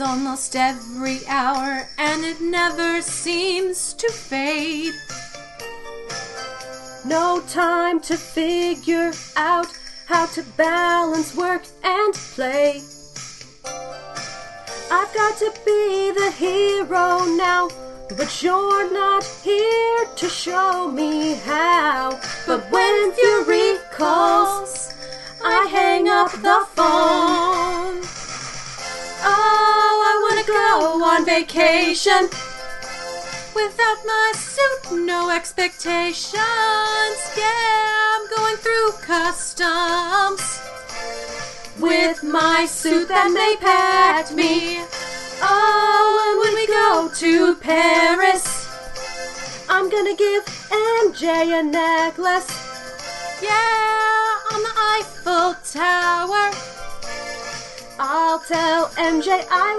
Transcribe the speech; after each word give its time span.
almost 0.00 0.54
every 0.56 1.20
hour, 1.28 1.88
and 1.98 2.24
it 2.24 2.40
never 2.40 3.02
seems 3.02 3.92
to 3.94 4.08
fade. 4.10 4.94
No 7.04 7.40
time 7.48 8.00
to 8.00 8.16
figure 8.16 9.12
out 9.36 9.66
how 10.06 10.26
to 10.26 10.42
balance 10.56 11.34
work 11.34 11.62
and 11.82 12.14
play. 12.14 12.82
I've 14.90 15.14
got 15.14 15.36
to 15.38 15.52
be 15.64 16.12
the 16.12 16.30
hero 16.36 17.24
now, 17.36 17.68
but 18.16 18.42
you're 18.42 18.92
not 18.92 19.24
here 19.42 20.06
to 20.16 20.28
show 20.28 20.90
me 20.90 21.34
how. 21.34 22.18
But 22.46 22.70
when 22.70 23.12
Fury 23.12 23.76
calls, 23.92 24.94
I 25.44 25.66
hang 25.66 26.08
up 26.08 26.32
the 26.32 26.66
phone. 26.74 28.17
Oh, 29.22 30.02
I 30.10 30.14
wanna 30.24 30.46
go 30.46 31.04
on 31.04 31.24
vacation 31.24 32.28
without 33.54 33.98
my 34.06 34.32
suit, 34.36 35.04
no 35.04 35.30
expectations. 35.30 36.34
Yeah, 37.36 38.14
I'm 38.14 38.26
going 38.36 38.56
through 38.56 38.92
customs 39.02 40.60
with 41.78 42.22
my 42.22 42.66
suit 42.66 43.08
that 43.08 43.32
they 43.34 43.56
packed 43.64 44.32
me. 44.32 44.78
Oh, 45.40 46.10
and 46.26 46.38
when 46.42 46.54
we 46.54 46.66
go 46.66 47.08
to 47.14 47.54
Paris, 47.56 48.68
I'm 49.68 49.88
gonna 49.90 50.16
give 50.16 50.44
MJ 50.70 51.58
a 51.58 51.62
necklace. 51.62 52.50
Yeah, 53.42 54.38
on 54.52 54.62
the 54.62 54.74
Eiffel 54.94 55.54
Tower. 55.64 56.77
I'll 57.98 58.38
tell 58.40 58.88
MJ 58.90 59.44
I 59.50 59.76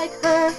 like 0.00 0.12
her. 0.22 0.54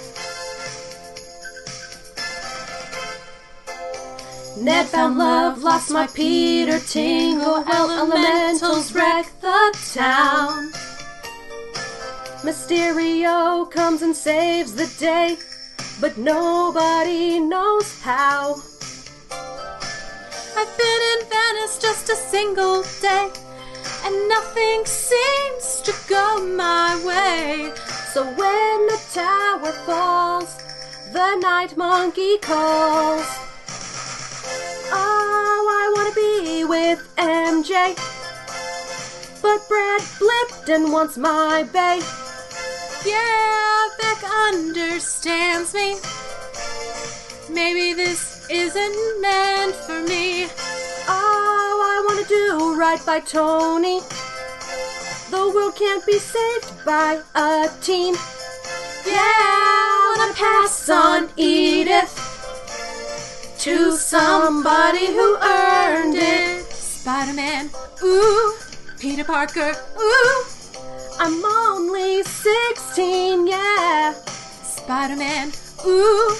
Ned 4.62 4.86
found 4.86 5.18
love, 5.18 5.62
lost 5.62 5.90
my 5.90 6.06
Peter 6.08 6.78
Tingle. 6.80 7.64
Elementals 7.72 8.92
wreck 8.92 9.26
the 9.40 9.76
town. 9.94 10.72
Mysterio 12.42 13.70
comes 13.70 14.02
and 14.02 14.14
saves 14.14 14.74
the 14.74 14.86
day, 14.98 15.38
but 16.00 16.18
nobody 16.18 17.38
knows 17.40 18.00
how. 18.02 18.56
I've 20.56 20.76
been 20.76 21.02
in 21.12 21.26
Venice 21.30 21.78
just 21.80 22.08
a 22.10 22.16
single 22.16 22.82
day, 23.00 23.30
and 24.04 24.28
nothing 24.28 24.84
seems 24.86 25.80
to 25.82 25.92
go 26.08 26.44
my 26.46 27.00
way. 27.04 27.72
So 28.12 28.24
when 28.24 28.86
the 28.86 29.00
tower 29.12 29.72
falls, 29.86 30.56
the 31.12 31.36
night 31.36 31.76
monkey 31.76 32.38
calls. 32.38 33.26
Oh, 34.90 35.62
I 35.80 35.84
wanna 35.94 36.14
be 36.14 36.64
with 36.64 37.00
MJ. 37.16 37.96
But 39.40 39.68
Brad 39.68 40.02
Blipton 40.20 40.90
wants 40.92 41.16
my 41.16 41.62
bay. 41.72 42.00
Yeah, 43.06 43.88
Beck 44.00 44.24
understands 44.48 45.72
me. 45.74 45.96
Maybe 47.48 47.94
this 47.94 48.37
isn't 48.50 49.20
meant 49.20 49.74
for 49.74 50.00
me. 50.02 50.46
Oh, 51.06 51.80
I 51.84 52.04
wanna 52.06 52.26
do 52.26 52.74
right 52.78 53.04
by 53.04 53.20
Tony. 53.20 54.00
The 55.30 55.50
world 55.54 55.76
can't 55.76 56.04
be 56.06 56.18
saved 56.18 56.84
by 56.84 57.20
a 57.34 57.68
team. 57.82 58.14
Yeah, 59.06 59.14
I 59.14 60.16
wanna 60.16 60.34
pass 60.34 60.88
on 60.88 61.28
Edith 61.36 62.14
to 63.58 63.92
somebody 63.96 65.06
who 65.06 65.36
earned 65.36 66.14
it. 66.16 66.64
Spider 66.72 67.34
Man, 67.34 67.70
ooh, 68.02 68.54
Peter 68.98 69.24
Parker, 69.24 69.74
ooh. 70.00 70.44
I'm 71.18 71.44
only 71.44 72.22
16, 72.22 73.46
yeah. 73.46 74.14
Spider 74.62 75.16
Man, 75.16 75.52
ooh, 75.86 76.36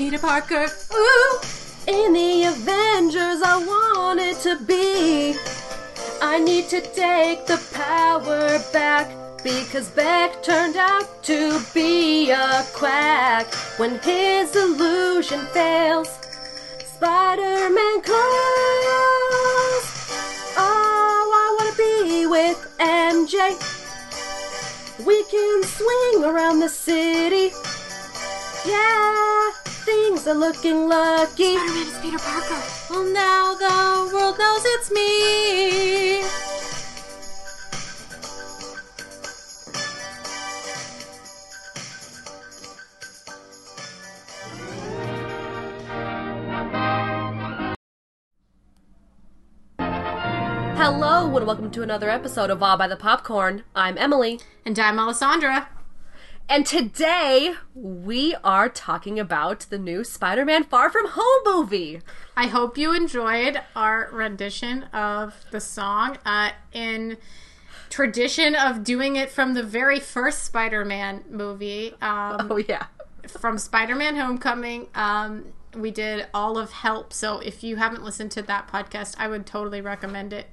Peter 0.00 0.18
Parker, 0.18 0.66
ooh. 0.94 1.40
In 1.86 2.14
the 2.14 2.44
Avengers, 2.44 3.42
I 3.44 3.62
wanted 3.62 4.34
to 4.38 4.56
be. 4.64 5.34
I 6.22 6.38
need 6.38 6.70
to 6.70 6.80
take 6.80 7.44
the 7.44 7.60
power 7.74 8.58
back 8.72 9.12
because 9.44 9.90
Beck 9.90 10.42
turned 10.42 10.78
out 10.78 11.22
to 11.24 11.60
be 11.74 12.30
a 12.30 12.64
quack. 12.72 13.52
When 13.76 13.98
his 13.98 14.56
illusion 14.56 15.44
fails, 15.48 16.08
Spider 16.94 17.68
Man 17.68 18.00
calls. 18.00 19.84
Oh, 20.56 21.26
I 21.42 21.48
wanna 21.58 21.76
be 21.76 22.24
with 22.24 22.58
MJ. 22.78 23.36
We 25.04 25.24
can 25.24 25.62
swing 25.62 26.24
around 26.24 26.60
the 26.60 26.70
city. 26.70 27.52
Yeah, 28.66 29.49
things 29.90 30.26
are 30.26 30.34
looking 30.34 30.88
lucky. 30.88 31.56
Spider 31.56 31.72
Man 31.72 31.86
is 31.86 31.98
Peter 32.00 32.18
Parker. 32.18 32.62
Well, 32.90 33.04
now 33.12 33.54
the 33.54 34.14
world 34.14 34.38
knows 34.38 34.62
it's 34.64 34.90
me. 34.90 36.22
Hello 50.76 51.36
and 51.36 51.46
welcome 51.46 51.70
to 51.72 51.82
another 51.82 52.10
episode 52.10 52.50
of 52.50 52.62
All 52.62 52.76
by 52.76 52.86
the 52.86 52.96
Popcorn. 52.96 53.64
I'm 53.74 53.98
Emily. 53.98 54.40
And 54.64 54.78
I'm 54.78 54.98
Alessandra. 54.98 55.68
And 56.50 56.66
today 56.66 57.54
we 57.76 58.34
are 58.42 58.68
talking 58.68 59.20
about 59.20 59.60
the 59.70 59.78
new 59.78 60.02
Spider 60.02 60.44
Man 60.44 60.64
Far 60.64 60.90
From 60.90 61.06
Home 61.10 61.42
movie. 61.44 62.00
I 62.36 62.48
hope 62.48 62.76
you 62.76 62.92
enjoyed 62.92 63.60
our 63.76 64.08
rendition 64.12 64.82
of 64.92 65.44
the 65.52 65.60
song 65.60 66.18
uh, 66.26 66.50
in 66.72 67.18
tradition 67.88 68.56
of 68.56 68.82
doing 68.82 69.14
it 69.14 69.30
from 69.30 69.54
the 69.54 69.62
very 69.62 70.00
first 70.00 70.42
Spider 70.42 70.84
Man 70.84 71.22
movie. 71.30 71.94
Um, 72.02 72.48
Oh, 72.50 72.56
yeah. 72.56 72.86
from 73.28 73.56
Spider 73.56 73.94
Man 73.94 74.16
Homecoming. 74.16 74.88
Um, 74.96 75.52
we 75.76 75.92
did 75.92 76.26
all 76.34 76.58
of 76.58 76.72
Help. 76.72 77.12
So 77.12 77.38
if 77.38 77.62
you 77.62 77.76
haven't 77.76 78.02
listened 78.02 78.32
to 78.32 78.42
that 78.42 78.66
podcast, 78.66 79.14
I 79.20 79.28
would 79.28 79.46
totally 79.46 79.80
recommend 79.80 80.32
it. 80.32 80.48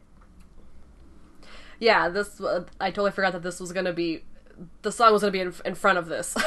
Yeah, 1.79 2.07
this, 2.09 2.39
uh, 2.39 2.65
I 2.79 2.91
totally 2.91 3.11
forgot 3.11 3.33
that 3.33 3.41
this 3.43 3.59
was 3.59 3.71
going 3.71 3.85
to 3.85 3.93
be, 3.93 4.23
the 4.81 4.91
song 4.91 5.13
was 5.13 5.21
going 5.21 5.33
to 5.33 5.37
be 5.37 5.41
in, 5.41 5.53
in 5.65 5.75
front 5.75 5.97
of 5.97 6.07
this. 6.07 6.35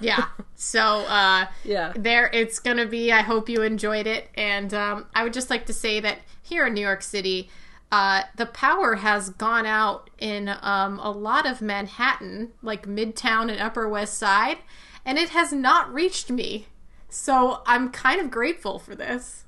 Yeah. 0.00 0.26
So 0.56 0.80
uh, 0.80 1.46
Yeah. 1.62 1.92
there 1.94 2.28
it's 2.32 2.58
gonna 2.58 2.86
be. 2.86 3.12
I 3.12 3.20
hope 3.22 3.48
you 3.48 3.62
enjoyed 3.62 4.08
it, 4.08 4.30
and 4.34 4.74
um, 4.74 5.06
I 5.14 5.22
would 5.22 5.32
just 5.32 5.48
like 5.48 5.64
to 5.66 5.72
say 5.72 6.00
that 6.00 6.18
here 6.42 6.66
in 6.66 6.74
New 6.74 6.80
York 6.80 7.02
City, 7.02 7.48
uh, 7.92 8.22
the 8.36 8.46
power 8.46 8.96
has 8.96 9.30
gone 9.30 9.64
out 9.64 10.10
in 10.18 10.48
um, 10.60 10.98
a 10.98 11.12
lot 11.12 11.46
of 11.46 11.62
Manhattan, 11.62 12.50
like 12.62 12.84
Midtown 12.88 13.48
and 13.48 13.60
Upper 13.60 13.88
West 13.88 14.14
Side, 14.18 14.58
and 15.06 15.18
it 15.18 15.28
has 15.28 15.52
not 15.52 15.92
reached 15.94 16.30
me. 16.32 16.66
So 17.08 17.62
I'm 17.64 17.88
kind 17.90 18.20
of 18.20 18.28
grateful 18.28 18.80
for 18.80 18.96
this. 18.96 19.44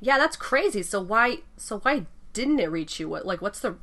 Yeah, 0.00 0.16
that's 0.16 0.36
crazy. 0.36 0.82
So 0.82 1.02
why 1.02 1.38
so 1.58 1.80
why 1.80 2.06
didn't 2.32 2.60
it 2.60 2.70
reach 2.70 2.98
you? 2.98 3.10
What 3.10 3.26
like 3.26 3.42
what's 3.42 3.60
the 3.60 3.76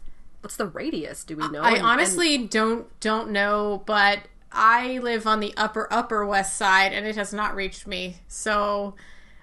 what's 0.44 0.56
the 0.58 0.68
radius? 0.68 1.24
Do 1.24 1.36
we 1.38 1.48
know? 1.50 1.62
I 1.62 1.70
And- 1.70 1.78
and- 1.78 1.86
honestly 1.86 2.38
don't 2.38 2.88
don't 3.00 3.32
know, 3.32 3.82
but 3.86 4.20
I 4.52 5.00
live 5.00 5.26
on 5.26 5.40
the 5.40 5.54
upper 5.58 5.88
upper 5.92 6.26
west 6.26 6.56
side, 6.58 6.94
and 6.94 7.06
it 7.08 7.16
has 7.16 7.34
not 7.34 7.56
reached 7.56 7.88
me. 7.88 8.18
So 8.28 8.96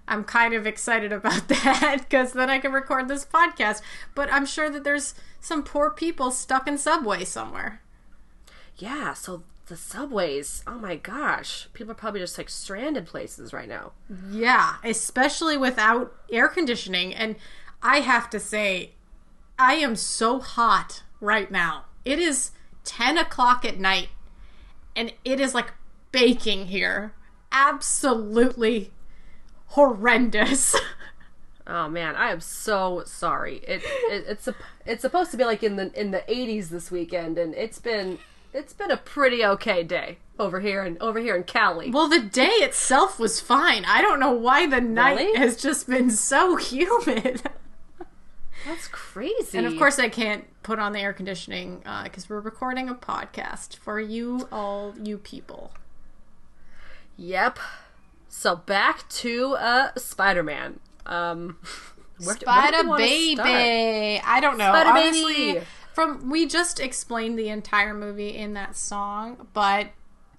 I'm 0.06 0.24
kind 0.24 0.54
of 0.54 0.66
excited 0.66 1.12
about 1.20 1.48
that 1.48 1.96
because 2.08 2.32
then 2.32 2.48
I 2.50 2.58
can 2.58 2.72
record 2.72 3.08
this 3.08 3.24
podcast. 3.24 3.80
But 4.14 4.32
I'm 4.32 4.46
sure 4.46 4.70
that 4.70 4.84
there's 4.84 5.14
some 5.40 5.62
poor 5.62 5.90
people 5.90 6.30
stuck 6.30 6.68
in 6.68 6.76
subway 6.78 7.24
somewhere. 7.24 7.80
yeah, 8.76 9.14
so 9.14 9.42
the 9.66 9.76
subways. 9.76 10.62
Oh 10.66 10.78
my 10.78 10.96
gosh. 10.96 11.68
People 11.74 11.92
are 11.92 11.94
probably 11.94 12.20
just 12.20 12.36
like 12.36 12.48
stranded 12.48 13.06
places 13.06 13.52
right 13.52 13.68
now. 13.68 13.92
Yeah, 14.30 14.76
especially 14.84 15.56
without 15.56 16.12
air 16.30 16.48
conditioning. 16.48 17.14
And 17.14 17.36
I 17.82 18.00
have 18.00 18.28
to 18.30 18.40
say, 18.40 18.92
I 19.60 19.74
am 19.74 19.94
so 19.94 20.40
hot 20.40 21.02
right 21.20 21.50
now. 21.50 21.84
It 22.04 22.18
is 22.18 22.52
10 22.84 23.18
o'clock 23.18 23.62
at 23.66 23.78
night, 23.78 24.08
and 24.96 25.12
it 25.22 25.38
is 25.38 25.54
like 25.54 25.72
baking 26.12 26.68
here. 26.68 27.12
Absolutely 27.52 28.90
horrendous. 29.68 30.74
Oh 31.66 31.88
man, 31.88 32.16
I 32.16 32.32
am 32.32 32.40
so 32.40 33.04
sorry. 33.06 33.58
It, 33.58 33.82
it 33.84 34.24
it's 34.26 34.48
it's 34.84 35.02
supposed 35.02 35.30
to 35.30 35.36
be 35.36 35.44
like 35.44 35.62
in 35.62 35.76
the 35.76 35.92
in 36.00 36.10
the 36.10 36.24
80s 36.28 36.68
this 36.68 36.90
weekend 36.90 37.38
and 37.38 37.54
it's 37.54 37.78
been 37.78 38.18
it's 38.52 38.72
been 38.72 38.90
a 38.90 38.96
pretty 38.96 39.44
okay 39.44 39.84
day 39.84 40.18
over 40.36 40.58
here 40.58 40.82
and 40.82 40.98
over 41.00 41.20
here 41.20 41.36
in 41.36 41.44
Cali. 41.44 41.90
well, 41.92 42.08
the 42.08 42.18
day 42.22 42.48
itself 42.66 43.20
was 43.20 43.40
fine. 43.40 43.84
I 43.84 44.02
don't 44.02 44.18
know 44.18 44.32
why 44.32 44.66
the 44.66 44.80
night 44.80 45.18
Really? 45.18 45.38
has 45.38 45.56
just 45.62 45.86
been 45.86 46.10
so 46.10 46.56
humid. 46.70 47.42
That's 48.70 48.86
crazy. 48.86 49.58
And 49.58 49.66
of 49.66 49.76
course, 49.76 49.98
I 49.98 50.08
can't 50.08 50.44
put 50.62 50.78
on 50.78 50.92
the 50.92 51.00
air 51.00 51.12
conditioning 51.12 51.82
because 52.04 52.30
we're 52.30 52.38
recording 52.38 52.88
a 52.88 52.94
podcast 52.94 53.76
for 53.76 53.98
you, 53.98 54.46
all 54.52 54.94
you 55.02 55.18
people. 55.18 55.72
Yep. 57.16 57.58
So 58.28 58.54
back 58.54 59.08
to 59.08 59.54
uh 59.54 59.90
Spider-Man. 59.96 60.78
Um 61.04 61.58
where, 62.18 62.26
where 62.26 62.34
do 62.36 62.40
Spider 62.42 62.96
baby. 62.96 64.20
I 64.24 64.38
don't 64.40 64.56
know. 64.56 64.70
Spider 64.70 64.90
Honestly, 64.90 65.52
baby. 65.54 65.66
from 65.92 66.30
we 66.30 66.46
just 66.46 66.78
explained 66.78 67.36
the 67.36 67.48
entire 67.48 67.92
movie 67.92 68.36
in 68.36 68.52
that 68.54 68.76
song, 68.76 69.48
but 69.52 69.88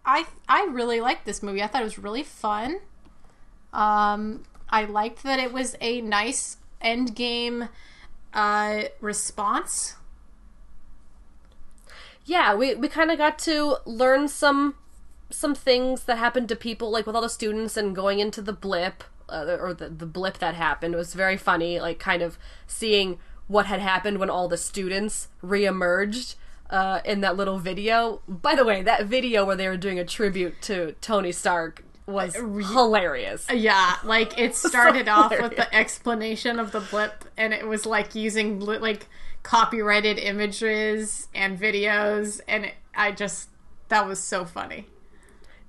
I 0.05 0.25
I 0.47 0.67
really 0.71 1.01
liked 1.01 1.25
this 1.25 1.43
movie. 1.43 1.61
I 1.61 1.67
thought 1.67 1.81
it 1.81 1.83
was 1.83 1.99
really 1.99 2.23
fun. 2.23 2.79
Um, 3.73 4.43
I 4.69 4.85
liked 4.85 5.23
that 5.23 5.39
it 5.39 5.51
was 5.51 5.75
a 5.81 5.99
nice 5.99 6.55
Endgame 6.81 7.67
uh, 8.33 8.83
response. 8.99 9.95
Yeah, 12.25 12.55
we 12.55 12.75
we 12.75 12.87
kind 12.87 13.11
of 13.11 13.17
got 13.17 13.39
to 13.39 13.77
learn 13.85 14.27
some 14.27 14.75
some 15.29 15.55
things 15.55 16.03
that 16.03 16.17
happened 16.17 16.49
to 16.49 16.55
people 16.55 16.91
like 16.91 17.05
with 17.05 17.15
all 17.15 17.21
the 17.21 17.29
students 17.29 17.77
and 17.77 17.95
going 17.95 18.19
into 18.19 18.41
the 18.41 18.53
blip 18.53 19.03
uh, 19.29 19.57
or 19.59 19.73
the 19.73 19.89
the 19.89 20.05
blip 20.05 20.37
that 20.39 20.55
happened 20.55 20.93
was 20.93 21.13
very 21.13 21.37
funny 21.37 21.79
like 21.79 21.99
kind 21.99 22.21
of 22.21 22.37
seeing 22.67 23.17
what 23.47 23.65
had 23.65 23.79
happened 23.79 24.17
when 24.17 24.29
all 24.29 24.47
the 24.47 24.57
students 24.57 25.27
reemerged 25.43 26.35
uh, 26.69 27.01
in 27.03 27.21
that 27.21 27.35
little 27.35 27.59
video. 27.59 28.21
By 28.27 28.55
the 28.55 28.63
way, 28.63 28.81
that 28.81 29.05
video 29.05 29.45
where 29.45 29.57
they 29.57 29.67
were 29.67 29.77
doing 29.77 29.99
a 29.99 30.05
tribute 30.05 30.61
to 30.63 30.93
Tony 31.01 31.31
Stark 31.33 31.83
was 32.05 32.35
hilarious. 32.35 33.45
Yeah, 33.51 33.95
like 34.03 34.37
it 34.39 34.55
started 34.69 35.07
off 35.07 35.31
with 35.31 35.55
the 35.55 35.73
explanation 35.75 36.59
of 36.59 36.71
the 36.71 36.79
blip, 36.81 37.25
and 37.37 37.53
it 37.53 37.67
was 37.67 37.85
like 37.85 38.15
using 38.15 38.59
li- 38.59 38.79
like 38.79 39.07
copyrighted 39.43 40.17
images 40.19 41.27
and 41.33 41.59
videos, 41.59 42.41
and 42.47 42.65
it, 42.65 42.73
I 42.95 43.11
just 43.11 43.49
that 43.89 44.07
was 44.07 44.19
so 44.19 44.45
funny. 44.45 44.87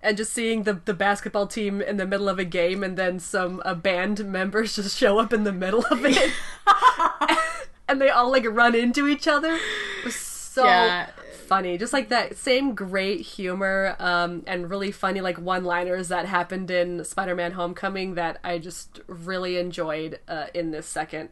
and 0.03 0.17
just 0.17 0.33
seeing 0.33 0.63
the 0.65 0.75
the 0.85 0.95
basketball 0.95 1.47
team 1.47 1.81
in 1.81 1.97
the 1.97 2.07
middle 2.07 2.29
of 2.29 2.39
a 2.39 2.45
game 2.45 2.83
and 2.85 2.97
then 2.97 3.19
some 3.19 3.61
uh, 3.65 3.75
band 3.75 4.25
members 4.25 4.75
just 4.77 4.97
show 4.99 5.19
up 5.19 5.33
in 5.33 5.45
the 5.45 5.53
middle 5.53 5.85
of 5.91 6.05
it 6.05 6.33
and 7.89 8.01
they 8.01 8.09
all 8.09 8.31
like 8.31 8.45
run 8.49 8.75
into 8.75 9.07
each 9.09 9.27
other 9.29 9.55
it 9.55 10.05
was 10.05 10.15
so 10.17 10.65
Yeah. 10.65 11.11
Funny. 11.53 11.77
Just 11.77 11.93
like 11.93 12.09
that 12.09 12.37
same 12.39 12.75
great 12.75 13.21
humor 13.21 13.95
um, 13.99 14.43
and 14.47 14.71
really 14.71 14.91
funny 14.91 15.21
like 15.21 15.37
one 15.39 15.65
liners 15.65 16.09
that 16.09 16.25
happened 16.25 16.71
in 16.71 17.05
spider-man 17.05 17.53
homecoming 17.53 18.15
that 18.15 18.39
i 18.43 18.59
just 18.59 19.01
really 19.07 19.59
enjoyed 19.59 20.19
uh, 20.29 20.47
in 20.55 20.71
this 20.71 20.87
second 20.87 21.29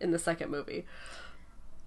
in 0.00 0.10
the 0.10 0.18
second 0.18 0.50
movie. 0.50 0.86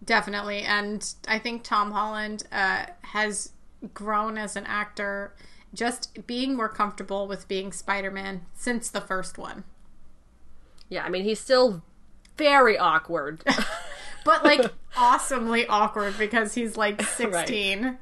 Definitely, 0.04 0.62
and 0.62 1.02
I 1.28 1.40
think 1.40 1.64
Tom 1.64 1.92
Holland 1.92 2.44
uh, 2.52 2.86
has 3.02 3.52
grown 3.94 4.38
as 4.38 4.56
an 4.56 4.66
actor, 4.68 5.34
just 5.74 6.28
being 6.28 6.56
more 6.56 6.70
comfortable 6.70 7.28
with 7.28 7.48
being 7.48 7.72
Spider-Man 7.72 8.46
since 8.54 8.90
the 8.90 9.02
first 9.02 9.38
one. 9.40 9.64
yeah 10.90 11.04
i 11.04 11.10
mean 11.10 11.24
he's 11.24 11.40
still 11.40 11.82
very 12.38 12.78
awkward 12.78 13.44
But 14.24 14.44
like 14.44 14.72
awesomely 14.98 15.66
awkward 15.68 16.18
because 16.18 16.54
he's 16.54 16.78
like 16.78 17.02
sixteen. 17.02 17.98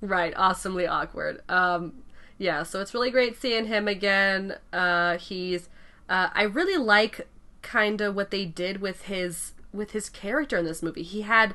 Right, 0.00 0.34
awesomely 0.36 0.86
awkward. 0.86 1.40
Um, 1.48 2.04
yeah, 2.38 2.62
so 2.62 2.80
it's 2.80 2.92
really 2.92 3.10
great 3.10 3.40
seeing 3.40 3.66
him 3.66 3.88
again. 3.88 4.56
Uh, 4.72 5.16
he's, 5.16 5.68
uh, 6.08 6.28
I 6.34 6.42
really 6.42 6.76
like 6.76 7.26
kind 7.62 8.00
of 8.00 8.14
what 8.14 8.30
they 8.30 8.44
did 8.44 8.80
with 8.80 9.02
his 9.02 9.52
with 9.72 9.92
his 9.92 10.08
character 10.08 10.58
in 10.58 10.64
this 10.64 10.82
movie. 10.82 11.02
He 11.02 11.22
had 11.22 11.54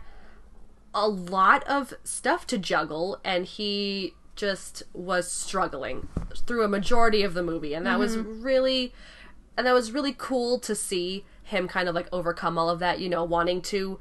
a 0.94 1.08
lot 1.08 1.64
of 1.66 1.94
stuff 2.04 2.48
to 2.48 2.58
juggle, 2.58 3.20
and 3.24 3.46
he 3.46 4.16
just 4.36 4.84
was 4.94 5.30
struggling 5.30 6.08
through 6.48 6.64
a 6.64 6.68
majority 6.68 7.24
of 7.24 7.34
the 7.34 7.44
movie, 7.44 7.74
and 7.74 7.86
that 7.86 8.00
was 8.00 8.18
really, 8.18 8.94
and 9.58 9.68
that 9.68 9.74
was 9.74 9.92
really 9.92 10.16
cool 10.18 10.60
to 10.60 10.74
see 10.74 11.26
him 11.50 11.68
kind 11.68 11.88
of 11.90 11.96
like 11.96 12.08
overcome 12.12 12.58
all 12.58 12.70
of 12.70 12.80
that. 12.80 13.00
You 13.00 13.10
know, 13.10 13.24
wanting 13.24 13.62
to 13.64 14.00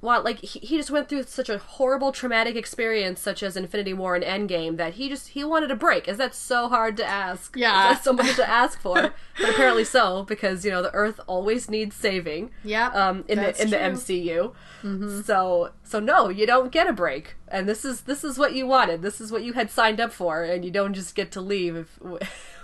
want 0.00 0.24
like 0.24 0.38
he, 0.38 0.60
he 0.60 0.76
just 0.76 0.92
went 0.92 1.08
through 1.08 1.24
such 1.24 1.48
a 1.48 1.58
horrible 1.58 2.12
traumatic 2.12 2.54
experience 2.54 3.20
such 3.20 3.42
as 3.42 3.56
infinity 3.56 3.92
war 3.92 4.14
and 4.14 4.22
endgame 4.24 4.76
that 4.76 4.94
he 4.94 5.08
just 5.08 5.26
he 5.30 5.42
wanted 5.42 5.72
a 5.72 5.74
break 5.74 6.06
is 6.06 6.18
that 6.18 6.32
so 6.32 6.68
hard 6.68 6.96
to 6.96 7.04
ask 7.04 7.56
Yeah. 7.56 7.90
is 7.90 7.96
that 7.96 8.04
so 8.04 8.12
much 8.12 8.36
to 8.36 8.48
ask 8.48 8.80
for 8.80 8.94
but 9.40 9.50
apparently 9.50 9.82
so 9.82 10.22
because 10.22 10.64
you 10.64 10.70
know 10.70 10.82
the 10.84 10.94
earth 10.94 11.18
always 11.26 11.68
needs 11.68 11.96
saving 11.96 12.50
Yeah. 12.62 12.90
um 12.90 13.24
in 13.26 13.38
the 13.38 13.48
in 13.60 13.70
true. 13.70 13.70
the 13.70 13.76
mcu 13.76 15.24
so 15.24 15.72
so 15.82 15.98
no 15.98 16.28
you 16.28 16.46
don't 16.46 16.70
get 16.70 16.86
a 16.86 16.92
break 16.92 17.34
and 17.48 17.68
this 17.68 17.84
is 17.84 18.02
this 18.02 18.22
is 18.22 18.38
what 18.38 18.54
you 18.54 18.68
wanted 18.68 19.02
this 19.02 19.20
is 19.20 19.32
what 19.32 19.42
you 19.42 19.54
had 19.54 19.68
signed 19.68 19.98
up 19.98 20.12
for 20.12 20.44
and 20.44 20.64
you 20.64 20.70
don't 20.70 20.94
just 20.94 21.16
get 21.16 21.32
to 21.32 21.40
leave 21.40 21.74
if 21.74 21.98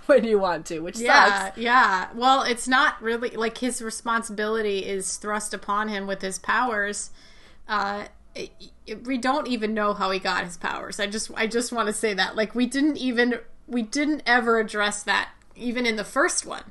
when 0.07 0.23
you 0.23 0.39
want 0.39 0.65
to 0.67 0.79
which 0.79 0.97
Yeah, 0.99 1.45
sucks 1.45 1.57
yeah. 1.57 2.09
Well, 2.15 2.43
it's 2.43 2.67
not 2.67 3.01
really 3.01 3.31
like 3.31 3.57
his 3.59 3.81
responsibility 3.81 4.79
is 4.85 5.17
thrust 5.17 5.53
upon 5.53 5.89
him 5.89 6.07
with 6.07 6.21
his 6.21 6.39
powers. 6.39 7.11
Uh, 7.67 8.05
it, 8.35 8.51
it- 8.85 9.05
we 9.07 9.17
don't 9.17 9.47
even 9.47 9.73
know 9.73 9.93
how 9.93 10.11
he 10.11 10.19
got 10.19 10.43
his 10.43 10.57
powers. 10.57 10.99
I 10.99 11.07
just, 11.07 11.31
I 11.35 11.47
just 11.47 11.71
want 11.71 11.87
to 11.87 11.93
say 11.93 12.13
that. 12.13 12.35
Like, 12.35 12.53
we 12.53 12.67
didn't 12.67 12.97
even, 12.97 13.39
we 13.67 13.81
didn't 13.81 14.21
ever 14.27 14.59
address 14.59 15.01
that, 15.03 15.29
even 15.55 15.85
in 15.87 15.95
the 15.95 16.03
first 16.03 16.45
one. 16.45 16.65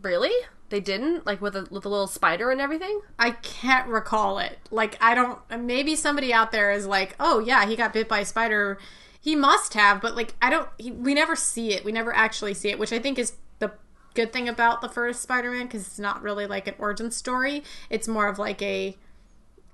really 0.00 0.32
they 0.68 0.80
didn't 0.80 1.24
like 1.24 1.40
with 1.40 1.54
a 1.56 1.66
with 1.70 1.84
a 1.84 1.88
little 1.88 2.06
spider 2.06 2.50
and 2.50 2.60
everything 2.60 3.00
I 3.18 3.30
can't 3.32 3.88
recall 3.88 4.38
it. 4.38 4.58
Like, 4.70 4.98
I 5.00 5.14
don't. 5.14 5.38
Maybe 5.60 5.94
somebody 5.96 6.32
out 6.32 6.50
there 6.52 6.72
is 6.72 6.86
like, 6.86 7.14
"Oh 7.20 7.38
yeah, 7.38 7.66
he 7.66 7.76
got 7.76 7.92
bit 7.92 8.08
by 8.08 8.20
a 8.20 8.24
spider." 8.24 8.78
He 9.26 9.34
must 9.34 9.74
have, 9.74 10.00
but 10.00 10.14
like, 10.14 10.36
I 10.40 10.50
don't. 10.50 10.68
He, 10.78 10.92
we 10.92 11.12
never 11.12 11.34
see 11.34 11.72
it. 11.72 11.84
We 11.84 11.90
never 11.90 12.14
actually 12.14 12.54
see 12.54 12.68
it, 12.68 12.78
which 12.78 12.92
I 12.92 13.00
think 13.00 13.18
is 13.18 13.32
the 13.58 13.72
good 14.14 14.32
thing 14.32 14.48
about 14.48 14.82
the 14.82 14.88
first 14.88 15.20
Spider-Man 15.20 15.66
because 15.66 15.84
it's 15.84 15.98
not 15.98 16.22
really 16.22 16.46
like 16.46 16.68
an 16.68 16.76
origin 16.78 17.10
story. 17.10 17.64
It's 17.90 18.06
more 18.06 18.28
of 18.28 18.38
like 18.38 18.62
a 18.62 18.96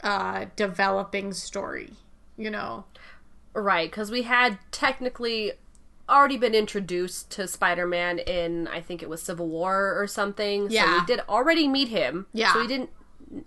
uh, 0.03 0.47
developing 0.57 1.35
story. 1.35 1.91
You 2.39 2.49
know? 2.49 2.87
Right, 3.53 3.91
because 3.91 4.11
we 4.11 4.23
had 4.23 4.59
technically 4.71 5.53
already 6.09 6.39
been 6.39 6.55
introduced 6.55 7.31
to 7.33 7.47
Spider-Man 7.47 8.21
in 8.21 8.69
I 8.69 8.81
think 8.81 9.03
it 9.03 9.11
was 9.11 9.23
Civil 9.23 9.49
War 9.49 9.93
or 10.01 10.07
something. 10.07 10.71
So 10.71 10.75
Yeah. 10.75 11.01
we 11.01 11.05
did 11.05 11.21
already 11.29 11.69
meet 11.69 11.89
him. 11.89 12.25
Yeah. 12.33 12.55
So 12.55 12.61
we 12.63 12.67
didn't, 12.67 12.89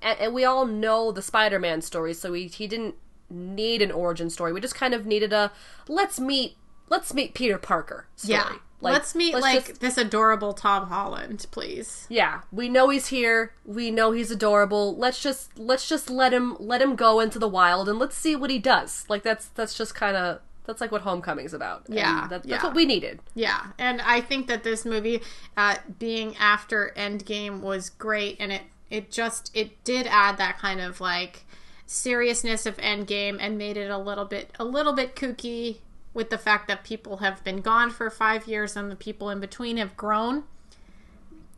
and, 0.04 0.20
and 0.20 0.34
we 0.36 0.46
all 0.46 0.68
know 0.68 1.12
the 1.12 1.24
Spider-Man 1.24 1.82
story. 1.82 2.14
So 2.14 2.32
we 2.32 2.46
he 2.46 2.68
didn't 2.68 2.94
need 3.29 3.82
an 3.82 3.91
origin 3.91 4.29
story. 4.29 4.53
We 4.53 4.62
just 4.62 4.75
kind 4.75 4.94
of 4.94 5.05
needed 5.05 5.34
a 5.34 5.51
let's 5.88 6.20
meet 6.20 6.58
let's 6.89 7.13
meet 7.13 7.34
Peter 7.34 7.58
Parker 7.58 8.08
story. 8.15 8.38
Yeah. 8.39 8.55
Like, 8.82 8.94
let's 8.94 9.15
meet 9.15 9.34
like 9.34 9.67
just- 9.67 9.82
this 9.82 9.98
adorable 9.98 10.53
Tom 10.53 10.88
Holland, 10.88 11.48
please. 11.50 12.05
yeah, 12.10 12.41
we 12.51 12.70
know 12.70 12.89
he's 12.89 13.08
here. 13.08 13.53
We 13.65 13.89
know 13.89 14.12
he's 14.12 14.32
adorable. 14.32 14.96
Let's 14.96 15.22
just 15.22 15.58
let's 15.58 15.88
just 15.88 16.10
let 16.10 16.34
him 16.34 16.55
let 16.60 16.82
him 16.82 16.96
go 16.96 17.20
into 17.20 17.39
the 17.39 17.48
wild 17.48 17.89
and 17.89 17.98
let's 17.98 18.17
see 18.17 18.36
what 18.36 18.50
he 18.50 18.60
does. 18.60 19.05
Like 19.10 19.24
that's 19.24 19.48
that's 19.48 19.75
just 19.75 19.96
kind 19.96 20.15
of 20.15 20.41
that's 20.65 20.82
like 20.82 20.91
what 20.91 21.01
Homecoming's 21.01 21.53
about. 21.53 21.86
Yeah, 21.88 22.22
that, 22.22 22.44
that's 22.44 22.48
yeah. 22.48 22.63
what 22.63 22.75
we 22.75 22.86
needed. 22.86 23.22
Yeah, 23.34 23.67
and 23.79 24.01
I 24.01 24.22
think 24.22 24.48
that 24.48 24.63
this 24.63 24.84
movie, 24.84 25.22
uh, 25.55 25.75
being 26.00 26.36
after 26.38 26.91
Endgame, 26.98 27.62
was 27.62 27.89
great, 27.89 28.38
and 28.39 28.51
it 28.51 28.63
it 28.89 29.10
just 29.12 29.51
it 29.55 29.84
did 29.84 30.05
add 30.08 30.38
that 30.38 30.58
kind 30.60 30.82
of 30.82 31.00
like 31.00 31.46
seriousness 31.86 32.65
of 32.65 32.77
Endgame 32.77 33.38
and 33.39 33.58
made 33.58 33.77
it 33.77 33.89
a 33.89 33.98
little 33.98 34.25
bit 34.25 34.51
a 34.60 34.65
little 34.65 34.94
bit 34.94 35.15
kooky 35.15 35.77
with 36.13 36.30
the 36.30 36.38
fact 36.38 36.68
that 36.68 36.84
people 36.84 37.18
have 37.18 37.44
been 37.44 37.62
gone 37.62 37.92
for 37.92 38.10
five 38.10 38.48
years 38.48 38.75
and 38.75 38.89
the 38.89 38.96
people 38.96 39.30
in 39.30 39.39
between 39.39 39.77
have 39.77 39.96
grown. 39.98 40.44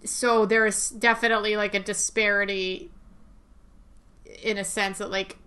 So 0.04 0.46
there's 0.46 0.90
definitely 0.90 1.56
like 1.56 1.74
a 1.74 1.80
disparity 1.80 2.90
in 4.44 4.58
a 4.58 4.64
sense 4.64 4.98
that 4.98 5.12
like 5.12 5.38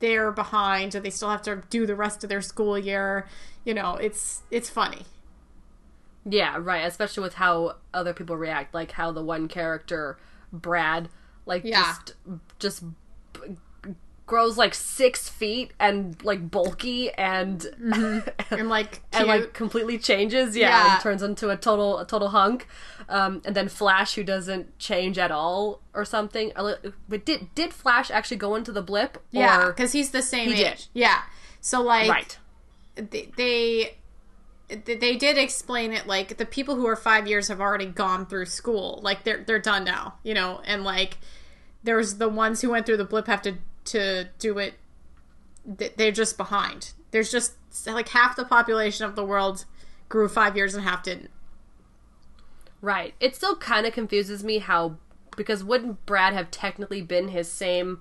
they're 0.00 0.32
behind 0.32 0.94
and 0.94 1.04
they 1.04 1.10
still 1.10 1.30
have 1.30 1.42
to 1.42 1.62
do 1.70 1.86
the 1.86 1.94
rest 1.94 2.24
of 2.24 2.30
their 2.30 2.40
school 2.42 2.78
year. 2.78 3.28
You 3.64 3.74
know, 3.74 3.94
it's 3.96 4.42
it's 4.50 4.70
funny. 4.70 5.04
Yeah, 6.24 6.58
right. 6.60 6.84
Especially 6.86 7.22
with 7.22 7.34
how 7.34 7.76
other 7.94 8.12
people 8.12 8.36
react, 8.36 8.74
like 8.74 8.92
how 8.92 9.10
the 9.12 9.22
one 9.22 9.48
character, 9.48 10.18
Brad, 10.52 11.08
like 11.46 11.64
Yeah. 11.64 11.82
just 11.82 12.14
just 12.58 12.84
grows 14.30 14.56
like 14.56 14.74
six 14.74 15.28
feet 15.28 15.72
and 15.80 16.16
like 16.22 16.48
bulky 16.52 17.10
and 17.14 17.66
and 18.50 18.68
like 18.68 19.02
and 19.12 19.26
like 19.26 19.52
completely 19.52 19.98
changes. 19.98 20.56
Yeah, 20.56 20.68
Yeah. 20.68 20.92
and 20.94 21.02
turns 21.02 21.20
into 21.22 21.50
a 21.50 21.56
total 21.56 21.98
a 21.98 22.06
total 22.06 22.28
hunk. 22.28 22.68
Um, 23.08 23.42
and 23.44 23.56
then 23.56 23.68
Flash, 23.68 24.14
who 24.14 24.22
doesn't 24.22 24.78
change 24.78 25.18
at 25.18 25.32
all 25.32 25.80
or 25.94 26.04
something. 26.04 26.52
But 27.08 27.24
did 27.24 27.52
did 27.56 27.74
Flash 27.74 28.08
actually 28.12 28.36
go 28.36 28.54
into 28.54 28.70
the 28.70 28.82
blip? 28.82 29.18
yeah, 29.32 29.66
because 29.66 29.90
he's 29.90 30.10
the 30.10 30.22
same 30.22 30.46
He 30.52 30.62
age. 30.62 30.76
did. 30.78 30.86
Yeah, 30.94 31.22
so 31.60 31.82
like 31.82 32.08
right. 32.08 32.38
they, 32.94 33.28
they 33.36 33.96
they 34.84 35.16
did 35.16 35.36
explain 35.38 35.92
it 35.92 36.06
like 36.06 36.36
the 36.36 36.46
people 36.46 36.76
who 36.76 36.86
are 36.86 36.94
five 36.94 37.26
years 37.26 37.48
have 37.48 37.60
already 37.60 37.86
gone 37.86 38.24
through 38.26 38.46
school 38.46 39.00
like 39.02 39.24
they're 39.24 39.42
they're 39.44 39.58
done 39.58 39.82
now 39.82 40.14
you 40.22 40.32
know 40.32 40.60
and 40.64 40.84
like 40.84 41.18
there's 41.82 42.18
the 42.18 42.28
ones 42.28 42.60
who 42.60 42.70
went 42.70 42.86
through 42.86 42.96
the 42.96 43.04
blip 43.04 43.26
have 43.26 43.42
to 43.42 43.54
to 43.90 44.28
do 44.38 44.58
it 44.58 44.74
they're 45.96 46.10
just 46.12 46.36
behind 46.36 46.92
there's 47.10 47.30
just 47.30 47.52
like 47.86 48.08
half 48.08 48.34
the 48.36 48.44
population 48.44 49.04
of 49.04 49.14
the 49.16 49.24
world 49.24 49.64
grew 50.08 50.28
five 50.28 50.56
years 50.56 50.74
and 50.74 50.82
half 50.84 51.02
didn't 51.02 51.30
Right. 52.82 53.12
It 53.20 53.36
still 53.36 53.56
kind 53.56 53.86
of 53.86 53.92
confuses 53.92 54.42
me 54.42 54.58
how 54.58 54.96
because 55.36 55.62
wouldn't 55.62 56.06
Brad 56.06 56.32
have 56.32 56.50
technically 56.50 57.02
been 57.02 57.28
his 57.28 57.50
same? 57.50 58.00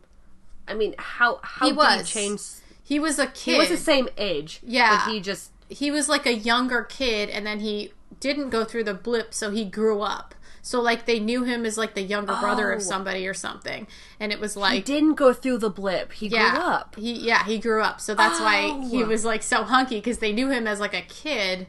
I 0.69 0.73
mean, 0.73 0.95
how 0.97 1.39
how 1.43 1.65
He 1.65 1.71
did 1.71 1.77
was. 1.77 2.09
he 2.09 2.19
change? 2.19 2.41
he 2.81 2.97
was 2.97 3.19
a 3.19 3.27
kid 3.27 3.51
He 3.53 3.57
was 3.59 3.67
the 3.69 3.77
same 3.77 4.07
age. 4.17 4.61
Yeah. 4.63 5.03
but 5.05 5.11
he 5.11 5.19
just 5.19 5.51
he 5.67 5.91
was 5.91 6.07
like 6.09 6.25
a 6.25 6.33
younger 6.33 6.83
kid 6.83 7.29
and 7.29 7.45
then 7.45 7.59
he 7.59 7.91
didn't 8.21 8.49
go 8.51 8.63
through 8.63 8.85
the 8.85 8.93
blip 8.93 9.33
so 9.33 9.51
he 9.51 9.65
grew 9.65 10.01
up 10.01 10.33
so 10.61 10.81
like 10.81 11.05
they 11.05 11.19
knew 11.19 11.43
him 11.43 11.65
as 11.65 11.77
like 11.77 11.95
the 11.95 12.01
younger 12.01 12.35
brother 12.39 12.71
of 12.71 12.79
Oh. 12.79 12.83
somebody 12.83 13.27
or 13.27 13.33
something 13.33 13.87
and 14.19 14.31
it 14.31 14.39
was 14.39 14.55
like 14.57 14.73
he 14.73 14.81
didn't 14.81 15.15
go 15.15 15.33
through 15.33 15.57
the 15.59 15.69
blip. 15.69 16.11
He 16.13 16.27
yeah 16.27 16.51
grew 16.51 16.59
up. 16.61 16.95
he 16.95 17.13
yeah 17.13 17.43
he 17.45 17.57
grew 17.59 17.81
up 17.81 17.99
so 18.01 18.13
that's 18.15 18.39
why 18.39 18.79
he 18.89 19.03
Oh. 19.03 19.07
was 19.07 19.23
like 19.25 19.43
so 19.43 19.63
hunky 19.63 19.95
because 19.97 20.19
they 20.19 20.31
knew 20.33 20.49
him 20.49 20.67
as 20.67 20.79
like 20.79 20.93
a 20.93 21.01
kid 21.01 21.67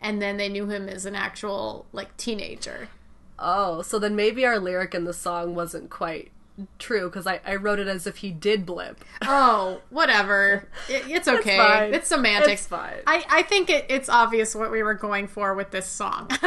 and 0.00 0.22
then 0.22 0.36
they 0.36 0.48
knew 0.48 0.66
him 0.68 0.88
as 0.88 1.04
an 1.06 1.14
actual 1.14 1.86
like 1.92 2.16
teenager 2.16 2.88
Oh, 3.40 3.82
so 3.82 4.00
then 4.00 4.16
maybe 4.16 4.44
our 4.44 4.58
lyric 4.58 4.94
in 4.96 5.04
the 5.04 5.12
song 5.12 5.54
wasn't 5.54 5.90
quite 5.90 6.32
true 6.80 7.08
because 7.08 7.24
I, 7.24 7.38
I 7.46 7.54
wrote 7.54 7.78
it 7.78 7.86
as 7.86 8.04
if 8.04 8.16
he 8.16 8.32
did 8.32 8.66
blip. 8.66 9.04
oh 9.22 9.80
whatever 9.90 10.68
it, 10.88 11.04
it's 11.08 11.28
okay 11.28 11.56
fine. 11.56 11.94
it's, 11.94 12.08
semantics 12.08 12.62
It's 12.62 12.66
fine. 12.66 12.96
i 13.06 13.24
i 13.30 13.42
think 13.44 13.70
it, 13.70 13.86
it's 13.88 14.08
obvious 14.08 14.56
what 14.56 14.72
we 14.72 14.82
were 14.82 14.94
going 14.94 15.28
for 15.28 15.54
with 15.54 15.70
this 15.70 15.86
song 15.86 16.28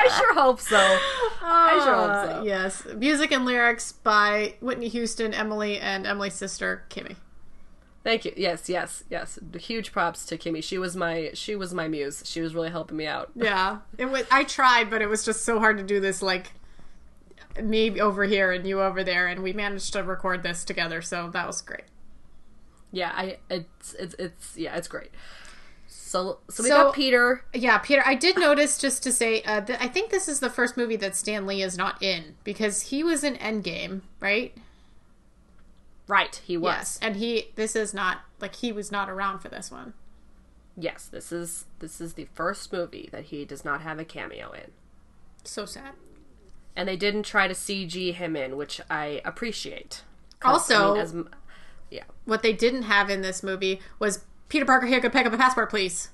I 0.00 0.08
sure 0.18 0.34
hope 0.34 0.60
so. 0.60 0.98
I 1.42 1.80
sure 1.84 1.94
hope 1.94 2.30
so. 2.30 2.40
Uh, 2.40 2.42
yes 2.44 2.86
music 2.96 3.32
and 3.32 3.44
lyrics 3.44 3.92
by 3.92 4.54
whitney 4.60 4.88
houston 4.88 5.32
emily 5.34 5.78
and 5.78 6.06
emily's 6.06 6.34
sister 6.34 6.84
kimmy 6.90 7.16
Thank 8.02 8.24
you. 8.24 8.32
Yes, 8.34 8.70
yes, 8.70 9.04
yes. 9.10 9.38
Huge 9.58 9.92
props 9.92 10.24
to 10.24 10.38
Kimmy. 10.38 10.64
She 10.64 10.78
was 10.78 10.96
my 10.96 11.32
she 11.34 11.54
was 11.54 11.74
my 11.74 11.86
muse. 11.86 12.22
She 12.24 12.40
was 12.40 12.54
really 12.54 12.70
helping 12.70 12.96
me 12.96 13.06
out. 13.06 13.30
yeah 13.36 13.80
it 13.98 14.06
was 14.06 14.24
i 14.30 14.42
tried 14.42 14.88
but 14.88 15.02
it 15.02 15.06
was 15.06 15.22
just 15.22 15.44
so 15.44 15.58
hard 15.58 15.76
to 15.76 15.82
do 15.84 16.00
this 16.00 16.22
like 16.22 16.52
me 17.62 18.00
over 18.00 18.24
here 18.24 18.52
and 18.52 18.66
you 18.66 18.80
over 18.80 19.04
there 19.04 19.26
and 19.26 19.42
we 19.42 19.52
managed 19.52 19.92
to 19.92 20.02
record 20.02 20.42
this 20.42 20.64
together 20.64 21.02
so 21.02 21.28
that 21.30 21.46
was 21.46 21.60
great 21.60 21.84
Yeah, 22.90 23.12
I 23.14 23.36
it's 23.50 23.92
it's 23.94 24.14
it's 24.18 24.56
yeah, 24.56 24.76
it's 24.76 24.88
great. 24.88 25.10
So 26.10 26.38
so 26.50 26.64
we 26.64 26.68
So- 26.70 26.74
got 26.86 26.94
Peter. 26.94 27.44
Yeah, 27.54 27.78
Peter, 27.78 28.02
I 28.04 28.16
did 28.16 28.36
notice 28.36 28.78
just 28.78 29.00
to 29.04 29.12
say, 29.12 29.42
uh, 29.42 29.60
th- 29.60 29.78
I 29.80 29.86
think 29.86 30.10
this 30.10 30.26
is 30.26 30.40
the 30.40 30.50
first 30.50 30.76
movie 30.76 30.96
that 30.96 31.14
Stan 31.14 31.46
Lee 31.46 31.62
is 31.62 31.76
not 31.78 32.02
in 32.02 32.34
because 32.42 32.80
he 32.90 33.04
was 33.04 33.22
in 33.22 33.36
Endgame, 33.36 34.00
right? 34.18 34.52
Right, 36.08 36.40
he 36.44 36.56
was. 36.56 36.72
Yes, 36.74 36.98
and 37.00 37.14
he 37.14 37.52
this 37.54 37.76
is 37.76 37.94
not 37.94 38.22
like 38.40 38.56
he 38.56 38.72
was 38.72 38.90
not 38.90 39.08
around 39.08 39.38
for 39.38 39.50
this 39.50 39.70
one. 39.70 39.94
Yes, 40.76 41.06
this 41.06 41.30
is 41.30 41.66
this 41.78 42.00
is 42.00 42.14
the 42.14 42.26
first 42.34 42.72
movie 42.72 43.08
that 43.12 43.26
he 43.26 43.44
does 43.44 43.64
not 43.64 43.82
have 43.82 44.00
a 44.00 44.04
cameo 44.04 44.50
in. 44.50 44.72
So 45.44 45.64
sad. 45.64 45.92
And 46.74 46.88
they 46.88 46.96
didn't 46.96 47.22
try 47.22 47.46
to 47.46 47.54
CG 47.54 48.14
him 48.14 48.34
in, 48.34 48.56
which 48.56 48.80
I 48.90 49.22
appreciate. 49.24 50.02
'Cause, 50.40 50.70
I 50.72 50.74
Also, 50.74 50.94
mean, 50.94 51.02
as 51.02 51.14
yeah. 51.88 52.04
what 52.24 52.42
they 52.42 52.52
didn't 52.52 52.82
have 52.84 53.10
in 53.10 53.20
this 53.20 53.44
movie 53.44 53.80
was 54.00 54.24
Peter 54.50 54.66
Parker 54.66 54.86
here 54.86 55.00
could 55.00 55.12
pick 55.12 55.26
up 55.26 55.32
a 55.32 55.38
passport, 55.38 55.70
please. 55.70 56.10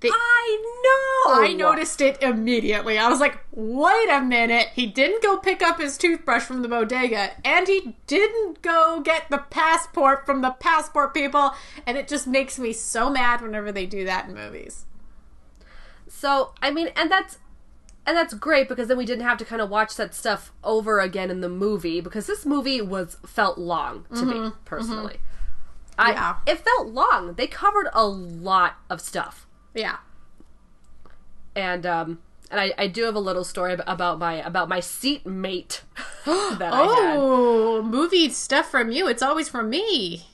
They, 0.00 0.08
I 0.10 1.26
know. 1.26 1.42
I 1.42 1.52
noticed 1.52 2.00
it 2.00 2.22
immediately. 2.22 2.98
I 2.98 3.08
was 3.08 3.20
like, 3.20 3.38
wait 3.52 4.08
a 4.10 4.20
minute. 4.20 4.68
He 4.74 4.86
didn't 4.86 5.22
go 5.22 5.38
pick 5.38 5.62
up 5.62 5.80
his 5.80 5.96
toothbrush 5.98 6.42
from 6.42 6.62
the 6.62 6.68
bodega, 6.68 7.32
and 7.44 7.66
he 7.66 7.96
didn't 8.06 8.62
go 8.62 9.00
get 9.00 9.28
the 9.30 9.38
passport 9.38 10.26
from 10.26 10.40
the 10.40 10.50
passport 10.50 11.14
people. 11.14 11.52
And 11.86 11.96
it 11.98 12.06
just 12.06 12.26
makes 12.26 12.58
me 12.58 12.72
so 12.72 13.10
mad 13.10 13.40
whenever 13.40 13.72
they 13.72 13.86
do 13.86 14.04
that 14.04 14.28
in 14.28 14.34
movies. 14.34 14.86
So 16.06 16.52
I 16.62 16.70
mean, 16.70 16.88
and 16.96 17.10
that's 17.10 17.38
and 18.06 18.16
that's 18.16 18.34
great 18.34 18.68
because 18.68 18.88
then 18.88 18.98
we 18.98 19.06
didn't 19.06 19.24
have 19.24 19.38
to 19.38 19.44
kind 19.44 19.62
of 19.62 19.70
watch 19.70 19.96
that 19.96 20.14
stuff 20.14 20.52
over 20.62 21.00
again 21.00 21.30
in 21.30 21.40
the 21.40 21.48
movie 21.48 22.00
because 22.00 22.26
this 22.26 22.44
movie 22.44 22.80
was 22.80 23.16
felt 23.26 23.58
long 23.58 24.04
to 24.14 24.24
me 24.26 24.34
mm-hmm. 24.34 24.44
Mm-hmm. 24.44 24.64
personally. 24.64 25.16
I 25.98 26.12
Yeah. 26.12 26.36
it 26.46 26.58
felt 26.60 26.88
long. 26.88 27.34
They 27.34 27.46
covered 27.46 27.88
a 27.92 28.06
lot 28.06 28.76
of 28.90 29.00
stuff. 29.00 29.46
Yeah. 29.74 29.96
and 31.56 31.84
um 31.86 32.18
and 32.50 32.60
I, 32.60 32.72
I 32.76 32.86
do 32.88 33.04
have 33.04 33.14
a 33.14 33.20
little 33.20 33.42
story 33.44 33.72
about 33.86 34.18
my 34.18 34.34
about 34.34 34.68
my 34.68 34.80
seat 34.80 35.26
mate 35.26 35.82
that 36.26 36.72
I 36.72 36.82
had. 36.82 37.16
Oh, 37.18 37.82
movie 37.82 38.28
stuff 38.30 38.70
from 38.70 38.90
you. 38.90 39.08
It's 39.08 39.22
always 39.22 39.48
from 39.48 39.70
me. 39.70 40.26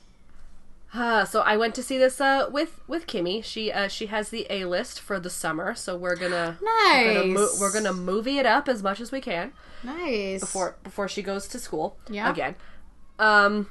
Uh, 0.92 1.24
so 1.24 1.40
I 1.42 1.56
went 1.56 1.76
to 1.76 1.84
see 1.84 1.98
this 1.98 2.20
uh, 2.20 2.48
with 2.50 2.80
with 2.88 3.06
Kimmy. 3.06 3.44
She 3.44 3.70
uh, 3.70 3.86
she 3.86 4.06
has 4.06 4.30
the 4.30 4.44
A 4.50 4.64
list 4.64 4.98
for 5.00 5.20
the 5.20 5.30
summer, 5.30 5.72
so 5.74 5.96
we're 5.96 6.16
gonna 6.16 6.58
we're 6.60 7.14
gonna, 7.14 7.26
mo- 7.26 7.40
Nice. 7.42 7.60
we're 7.60 7.72
gonna 7.72 7.92
movie 7.92 8.38
it 8.38 8.46
up 8.46 8.68
as 8.68 8.82
much 8.82 9.00
as 9.00 9.12
we 9.12 9.20
can 9.20 9.52
Nice. 9.84 10.40
before 10.40 10.76
before 10.82 11.06
she 11.06 11.22
goes 11.22 11.46
to 11.48 11.60
school 11.60 11.96
Yeah. 12.08 12.28
again. 12.28 12.56
Um, 13.20 13.70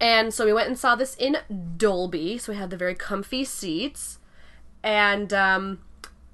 and 0.00 0.32
so 0.32 0.44
we 0.44 0.52
went 0.52 0.68
and 0.68 0.78
saw 0.78 0.94
this 0.94 1.16
in 1.16 1.38
Dolby. 1.76 2.38
So 2.38 2.52
we 2.52 2.58
had 2.58 2.70
the 2.70 2.76
very 2.76 2.94
comfy 2.94 3.44
seats, 3.44 4.18
and 4.82 5.32
um, 5.32 5.80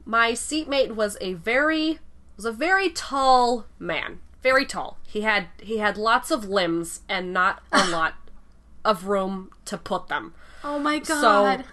my 0.05 0.35
seatmate 0.35 0.95
was 0.95 1.17
a 1.21 1.35
very 1.35 1.99
was 2.37 2.45
a 2.45 2.53
very 2.53 2.91
tall 2.91 3.67
man, 3.79 4.21
very 4.43 4.67
tall. 4.67 4.99
He 5.07 5.23
had 5.23 5.47
he 5.61 5.79
had 5.79 5.97
lots 5.97 6.31
of 6.31 6.49
limbs 6.49 7.01
and 7.09 7.33
not 7.33 7.63
a 7.73 7.89
lot 7.91 8.15
of 8.85 9.07
room 9.07 9.51
to 9.65 9.79
put 9.79 10.09
them 10.09 10.35
oh 10.65 10.79
my 10.79 10.99
god. 10.99 11.61
So, 11.61 11.65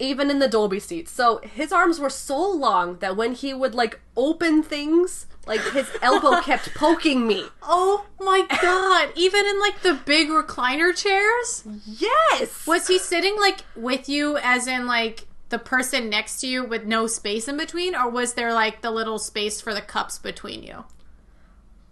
even 0.00 0.28
in 0.28 0.40
the 0.40 0.48
Dolby 0.48 0.80
seats. 0.80 1.12
So 1.12 1.38
his 1.44 1.70
arms 1.70 2.00
were 2.00 2.10
so 2.10 2.50
long 2.50 2.98
that 2.98 3.16
when 3.16 3.32
he 3.32 3.54
would 3.54 3.76
like 3.76 4.00
open 4.16 4.62
things, 4.62 5.26
like 5.46 5.60
his 5.72 5.88
elbow 6.02 6.40
kept 6.42 6.74
poking 6.74 7.26
me. 7.26 7.44
oh 7.62 8.06
my 8.20 8.46
god. 8.60 9.10
Even 9.16 9.46
in 9.46 9.60
like 9.60 9.82
the 9.82 9.94
big 9.94 10.28
recliner 10.28 10.94
chairs? 10.94 11.64
Yes. 11.86 12.66
Was 12.66 12.88
he 12.88 12.98
sitting 12.98 13.36
like 13.38 13.60
with 13.76 14.08
you 14.08 14.38
as 14.38 14.66
in 14.66 14.86
like 14.86 15.26
the 15.50 15.58
person 15.58 16.08
next 16.08 16.40
to 16.40 16.46
you 16.46 16.64
with 16.64 16.84
no 16.84 17.06
space 17.06 17.46
in 17.46 17.56
between 17.56 17.94
or 17.94 18.08
was 18.08 18.34
there 18.34 18.52
like 18.52 18.80
the 18.82 18.90
little 18.90 19.18
space 19.18 19.60
for 19.60 19.74
the 19.74 19.82
cups 19.82 20.18
between 20.18 20.62
you? 20.62 20.84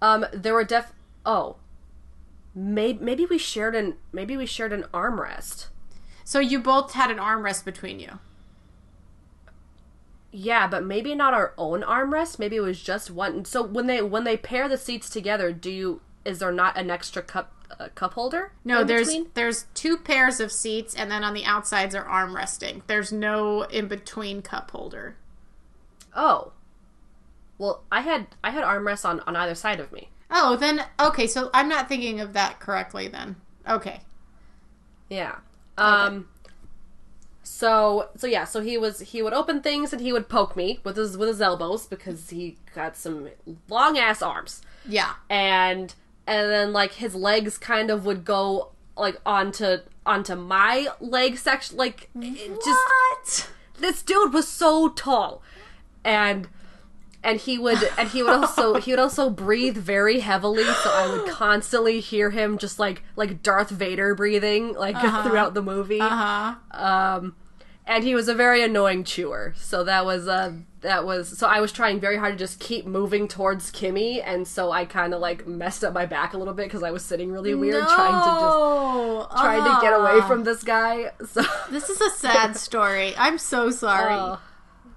Um, 0.00 0.26
there 0.32 0.54
were 0.54 0.64
def. 0.64 0.92
Oh, 1.24 1.56
maybe 2.54 2.98
maybe 3.02 3.24
we 3.24 3.38
shared 3.38 3.74
an 3.74 3.94
maybe 4.12 4.36
we 4.36 4.46
shared 4.46 4.72
an 4.72 4.84
armrest. 4.92 5.68
So 6.24 6.40
you 6.40 6.58
both 6.60 6.92
had 6.92 7.10
an 7.10 7.18
armrest 7.18 7.64
between 7.64 8.00
you. 8.00 8.18
Yeah, 10.32 10.66
but 10.66 10.82
maybe 10.82 11.14
not 11.14 11.34
our 11.34 11.52
own 11.58 11.82
armrest. 11.82 12.38
Maybe 12.38 12.56
it 12.56 12.60
was 12.60 12.82
just 12.82 13.10
one. 13.10 13.44
So 13.44 13.62
when 13.62 13.86
they 13.86 14.00
when 14.00 14.24
they 14.24 14.38
pair 14.38 14.66
the 14.66 14.78
seats 14.78 15.10
together, 15.10 15.52
do 15.52 15.70
you 15.70 16.00
is 16.24 16.38
there 16.38 16.52
not 16.52 16.76
an 16.78 16.90
extra 16.90 17.22
cup 17.22 17.52
uh, 17.78 17.88
cup 17.94 18.14
holder? 18.14 18.52
No, 18.64 18.82
there's 18.82 19.08
between? 19.08 19.30
there's 19.34 19.66
two 19.74 19.98
pairs 19.98 20.40
of 20.40 20.50
seats, 20.50 20.94
and 20.94 21.10
then 21.10 21.22
on 21.22 21.34
the 21.34 21.44
outsides 21.44 21.94
are 21.94 22.04
arm 22.04 22.34
resting. 22.34 22.82
There's 22.86 23.12
no 23.12 23.62
in 23.62 23.88
between 23.88 24.40
cup 24.40 24.70
holder. 24.70 25.16
Oh. 26.16 26.52
Well, 27.58 27.84
I 27.92 28.00
had 28.00 28.28
I 28.42 28.50
had 28.50 28.64
armrests 28.64 29.04
on 29.04 29.20
on 29.20 29.36
either 29.36 29.54
side 29.54 29.80
of 29.80 29.92
me. 29.92 30.08
Oh, 30.30 30.56
then 30.56 30.82
okay. 30.98 31.26
So 31.26 31.50
I'm 31.52 31.68
not 31.68 31.88
thinking 31.88 32.20
of 32.20 32.32
that 32.32 32.58
correctly. 32.58 33.08
Then 33.08 33.36
okay. 33.68 34.00
Yeah. 35.10 35.36
Um 35.76 36.28
so 37.42 38.08
so 38.16 38.26
yeah, 38.26 38.44
so 38.44 38.60
he 38.60 38.78
was 38.78 39.00
he 39.00 39.22
would 39.22 39.32
open 39.32 39.60
things 39.60 39.92
and 39.92 40.00
he 40.00 40.12
would 40.12 40.28
poke 40.28 40.56
me 40.56 40.80
with 40.84 40.96
his 40.96 41.16
with 41.16 41.28
his 41.28 41.40
elbows 41.40 41.86
because 41.86 42.30
he 42.30 42.58
got 42.74 42.96
some 42.96 43.28
long 43.68 43.98
ass 43.98 44.22
arms. 44.22 44.62
Yeah. 44.88 45.14
And 45.28 45.94
and 46.26 46.50
then 46.50 46.72
like 46.72 46.92
his 46.94 47.14
legs 47.14 47.58
kind 47.58 47.90
of 47.90 48.04
would 48.04 48.24
go 48.24 48.70
like 48.96 49.20
onto 49.26 49.78
onto 50.04 50.34
my 50.34 50.88
leg 51.00 51.38
section 51.38 51.76
like 51.76 52.10
it 52.14 52.48
just 52.64 52.66
What? 52.66 53.48
this 53.78 54.02
dude 54.02 54.32
was 54.32 54.46
so 54.48 54.88
tall 54.88 55.42
and 56.04 56.48
and 57.24 57.40
he 57.40 57.58
would 57.58 57.78
and 57.98 58.08
he 58.08 58.22
would 58.22 58.32
also 58.32 58.74
he 58.74 58.90
would 58.92 58.98
also 58.98 59.30
breathe 59.30 59.76
very 59.76 60.20
heavily 60.20 60.64
so 60.64 60.90
i 60.90 61.06
would 61.10 61.30
constantly 61.42 62.00
hear 62.00 62.30
him 62.30 62.58
just 62.58 62.78
like 62.78 63.02
like 63.16 63.42
darth 63.42 63.70
vader 63.70 64.14
breathing 64.14 64.74
like 64.74 64.98
throughout 65.24 65.54
the 65.54 65.62
movie 65.62 66.00
Uh 66.00 66.08
huh. 66.08 66.54
um 66.72 67.36
and 67.86 68.04
he 68.04 68.14
was 68.14 68.28
a 68.28 68.34
very 68.34 68.62
annoying 68.62 69.04
chewer 69.04 69.52
so 69.56 69.84
that 69.84 70.04
was 70.04 70.26
uh 70.28 70.52
that 70.80 71.04
was 71.04 71.36
so 71.38 71.46
i 71.46 71.60
was 71.60 71.70
trying 71.72 72.00
very 72.00 72.16
hard 72.16 72.32
to 72.32 72.38
just 72.38 72.58
keep 72.58 72.86
moving 72.86 73.28
towards 73.28 73.70
kimmy 73.70 74.20
and 74.24 74.46
so 74.48 74.72
i 74.72 74.84
kind 74.84 75.14
of 75.14 75.20
like 75.20 75.46
messed 75.46 75.84
up 75.84 75.92
my 75.92 76.06
back 76.06 76.32
a 76.34 76.38
little 76.38 76.54
bit 76.54 76.66
because 76.66 76.82
i 76.82 76.90
was 76.90 77.04
sitting 77.04 77.30
really 77.30 77.54
weird 77.54 77.86
trying 77.86 78.12
to 78.12 78.30
just 78.30 78.56
No. 78.58 79.26
trying 79.36 79.62
to 79.62 79.80
get 79.80 79.92
away 79.92 80.18
Ah. 80.20 80.26
from 80.28 80.42
this 80.44 80.62
guy 80.64 81.10
so 81.24 81.42
This 81.70 81.88
is 81.88 82.00
a 82.00 82.10
sad 82.10 82.56
story. 82.56 83.14
I'm 83.16 83.38
so 83.38 83.70
sorry. 83.70 84.14
Oh, 84.18 84.40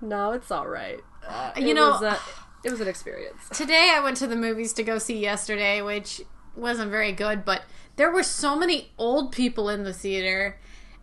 no, 0.01 0.32
it's 0.34 0.51
all 0.51 0.67
right. 0.67 1.00
Uh, 1.27 1.51
You 1.58 1.70
it 1.70 1.74
know- 1.74 1.91
was, 1.91 2.03
uh, 2.03 2.20
it 2.63 2.72
was 2.72 2.82
an 2.82 2.88
experience. 2.88 3.50
Today 3.51 3.91
I 3.94 4.00
went 4.00 4.17
to 4.17 4.27
the 4.27 4.36
movies 4.36 4.74
to 4.74 4.84
go 4.84 4.98
see 4.98 5.20
yesterday, 5.20 5.82
which 5.82 6.22
wasn't 6.55 6.91
very 6.91 7.12
good, 7.12 7.46
but 7.46 7.63
there 7.96 8.12
were 8.12 8.24
so 8.24 8.55
many 8.55 8.91
old 8.98 9.32
people 9.32 9.70
in 9.70 9.84
the 9.84 9.94
theater. 9.94 10.60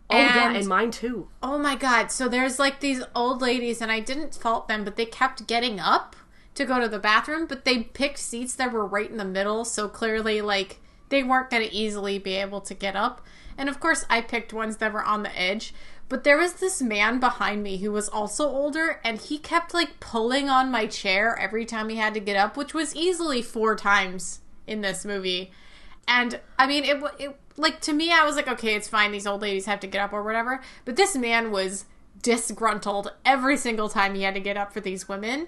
Oh 0.09 0.17
yeah, 0.17 0.51
and 0.53 0.67
mine 0.67 0.91
too. 0.91 1.29
Oh 1.41 1.57
my 1.57 1.75
god. 1.75 2.11
So 2.11 2.27
there's 2.27 2.59
like 2.59 2.79
these 2.81 3.03
old 3.15 3.41
ladies 3.41 3.81
and 3.81 3.91
I 3.91 3.99
didn't 3.99 4.35
fault 4.35 4.67
them, 4.67 4.83
but 4.83 4.95
they 4.95 5.05
kept 5.05 5.47
getting 5.47 5.79
up 5.79 6.15
to 6.55 6.65
go 6.65 6.79
to 6.79 6.87
the 6.87 6.99
bathroom, 6.99 7.47
but 7.47 7.65
they 7.65 7.79
picked 7.83 8.19
seats 8.19 8.53
that 8.55 8.71
were 8.71 8.85
right 8.85 9.09
in 9.09 9.17
the 9.17 9.25
middle, 9.25 9.65
so 9.65 9.87
clearly 9.87 10.41
like 10.41 10.79
they 11.09 11.23
weren't 11.23 11.49
going 11.49 11.67
to 11.67 11.73
easily 11.73 12.19
be 12.19 12.33
able 12.35 12.61
to 12.61 12.73
get 12.73 12.95
up. 12.95 13.21
And 13.57 13.69
of 13.69 13.79
course, 13.79 14.05
I 14.09 14.21
picked 14.21 14.51
ones 14.53 14.77
that 14.77 14.93
were 14.93 15.03
on 15.03 15.23
the 15.23 15.39
edge. 15.39 15.73
But 16.13 16.25
there 16.25 16.37
was 16.37 16.53
this 16.53 16.79
man 16.79 17.19
behind 17.19 17.63
me 17.63 17.77
who 17.77 17.91
was 17.91 18.07
also 18.07 18.47
older, 18.47 18.99
and 19.03 19.19
he 19.19 19.39
kept 19.39 19.73
like 19.73 19.99
pulling 19.99 20.47
on 20.47 20.69
my 20.69 20.85
chair 20.85 21.35
every 21.39 21.65
time 21.65 21.89
he 21.89 21.95
had 21.95 22.13
to 22.13 22.19
get 22.19 22.35
up, 22.35 22.55
which 22.55 22.71
was 22.71 22.95
easily 22.95 23.41
four 23.41 23.75
times 23.75 24.41
in 24.67 24.81
this 24.81 25.05
movie. 25.05 25.49
And 26.07 26.39
I 26.59 26.67
mean, 26.67 26.83
it, 26.83 27.01
it 27.17 27.35
like 27.57 27.81
to 27.81 27.93
me, 27.93 28.11
I 28.11 28.25
was 28.25 28.35
like, 28.35 28.47
okay, 28.47 28.75
it's 28.75 28.87
fine. 28.87 29.11
These 29.11 29.25
old 29.25 29.41
ladies 29.41 29.65
have 29.65 29.79
to 29.79 29.87
get 29.87 30.03
up 30.03 30.13
or 30.13 30.21
whatever. 30.21 30.61
But 30.85 30.97
this 30.97 31.15
man 31.15 31.49
was 31.49 31.85
disgruntled 32.21 33.11
every 33.25 33.57
single 33.57 33.89
time 33.89 34.13
he 34.13 34.21
had 34.21 34.35
to 34.35 34.39
get 34.39 34.55
up 34.55 34.71
for 34.71 34.81
these 34.81 35.09
women. 35.09 35.47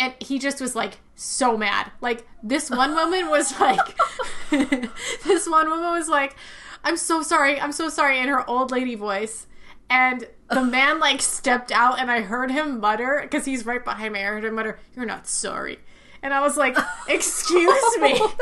And 0.00 0.12
he 0.18 0.40
just 0.40 0.60
was 0.60 0.74
like 0.74 0.98
so 1.14 1.56
mad. 1.56 1.92
Like 2.00 2.26
this 2.42 2.68
one 2.68 2.94
woman 2.96 3.30
was 3.30 3.60
like, 3.60 3.96
this 4.50 5.48
one 5.48 5.70
woman 5.70 5.92
was 5.92 6.08
like, 6.08 6.34
I'm 6.82 6.96
so 6.96 7.22
sorry, 7.22 7.60
I'm 7.60 7.70
so 7.70 7.88
sorry 7.88 8.18
in 8.18 8.26
her 8.26 8.44
old 8.50 8.72
lady 8.72 8.96
voice. 8.96 9.46
And 9.94 10.26
the 10.50 10.64
man 10.64 10.98
like 10.98 11.22
stepped 11.22 11.70
out 11.70 12.00
and 12.00 12.10
I 12.10 12.20
heard 12.20 12.50
him 12.50 12.80
mutter, 12.80 13.20
because 13.22 13.44
he's 13.44 13.64
right 13.64 13.84
behind 13.84 14.12
me, 14.14 14.20
I 14.20 14.24
heard 14.24 14.44
him 14.44 14.54
mutter, 14.56 14.78
You're 14.96 15.06
not 15.06 15.28
sorry. 15.28 15.78
And 16.20 16.34
I 16.34 16.40
was 16.40 16.56
like, 16.56 16.76
Excuse 17.08 17.98
me. 18.00 18.20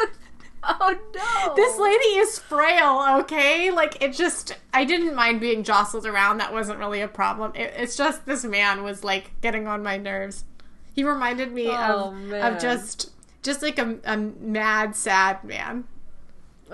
Oh 0.65 0.97
no! 1.13 1.55
This 1.57 1.77
lady 1.77 2.21
is 2.21 2.39
frail, 2.39 3.19
okay? 3.23 3.73
Like, 3.73 4.01
it 4.01 4.13
just, 4.13 4.57
I 4.73 4.85
didn't 4.85 5.17
mind 5.17 5.41
being 5.41 5.65
jostled 5.65 6.07
around. 6.07 6.39
That 6.39 6.53
wasn't 6.53 6.79
really 6.79 7.01
a 7.01 7.09
problem. 7.09 7.51
It, 7.57 7.75
it's 7.77 7.97
just 7.97 8.27
this 8.27 8.45
man 8.45 8.85
was, 8.85 9.03
like, 9.03 9.33
getting 9.41 9.67
on 9.67 9.83
my 9.83 9.97
nerves. 9.97 10.45
He 10.95 11.03
reminded 11.03 11.51
me 11.51 11.67
Oh, 11.69 12.11
of, 12.11 12.15
man. 12.15 12.55
of 12.55 12.63
just, 12.63 13.11
just 13.43 13.61
like 13.61 13.81
a, 13.81 13.99
a 14.05 14.17
mad, 14.17 14.95
sad 14.95 15.43
man. 15.43 15.83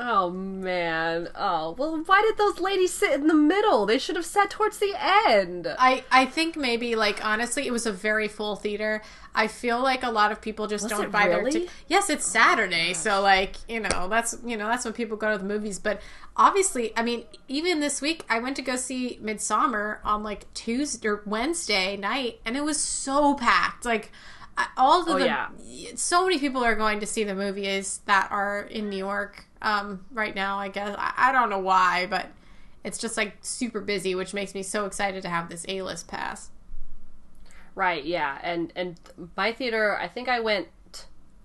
Oh 0.01 0.31
man. 0.31 1.29
Oh 1.35 1.75
well, 1.77 2.01
why 2.07 2.23
did 2.23 2.39
those 2.39 2.61
ladies 2.61 2.93
sit 2.93 3.15
in 3.15 3.27
the 3.27 3.35
middle? 3.35 3.85
They 3.85 3.99
should 3.99 4.15
have 4.15 4.25
sat 4.25 4.49
towards 4.49 4.79
the 4.79 4.95
end. 5.29 5.67
I, 5.77 6.05
I 6.13 6.25
think 6.25 6.57
maybe, 6.57 6.95
like, 6.95 7.25
honestly, 7.25 7.67
it 7.67 7.73
was 7.73 7.85
a 7.85 7.91
very 7.91 8.29
full 8.29 8.55
theater. 8.55 9.03
I 9.35 9.49
feel 9.49 9.83
like 9.83 10.05
a 10.05 10.11
lot 10.11 10.31
of 10.31 10.41
people 10.41 10.69
just 10.69 10.85
Was 10.85 10.93
don't 10.93 11.11
buy 11.11 11.27
their 11.27 11.39
really? 11.39 11.51
tickets. 11.51 11.73
Yes, 11.89 12.11
it's 12.11 12.25
Saturday, 12.25 12.91
oh 12.91 12.93
so 12.95 13.21
like 13.23 13.57
you 13.69 13.81
know 13.81 14.09
that's 14.09 14.37
you 14.45 14.57
know 14.57 14.69
that's 14.69 14.85
when 14.85 14.95
people 14.95 15.17
go 15.17 15.33
to 15.33 15.39
the 15.39 15.45
movies. 15.45 15.81
But 15.81 16.01
obviously, 16.37 16.93
I 16.97 17.03
mean, 17.03 17.25
even 17.49 17.81
this 17.81 18.01
week, 18.01 18.25
I 18.31 18.39
went 18.39 18.55
to 18.57 18.63
go 18.63 18.77
see 18.77 19.19
Midsummer 19.21 20.01
on 20.05 20.23
like 20.23 20.53
Tuesday 20.55 21.09
or 21.09 21.23
Wednesday 21.27 21.97
night, 21.97 22.41
and 22.45 22.57
it 22.57 22.63
was 22.63 22.81
so 22.81 23.35
packed. 23.35 23.85
Like 23.85 24.13
all 24.77 25.03
of 25.03 25.09
Oh, 25.09 25.19
the 25.19 25.27
yeah. 25.27 25.49
so 25.95 26.25
many 26.25 26.39
people 26.39 26.65
are 26.65 26.75
going 26.75 27.01
to 27.01 27.07
see 27.07 27.25
the 27.25 27.35
movies 27.35 28.01
that 28.07 28.29
are 28.31 28.63
in 28.63 28.91
New 28.91 28.97
York 28.97 29.45
um, 29.63 30.05
right 30.13 30.35
now. 30.35 30.59
I 30.59 30.69
guess 30.69 30.95
I, 30.99 31.13
I 31.17 31.33
don't 31.33 31.51
know 31.51 31.59
why, 31.59 32.07
but 32.07 32.27
it's 32.85 32.99
just 32.99 33.17
like 33.17 33.37
super 33.43 33.81
busy, 33.81 34.15
which 34.15 34.35
makes 34.35 34.55
me 34.55 34.63
so 34.63 34.87
excited 34.87 35.23
to 35.23 35.29
have 35.29 35.49
this 35.49 35.65
A 35.69 35.83
list 35.83 36.09
pass. 36.09 36.51
Right. 37.75 38.05
Yeah. 38.05 38.39
And 38.43 38.73
and 38.75 38.99
my 39.37 39.53
theater. 39.53 39.97
I 39.99 40.09
think 40.09 40.29
I 40.29 40.41
went. 40.41 40.69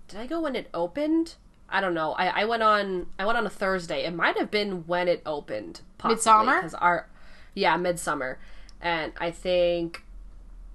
Did 0.07 0.19
I 0.19 0.27
go 0.27 0.41
when 0.41 0.55
it 0.55 0.69
opened? 0.73 1.35
I 1.69 1.81
don't 1.81 1.93
know. 1.95 2.11
I, 2.13 2.41
I 2.41 2.45
went 2.45 2.61
on. 2.61 3.07
I 3.17 3.25
went 3.25 3.37
on 3.37 3.45
a 3.45 3.49
Thursday. 3.49 4.05
It 4.05 4.13
might 4.13 4.37
have 4.37 4.51
been 4.51 4.85
when 4.85 5.07
it 5.07 5.21
opened. 5.25 5.81
Midsummer? 6.03 6.57
Because 6.57 6.73
our, 6.75 7.07
yeah, 7.55 7.77
midsummer, 7.77 8.37
and 8.81 9.13
I 9.17 9.31
think 9.31 10.03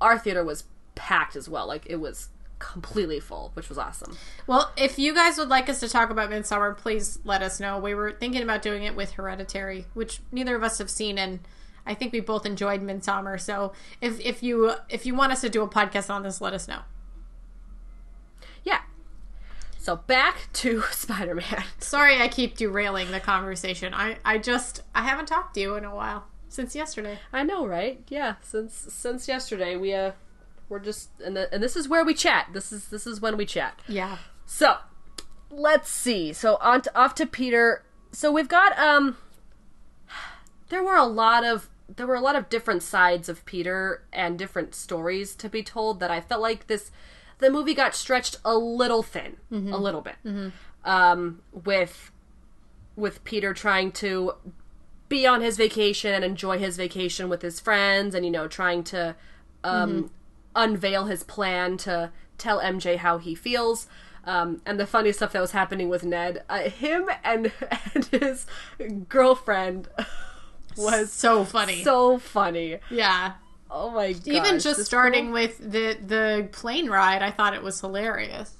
our 0.00 0.18
theater 0.18 0.44
was 0.44 0.64
packed 0.94 1.36
as 1.36 1.48
well. 1.48 1.68
Like 1.68 1.84
it 1.86 1.96
was 1.96 2.30
completely 2.58 3.20
full, 3.20 3.50
which 3.54 3.68
was 3.68 3.78
awesome. 3.78 4.16
Well, 4.46 4.72
if 4.76 4.98
you 4.98 5.14
guys 5.14 5.38
would 5.38 5.48
like 5.48 5.68
us 5.68 5.80
to 5.80 5.88
talk 5.88 6.10
about 6.10 6.30
Midsummer, 6.30 6.74
please 6.74 7.18
let 7.24 7.42
us 7.42 7.60
know. 7.60 7.78
We 7.78 7.94
were 7.94 8.12
thinking 8.12 8.42
about 8.42 8.62
doing 8.62 8.84
it 8.84 8.96
with 8.96 9.12
Hereditary, 9.12 9.86
which 9.94 10.20
neither 10.32 10.56
of 10.56 10.62
us 10.62 10.78
have 10.78 10.90
seen, 10.90 11.18
and 11.18 11.40
I 11.86 11.94
think 11.94 12.12
we 12.12 12.20
both 12.20 12.44
enjoyed 12.46 12.82
Midsummer. 12.82 13.38
So 13.38 13.72
if 14.00 14.20
if 14.20 14.42
you 14.42 14.72
if 14.88 15.06
you 15.06 15.14
want 15.14 15.32
us 15.32 15.40
to 15.42 15.48
do 15.48 15.62
a 15.62 15.68
podcast 15.68 16.10
on 16.10 16.22
this, 16.22 16.40
let 16.40 16.52
us 16.52 16.68
know. 16.68 16.80
Yeah. 18.64 18.80
So 19.78 19.96
back 19.96 20.52
to 20.54 20.82
Spider 20.90 21.34
Man. 21.34 21.64
Sorry, 21.78 22.20
I 22.20 22.28
keep 22.28 22.56
derailing 22.56 23.10
the 23.10 23.20
conversation. 23.20 23.94
I 23.94 24.18
I 24.24 24.38
just 24.38 24.82
I 24.94 25.02
haven't 25.02 25.26
talked 25.26 25.54
to 25.54 25.60
you 25.60 25.76
in 25.76 25.84
a 25.84 25.94
while 25.94 26.26
since 26.48 26.74
yesterday. 26.74 27.18
I 27.32 27.42
know, 27.42 27.66
right? 27.66 28.02
Yeah. 28.08 28.34
Since 28.42 28.74
since 28.90 29.28
yesterday, 29.28 29.76
we 29.76 29.94
uh, 29.94 30.12
we're 30.68 30.78
just 30.78 31.10
and 31.24 31.36
the, 31.36 31.52
and 31.52 31.62
this 31.62 31.76
is 31.76 31.88
where 31.88 32.04
we 32.04 32.14
chat. 32.14 32.48
This 32.52 32.72
is 32.72 32.88
this 32.88 33.06
is 33.06 33.20
when 33.20 33.36
we 33.36 33.46
chat. 33.46 33.80
Yeah. 33.88 34.18
So, 34.46 34.76
let's 35.50 35.90
see. 35.90 36.32
So 36.32 36.56
on 36.60 36.82
to, 36.82 36.98
off 36.98 37.14
to 37.16 37.26
Peter. 37.26 37.84
So 38.12 38.32
we've 38.32 38.48
got 38.48 38.78
um 38.78 39.16
there 40.68 40.82
were 40.82 40.96
a 40.96 41.06
lot 41.06 41.44
of 41.44 41.68
there 41.94 42.06
were 42.06 42.14
a 42.14 42.20
lot 42.20 42.36
of 42.36 42.48
different 42.48 42.82
sides 42.82 43.28
of 43.28 43.44
Peter 43.44 44.02
and 44.12 44.38
different 44.38 44.74
stories 44.74 45.34
to 45.36 45.48
be 45.48 45.62
told 45.62 46.00
that 46.00 46.10
I 46.10 46.20
felt 46.20 46.42
like 46.42 46.66
this 46.66 46.90
the 47.38 47.50
movie 47.50 47.74
got 47.74 47.94
stretched 47.94 48.36
a 48.44 48.56
little 48.56 49.02
thin, 49.02 49.36
a 49.72 49.78
little 49.78 50.00
bit. 50.00 50.16
Um 50.84 51.40
with 51.52 52.10
with 52.96 53.22
Peter 53.24 53.54
trying 53.54 53.92
to 53.92 54.32
be 55.08 55.26
on 55.26 55.40
his 55.40 55.56
vacation 55.56 56.12
and 56.12 56.24
enjoy 56.24 56.58
his 56.58 56.76
vacation 56.76 57.28
with 57.28 57.42
his 57.42 57.60
friends 57.60 58.14
and 58.14 58.24
you 58.24 58.30
know 58.30 58.46
trying 58.46 58.82
to 58.84 59.14
um, 59.64 60.10
unveil 60.58 61.06
his 61.06 61.22
plan 61.22 61.78
to 61.78 62.10
tell 62.36 62.60
MJ 62.60 62.96
how 62.98 63.16
he 63.18 63.34
feels. 63.34 63.86
Um, 64.24 64.60
and 64.66 64.78
the 64.78 64.86
funny 64.86 65.12
stuff 65.12 65.32
that 65.32 65.40
was 65.40 65.52
happening 65.52 65.88
with 65.88 66.04
Ned, 66.04 66.42
uh, 66.50 66.68
him 66.68 67.08
and 67.24 67.50
and 67.94 68.04
his 68.06 68.44
girlfriend 69.08 69.88
was 70.76 71.10
So 71.10 71.44
funny. 71.44 71.82
so 71.82 72.18
funny. 72.18 72.78
yeah. 72.90 73.34
Oh 73.70 73.90
my 73.90 74.12
god! 74.12 74.28
Even 74.28 74.58
just 74.60 74.84
starting 74.84 75.30
with 75.30 75.58
the 75.58 75.96
the 76.04 76.48
plane 76.52 76.88
ride, 76.88 77.22
I 77.22 77.30
thought 77.30 77.54
it 77.54 77.62
was 77.62 77.80
hilarious. 77.80 78.54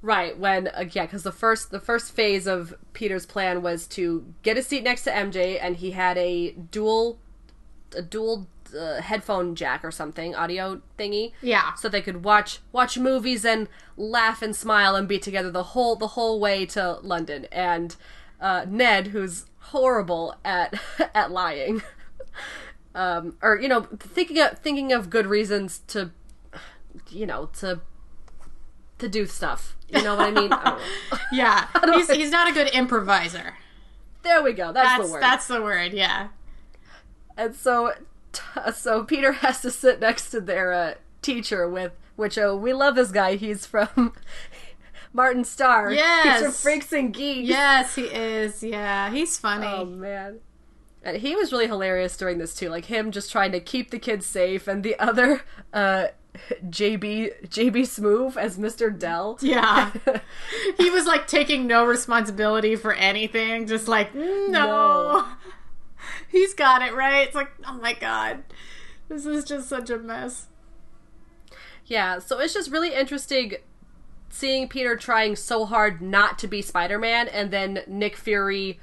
Right 0.00 0.36
when 0.38 0.68
uh, 0.68 0.84
yeah, 0.90 1.06
because 1.06 1.22
the 1.24 1.32
first 1.32 1.70
the 1.70 1.80
first 1.80 2.12
phase 2.12 2.46
of 2.48 2.74
Peter's 2.92 3.26
plan 3.26 3.62
was 3.62 3.86
to 3.88 4.32
get 4.42 4.56
a 4.58 4.62
seat 4.62 4.82
next 4.82 5.02
to 5.04 5.10
MJ, 5.10 5.58
and 5.60 5.76
he 5.76 5.92
had 5.92 6.16
a 6.18 6.50
dual 6.52 7.18
a 7.96 8.02
dual 8.02 8.48
uh, 8.74 9.00
headphone 9.02 9.54
jack 9.54 9.84
or 9.84 9.90
something, 9.90 10.34
audio 10.34 10.80
thingy. 10.98 11.32
Yeah. 11.40 11.74
So 11.74 11.88
they 11.88 12.02
could 12.02 12.24
watch 12.24 12.60
watch 12.72 12.98
movies 12.98 13.44
and 13.44 13.68
laugh 13.96 14.42
and 14.42 14.54
smile 14.54 14.96
and 14.96 15.06
be 15.08 15.18
together 15.18 15.50
the 15.50 15.62
whole 15.62 15.96
the 15.96 16.08
whole 16.08 16.40
way 16.40 16.66
to 16.66 16.98
London. 17.02 17.46
And 17.52 17.96
uh, 18.40 18.66
Ned, 18.68 19.08
who's 19.08 19.46
horrible 19.58 20.36
at 20.44 20.74
at 21.14 21.30
lying, 21.30 21.82
um, 22.94 23.36
or 23.42 23.58
you 23.60 23.68
know, 23.68 23.82
thinking 23.98 24.38
of 24.40 24.58
thinking 24.58 24.92
of 24.92 25.10
good 25.10 25.26
reasons 25.26 25.80
to, 25.88 26.10
you 27.10 27.26
know, 27.26 27.50
to 27.60 27.80
to 28.98 29.08
do 29.08 29.26
stuff. 29.26 29.76
You 29.88 30.02
know 30.02 30.16
what 30.16 30.28
I 30.28 30.30
mean? 30.30 30.52
I. 30.52 30.80
Yeah, 31.32 31.66
he's, 31.94 32.10
he's 32.10 32.30
not 32.30 32.50
a 32.50 32.52
good 32.52 32.68
improviser. 32.74 33.54
There 34.22 34.42
we 34.42 34.52
go. 34.52 34.70
That's, 34.72 34.86
That's 34.86 35.06
the 35.06 35.12
word. 35.12 35.22
that's 35.22 35.46
the 35.48 35.62
word. 35.62 35.92
Yeah. 35.94 36.28
And 37.36 37.54
so, 37.54 37.92
so 38.74 39.04
Peter 39.04 39.32
has 39.32 39.60
to 39.62 39.70
sit 39.70 40.00
next 40.00 40.30
to 40.30 40.40
their 40.40 40.72
uh, 40.72 40.94
teacher 41.20 41.68
with, 41.68 41.92
which 42.16 42.38
oh, 42.38 42.56
we 42.56 42.72
love 42.72 42.94
this 42.94 43.10
guy. 43.10 43.36
He's 43.36 43.66
from 43.66 44.12
Martin 45.12 45.44
Starr. 45.44 45.92
Yes. 45.92 46.40
he's 46.40 46.42
from 46.42 46.52
Freaks 46.52 46.92
and 46.92 47.12
Geeks. 47.12 47.48
Yes, 47.48 47.94
he 47.94 48.02
is. 48.02 48.62
Yeah, 48.62 49.10
he's 49.10 49.38
funny. 49.38 49.66
Oh 49.66 49.84
man. 49.84 50.40
And 51.04 51.16
he 51.16 51.34
was 51.34 51.50
really 51.50 51.66
hilarious 51.66 52.16
during 52.16 52.38
this 52.38 52.54
too, 52.54 52.68
like 52.68 52.84
him 52.84 53.10
just 53.10 53.32
trying 53.32 53.52
to 53.52 53.60
keep 53.60 53.90
the 53.90 53.98
kids 53.98 54.24
safe, 54.24 54.68
and 54.68 54.84
the 54.84 54.96
other 54.98 55.42
uh, 55.72 56.08
JB 56.64 57.48
JB 57.48 57.82
Smoove 57.82 58.36
as 58.36 58.56
Mr. 58.56 58.96
Dell. 58.96 59.38
Yeah. 59.42 59.90
he 60.78 60.90
was 60.90 61.06
like 61.06 61.26
taking 61.26 61.66
no 61.66 61.84
responsibility 61.84 62.76
for 62.76 62.92
anything, 62.92 63.66
just 63.66 63.88
like, 63.88 64.12
"Mm, 64.14 64.50
no. 64.50 64.66
No. 64.66 65.26
He's 66.32 66.54
got 66.54 66.82
it, 66.82 66.94
right? 66.94 67.26
It's 67.26 67.34
like, 67.34 67.50
oh 67.66 67.78
my 67.80 67.92
god. 67.92 68.42
This 69.08 69.26
is 69.26 69.44
just 69.44 69.68
such 69.68 69.90
a 69.90 69.98
mess. 69.98 70.48
Yeah, 71.86 72.18
so 72.18 72.38
it's 72.38 72.54
just 72.54 72.70
really 72.70 72.94
interesting 72.94 73.54
seeing 74.30 74.66
Peter 74.66 74.96
trying 74.96 75.36
so 75.36 75.66
hard 75.66 76.00
not 76.00 76.38
to 76.38 76.48
be 76.48 76.62
Spider 76.62 76.98
Man 76.98 77.28
and 77.28 77.50
then 77.50 77.82
Nick 77.86 78.16
Fury 78.16 78.80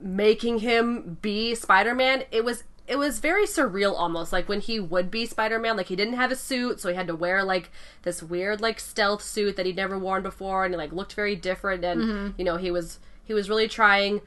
making 0.00 0.60
him 0.60 1.18
be 1.20 1.54
Spider 1.54 1.94
Man. 1.94 2.22
It 2.30 2.44
was 2.44 2.62
it 2.86 2.96
was 2.96 3.18
very 3.18 3.46
surreal 3.46 3.94
almost 3.96 4.32
like 4.32 4.48
when 4.48 4.60
he 4.60 4.78
would 4.78 5.10
be 5.10 5.24
Spider-Man 5.24 5.76
like 5.76 5.86
he 5.86 5.96
didn't 5.96 6.14
have 6.14 6.30
a 6.30 6.36
suit 6.36 6.80
so 6.80 6.88
he 6.88 6.94
had 6.94 7.06
to 7.06 7.16
wear 7.16 7.42
like 7.42 7.70
this 8.02 8.22
weird 8.22 8.60
like 8.60 8.78
stealth 8.78 9.22
suit 9.22 9.56
that 9.56 9.66
he'd 9.66 9.76
never 9.76 9.98
worn 9.98 10.22
before 10.22 10.64
and 10.64 10.74
it 10.74 10.78
like 10.78 10.92
looked 10.92 11.14
very 11.14 11.34
different 11.34 11.84
and 11.84 12.02
mm-hmm. 12.02 12.28
you 12.36 12.44
know 12.44 12.56
he 12.56 12.70
was 12.70 12.98
he 13.24 13.32
was 13.32 13.48
really 13.48 13.68
trying 13.68 14.20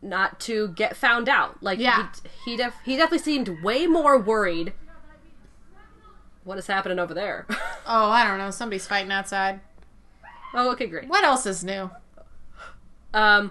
not 0.00 0.38
to 0.40 0.68
get 0.68 0.96
found 0.96 1.28
out 1.28 1.60
like 1.62 1.78
Yeah. 1.78 2.08
he 2.44 2.52
he, 2.52 2.56
def- 2.56 2.74
he 2.84 2.96
definitely 2.96 3.18
seemed 3.18 3.62
way 3.62 3.86
more 3.86 4.18
worried 4.18 4.72
what 6.44 6.56
is 6.58 6.66
happening 6.66 6.98
over 6.98 7.12
there 7.14 7.46
Oh, 7.86 8.10
I 8.10 8.24
don't 8.26 8.38
know. 8.38 8.50
Somebody's 8.50 8.86
fighting 8.86 9.10
outside. 9.12 9.60
oh 10.54 10.70
okay 10.72 10.86
great 10.86 11.08
What 11.08 11.24
else 11.24 11.46
is 11.46 11.64
new? 11.64 11.90
Um, 13.14 13.50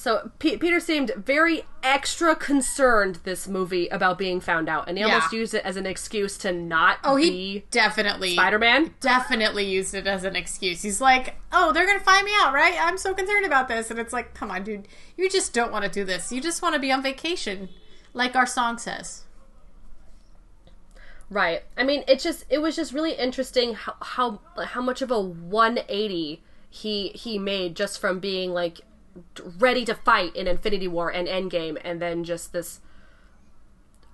so 0.00 0.30
P- 0.38 0.56
Peter 0.56 0.80
seemed 0.80 1.12
very 1.16 1.64
extra 1.82 2.34
concerned 2.34 3.18
this 3.24 3.46
movie 3.46 3.86
about 3.88 4.16
being 4.18 4.40
found 4.40 4.68
out, 4.68 4.88
and 4.88 4.96
he 4.96 5.04
Yeah. 5.04 5.12
almost 5.14 5.32
used 5.32 5.54
it 5.54 5.64
as 5.64 5.76
an 5.76 5.86
excuse 5.86 6.38
to 6.38 6.52
not 6.52 6.98
Oh, 7.04 7.16
he 7.16 7.30
be 7.30 7.64
definitely 7.70 8.32
Spider-Man. 8.32 8.94
definitely 9.00 9.64
used 9.66 9.94
it 9.94 10.06
as 10.06 10.24
an 10.24 10.36
excuse. 10.36 10.82
He's 10.82 11.00
like, 11.00 11.36
"Oh, 11.52 11.72
they're 11.72 11.86
gonna 11.86 12.00
find 12.00 12.24
me 12.24 12.32
out, 12.40 12.52
right? 12.54 12.74
I'm 12.80 12.96
so 12.98 13.12
concerned 13.14 13.44
about 13.44 13.68
this." 13.68 13.90
And 13.90 13.98
it's 14.00 14.12
like, 14.12 14.34
"Come 14.34 14.50
on, 14.50 14.64
dude, 14.64 14.88
you 15.16 15.28
just 15.28 15.52
don't 15.52 15.70
want 15.70 15.84
to 15.84 15.90
do 15.90 16.04
this. 16.04 16.32
You 16.32 16.40
just 16.40 16.62
want 16.62 16.74
to 16.74 16.80
be 16.80 16.90
on 16.90 17.02
vacation, 17.02 17.68
like 18.14 18.34
our 18.34 18.46
song 18.46 18.78
says." 18.78 19.24
Right. 21.28 21.62
I 21.76 21.84
mean, 21.84 22.02
it 22.08 22.18
just 22.20 22.44
it 22.50 22.58
was 22.58 22.74
just 22.74 22.92
really 22.92 23.12
interesting 23.12 23.74
how 23.74 23.94
how 24.00 24.40
how 24.64 24.80
much 24.82 25.00
of 25.02 25.10
a 25.10 25.20
180 25.20 26.42
he 26.68 27.08
he 27.10 27.38
made 27.38 27.76
just 27.76 28.00
from 28.00 28.18
being 28.18 28.52
like 28.52 28.80
ready 29.58 29.84
to 29.84 29.94
fight 29.94 30.34
in 30.36 30.46
Infinity 30.46 30.88
War 30.88 31.10
and 31.10 31.28
Endgame, 31.28 31.80
and 31.84 32.00
then 32.00 32.24
just 32.24 32.52
this 32.52 32.80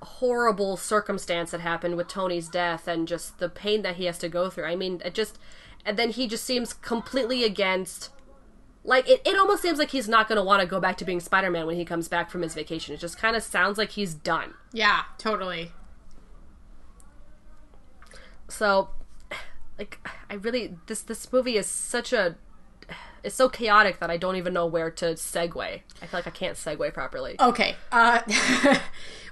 horrible 0.03 0.77
circumstance 0.77 1.51
that 1.51 1.61
happened 1.61 1.97
with 1.97 2.09
Tony's 2.09 2.49
death 2.49 2.87
and 2.87 3.09
just 3.09 3.39
the 3.39 3.49
pain 3.49 3.83
that 3.83 3.97
he 3.97 4.05
has 4.05 4.19
to 4.19 4.29
go 4.29 4.51
through. 4.51 4.65
I 4.65 4.77
mean, 4.77 5.01
it 5.05 5.15
just 5.15 5.39
and 5.85 5.97
then 5.97 6.11
he 6.11 6.27
just 6.27 6.45
seems 6.45 6.73
completely 6.73 7.45
against 7.45 8.11
like 8.85 9.09
it, 9.09 9.21
it 9.25 9.39
almost 9.39 9.63
seems 9.63 9.79
like 9.79 9.91
he's 9.91 10.09
not 10.09 10.29
going 10.29 10.37
to 10.37 10.45
want 10.45 10.61
to 10.61 10.67
go 10.67 10.81
back 10.81 10.97
to 10.99 11.05
being 11.05 11.21
Spider-Man 11.21 11.67
when 11.67 11.77
he 11.77 11.85
comes 11.85 12.09
back 12.09 12.31
from 12.31 12.43
his 12.43 12.55
vacation. 12.55 12.95
It 12.95 13.01
just 13.01 13.19
kind 13.19 13.35
of 13.35 13.43
sounds 13.43 13.79
like 13.79 13.93
he's 13.93 14.15
done. 14.15 14.55
Yeah, 14.73 15.03
totally. 15.19 15.73
So 18.49 18.91
like 19.79 19.99
I 20.31 20.35
really 20.35 20.77
this 20.87 21.03
this 21.03 21.33
movie 21.33 21.57
is 21.57 21.67
such 21.67 22.13
a 22.13 22.37
it's 23.23 23.35
so 23.35 23.49
chaotic 23.49 23.99
that 24.01 24.11
I 24.11 24.17
don't 24.17 24.37
even 24.37 24.53
know 24.53 24.67
where 24.67 24.91
to 24.93 25.07
segue. 25.15 25.59
I 25.61 26.07
feel 26.07 26.19
like 26.19 26.27
I 26.27 26.31
can't 26.31 26.57
segue 26.57 26.93
properly. 26.95 27.37
Okay. 27.41 27.77
Uh, 27.93 28.21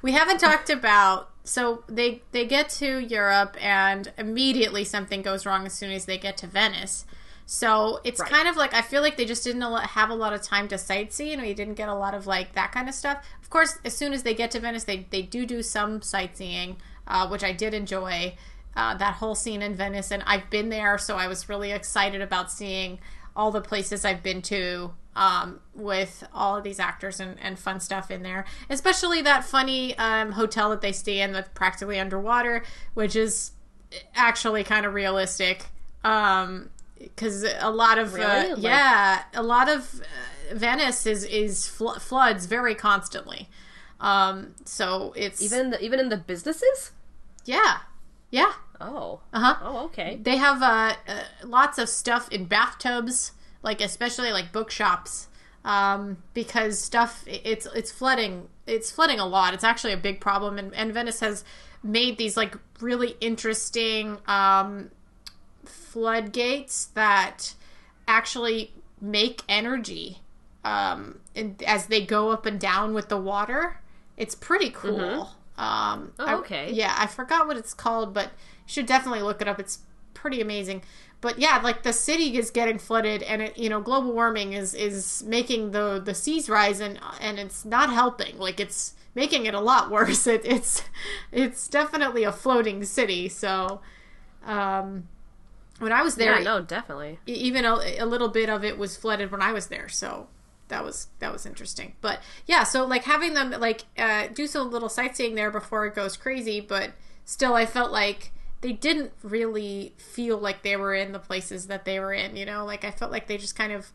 we 0.02 0.12
haven't 0.12 0.38
talked 0.38 0.70
about 0.70 1.30
so 1.44 1.84
they 1.88 2.22
they 2.32 2.46
get 2.46 2.70
to 2.70 2.98
Europe 2.98 3.56
and 3.60 4.12
immediately 4.16 4.82
something 4.84 5.20
goes 5.22 5.44
wrong 5.44 5.66
as 5.66 5.74
soon 5.74 5.90
as 5.90 6.06
they 6.06 6.18
get 6.18 6.36
to 6.38 6.46
Venice. 6.46 7.04
So 7.46 8.00
it's 8.04 8.20
Right. 8.20 8.30
kind 8.30 8.48
of 8.48 8.56
like 8.56 8.72
I 8.72 8.80
feel 8.80 9.02
like 9.02 9.16
they 9.18 9.26
just 9.26 9.44
didn't 9.44 9.60
have 9.62 10.08
a 10.10 10.14
lot 10.14 10.32
of 10.32 10.40
time 10.40 10.68
to 10.68 10.76
sightsee 10.76 11.32
and 11.34 11.42
we 11.42 11.52
didn't 11.52 11.74
get 11.74 11.88
a 11.90 11.94
lot 11.94 12.14
of 12.14 12.26
like 12.26 12.54
that 12.54 12.72
kind 12.72 12.88
of 12.88 12.94
stuff. 12.94 13.24
Of 13.42 13.50
course, 13.50 13.78
as 13.84 13.94
soon 13.94 14.14
as 14.14 14.22
they 14.22 14.32
get 14.34 14.50
to 14.52 14.60
Venice, 14.60 14.84
they 14.84 15.06
they 15.10 15.20
do 15.22 15.44
do 15.44 15.62
some 15.62 16.00
sightseeing, 16.00 16.76
uh, 17.06 17.28
which 17.28 17.44
I 17.44 17.52
did 17.52 17.74
enjoy. 17.74 18.36
Uh, 18.76 18.92
that 18.96 19.14
whole 19.14 19.36
scene 19.36 19.62
in 19.62 19.72
Venice, 19.76 20.10
and 20.10 20.20
I've 20.26 20.50
been 20.50 20.68
there, 20.68 20.98
so 20.98 21.14
I 21.14 21.28
was 21.28 21.48
really 21.48 21.70
excited 21.70 22.20
about 22.20 22.50
seeing 22.50 22.98
all 23.36 23.50
the 23.50 23.60
places 23.60 24.04
I've 24.04 24.22
been 24.22 24.42
to 24.42 24.92
um, 25.16 25.60
with 25.74 26.24
all 26.32 26.56
of 26.56 26.64
these 26.64 26.78
actors 26.80 27.20
and, 27.20 27.36
and 27.40 27.58
fun 27.58 27.80
stuff 27.80 28.10
in 28.10 28.22
there. 28.22 28.44
Especially 28.70 29.22
that 29.22 29.44
funny 29.44 29.96
um, 29.98 30.32
hotel 30.32 30.70
that 30.70 30.80
they 30.80 30.92
stay 30.92 31.20
in 31.20 31.32
that's 31.32 31.48
practically 31.54 31.98
underwater, 32.00 32.62
which 32.94 33.14
is 33.16 33.52
actually 34.14 34.64
kind 34.64 34.84
of 34.86 34.94
realistic. 34.94 35.66
Because 36.02 37.44
a 37.60 37.70
lot 37.70 37.98
of 37.98 38.14
Really? 38.14 38.24
uh, 38.26 38.48
Like- 38.56 38.62
yeah, 38.62 39.22
a 39.34 39.42
lot 39.42 39.68
of 39.68 40.00
uh, 40.00 40.54
Venice 40.54 41.06
is 41.06 41.24
is 41.24 41.66
fl- 41.66 41.98
floods 41.98 42.46
very 42.46 42.74
constantly. 42.74 43.48
Um, 44.00 44.54
so 44.64 45.12
it's 45.16 45.40
Even 45.42 45.70
the, 45.70 45.82
even 45.82 45.98
in 46.00 46.08
the 46.10 46.16
businesses? 46.18 46.92
yeah, 47.46 47.78
yeah. 48.30 48.52
Oh. 48.84 49.20
Uh 49.32 49.40
huh. 49.40 49.56
Oh, 49.62 49.84
okay. 49.86 50.18
They 50.20 50.36
have 50.36 50.62
uh, 50.62 50.94
uh, 51.08 51.24
lots 51.44 51.78
of 51.78 51.88
stuff 51.88 52.30
in 52.30 52.44
bathtubs, 52.44 53.32
like 53.62 53.80
especially 53.80 54.30
like 54.32 54.52
bookshops, 54.52 55.28
um, 55.64 56.18
because 56.34 56.78
stuff 56.78 57.24
it's 57.26 57.66
it's 57.74 57.90
flooding. 57.90 58.48
It's 58.66 58.90
flooding 58.90 59.20
a 59.20 59.26
lot. 59.26 59.54
It's 59.54 59.64
actually 59.64 59.92
a 59.92 59.98
big 59.98 60.20
problem, 60.20 60.58
and, 60.58 60.74
and 60.74 60.92
Venice 60.92 61.20
has 61.20 61.44
made 61.82 62.18
these 62.18 62.36
like 62.36 62.56
really 62.80 63.16
interesting 63.20 64.18
um, 64.26 64.90
floodgates 65.64 66.86
that 66.94 67.54
actually 68.06 68.72
make 69.00 69.42
energy 69.48 70.18
um, 70.64 71.20
and 71.36 71.62
as 71.66 71.86
they 71.86 72.04
go 72.04 72.30
up 72.30 72.46
and 72.46 72.58
down 72.58 72.94
with 72.94 73.08
the 73.08 73.16
water. 73.16 73.80
It's 74.16 74.34
pretty 74.34 74.70
cool. 74.70 75.30
Um, 75.56 76.12
Oh, 76.18 76.26
I- 76.26 76.34
okay. 76.36 76.70
yeah, 76.72 76.94
I 76.98 77.06
forgot 77.06 77.46
what 77.46 77.56
it's 77.56 77.74
called, 77.74 78.12
but 78.12 78.26
you 78.26 78.30
should 78.72 78.86
definitely 78.86 79.22
look 79.22 79.40
it 79.40 79.48
up. 79.48 79.60
It's 79.60 79.80
pretty 80.14 80.40
amazing. 80.40 80.82
But 81.20 81.38
yeah, 81.38 81.58
like 81.62 81.82
the 81.84 81.92
city 81.92 82.36
is 82.36 82.50
getting 82.50 82.78
flooded, 82.78 83.22
and 83.22 83.40
it 83.42 83.56
you 83.56 83.68
know 83.70 83.80
global 83.80 84.12
warming 84.12 84.52
is 84.52 84.74
is 84.74 85.22
making 85.26 85.70
the 85.70 86.00
the 86.04 86.14
seas 86.14 86.48
rise, 86.50 86.80
and 86.80 86.98
and 87.20 87.38
it's 87.38 87.64
not 87.64 87.90
helping. 87.90 88.38
Like 88.38 88.60
it's 88.60 88.94
making 89.14 89.46
it 89.46 89.54
a 89.54 89.60
lot 89.60 89.90
worse. 89.96 90.26
It, 90.26 90.42
it's 90.44 90.82
it's 91.32 91.66
definitely 91.68 92.24
a 92.24 92.32
floating 92.32 92.84
city. 92.84 93.28
So, 93.28 93.80
um, 94.44 95.08
when 95.78 95.92
I 95.92 96.02
was 96.02 96.16
there, 96.16 96.38
Yeah, 96.38 96.44
no, 96.44 96.62
definitely. 96.62 97.18
even 97.26 97.64
a, 97.64 97.98
a 97.98 98.06
little 98.06 98.28
bit 98.28 98.48
of 98.50 98.64
it 98.64 98.78
was 98.78 98.96
flooded 98.96 99.30
when 99.32 99.42
I 99.42 99.52
was 99.52 99.68
there, 99.68 99.88
so 99.88 100.28
that 100.68 100.84
was 100.84 101.08
that 101.18 101.32
was 101.32 101.46
interesting. 101.46 101.94
But 102.00 102.20
yeah, 102.46 102.64
so 102.64 102.84
like 102.84 103.04
having 103.04 103.34
them 103.34 103.50
like 103.52 103.84
uh, 103.98 104.28
do 104.32 104.46
some 104.46 104.70
little 104.70 104.88
sightseeing 104.88 105.34
there 105.34 105.50
before 105.50 105.86
it 105.86 105.94
goes 105.94 106.16
crazy, 106.16 106.60
but 106.60 106.92
still, 107.24 107.54
I 107.54 107.66
felt 107.66 107.92
like 107.92 108.32
they 108.60 108.72
didn't 108.72 109.12
really 109.22 109.94
feel 109.98 110.38
like 110.38 110.62
they 110.62 110.76
were 110.76 110.94
in 110.94 111.12
the 111.12 111.18
places 111.18 111.66
that 111.66 111.84
they 111.84 112.00
were 112.00 112.12
in. 112.12 112.36
You 112.36 112.46
know, 112.46 112.64
like 112.64 112.84
I 112.84 112.90
felt 112.90 113.12
like 113.12 113.26
they 113.26 113.36
just 113.36 113.56
kind 113.56 113.72
of 113.72 113.92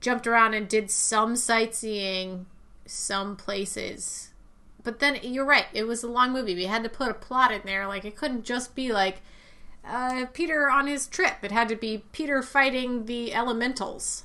jumped 0.00 0.26
around 0.26 0.54
and 0.54 0.68
did 0.68 0.90
some 0.90 1.36
sightseeing, 1.36 2.46
some 2.86 3.36
places. 3.36 4.30
But 4.82 5.00
then 5.00 5.18
you're 5.22 5.44
right, 5.44 5.66
it 5.74 5.84
was 5.84 6.02
a 6.02 6.08
long 6.08 6.32
movie. 6.32 6.54
We 6.54 6.66
had 6.66 6.84
to 6.84 6.88
put 6.88 7.10
a 7.10 7.14
plot 7.14 7.52
in 7.52 7.62
there. 7.64 7.86
Like 7.86 8.04
it 8.04 8.16
couldn't 8.16 8.44
just 8.44 8.74
be 8.74 8.92
like 8.92 9.20
uh, 9.84 10.26
Peter 10.32 10.70
on 10.70 10.86
his 10.86 11.06
trip. 11.06 11.36
It 11.42 11.52
had 11.52 11.68
to 11.68 11.76
be 11.76 12.04
Peter 12.12 12.42
fighting 12.42 13.06
the 13.06 13.34
elementals. 13.34 14.24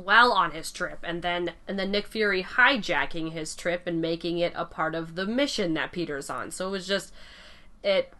While 0.00 0.32
on 0.32 0.52
his 0.52 0.72
trip 0.72 0.98
and 1.02 1.22
then 1.22 1.52
and 1.68 1.78
then 1.78 1.90
Nick 1.90 2.06
Fury 2.06 2.42
hijacking 2.42 3.32
his 3.32 3.54
trip 3.54 3.82
and 3.86 4.00
making 4.00 4.38
it 4.38 4.52
a 4.56 4.64
part 4.64 4.94
of 4.94 5.14
the 5.14 5.26
mission 5.26 5.74
that 5.74 5.92
Peter's 5.92 6.30
on. 6.30 6.50
So 6.50 6.68
it 6.68 6.70
was 6.70 6.86
just 6.86 7.12
it 7.82 8.12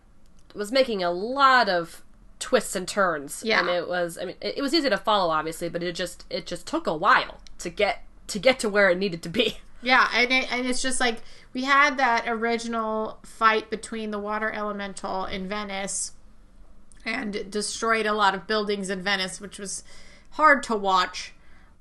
was 0.55 0.73
making 0.73 1.03
a 1.03 1.11
lot 1.11 1.69
of 1.69 2.03
twists 2.39 2.75
and 2.77 2.87
turns. 2.87 3.43
Yeah. 3.45 3.61
And 3.61 3.69
it 3.69 3.89
was 3.89 4.19
I 4.21 4.25
mean 4.25 4.37
it, 4.41 4.59
it 4.59 4.63
was 4.63 4.75
easy 4.75 4.91
to 4.91 4.97
follow 4.97 5.31
obviously, 5.31 5.69
but 5.69 5.83
it 5.83 5.95
just 5.95 6.25
it 6.31 6.47
just 6.47 6.67
took 6.67 6.87
a 6.87 6.97
while 6.97 7.41
to 7.59 7.71
get 7.71 8.05
to 8.29 8.39
get 8.39 8.59
to 8.61 8.69
where 8.69 8.91
it 8.91 8.99
needed 8.99 9.23
to 9.23 9.29
be. 9.29 9.59
Yeah, 9.83 10.09
and 10.13 10.31
it, 10.31 10.53
and 10.53 10.67
it's 10.67 10.83
just 10.83 11.01
like 11.01 11.23
we 11.53 11.65
had 11.65 11.97
that 11.97 12.25
original 12.29 13.19
fight 13.23 13.71
between 13.71 14.11
the 14.11 14.19
water 14.19 14.51
elemental 14.51 15.25
in 15.25 15.49
Venice, 15.49 16.13
and 17.05 17.51
destroyed 17.51 18.07
a 18.07 18.13
lot 18.13 18.35
of 18.35 18.47
buildings 18.47 18.91
in 18.91 19.03
Venice, 19.03 19.41
which 19.41 19.59
was 19.59 19.83
hard 20.33 20.63
to 20.65 20.77
watch. 20.77 21.33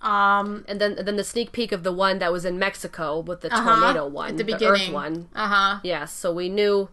Um, 0.01 0.63
And 0.67 0.79
then 0.79 0.97
and 0.97 1.07
then 1.07 1.17
the 1.17 1.23
sneak 1.23 1.51
peek 1.51 1.71
of 1.71 1.83
the 1.83 1.91
one 1.91 2.19
that 2.19 2.31
was 2.31 2.45
in 2.45 2.57
Mexico 2.57 3.19
with 3.19 3.41
the 3.41 3.53
uh-huh, 3.53 3.81
tornado 3.81 4.07
one, 4.07 4.37
the 4.37 4.43
the 4.43 4.53
beginning. 4.53 4.81
Earth 4.81 4.93
one. 4.93 5.29
Uh 5.35 5.47
huh. 5.47 5.79
Yeah, 5.83 6.05
so 6.05 6.31
we 6.31 6.47
knew 6.47 6.89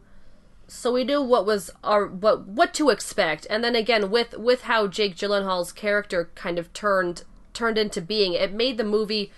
so 0.68 0.92
we 0.92 1.04
knew 1.04 1.22
what 1.22 1.46
was 1.46 1.70
our 1.84 2.06
what 2.06 2.46
what 2.46 2.74
to 2.74 2.90
expect. 2.90 3.46
And 3.48 3.62
then 3.62 3.76
again 3.76 4.10
with 4.10 4.36
with 4.36 4.62
how 4.62 4.88
Jake 4.88 5.16
Gyllenhaal's 5.16 5.72
character 5.72 6.30
kind 6.34 6.58
of 6.58 6.72
turned 6.72 7.22
turned 7.52 7.78
into 7.78 8.02
being, 8.02 8.34
it 8.34 8.52
made 8.52 8.76
the 8.76 8.84
movie 8.84 9.32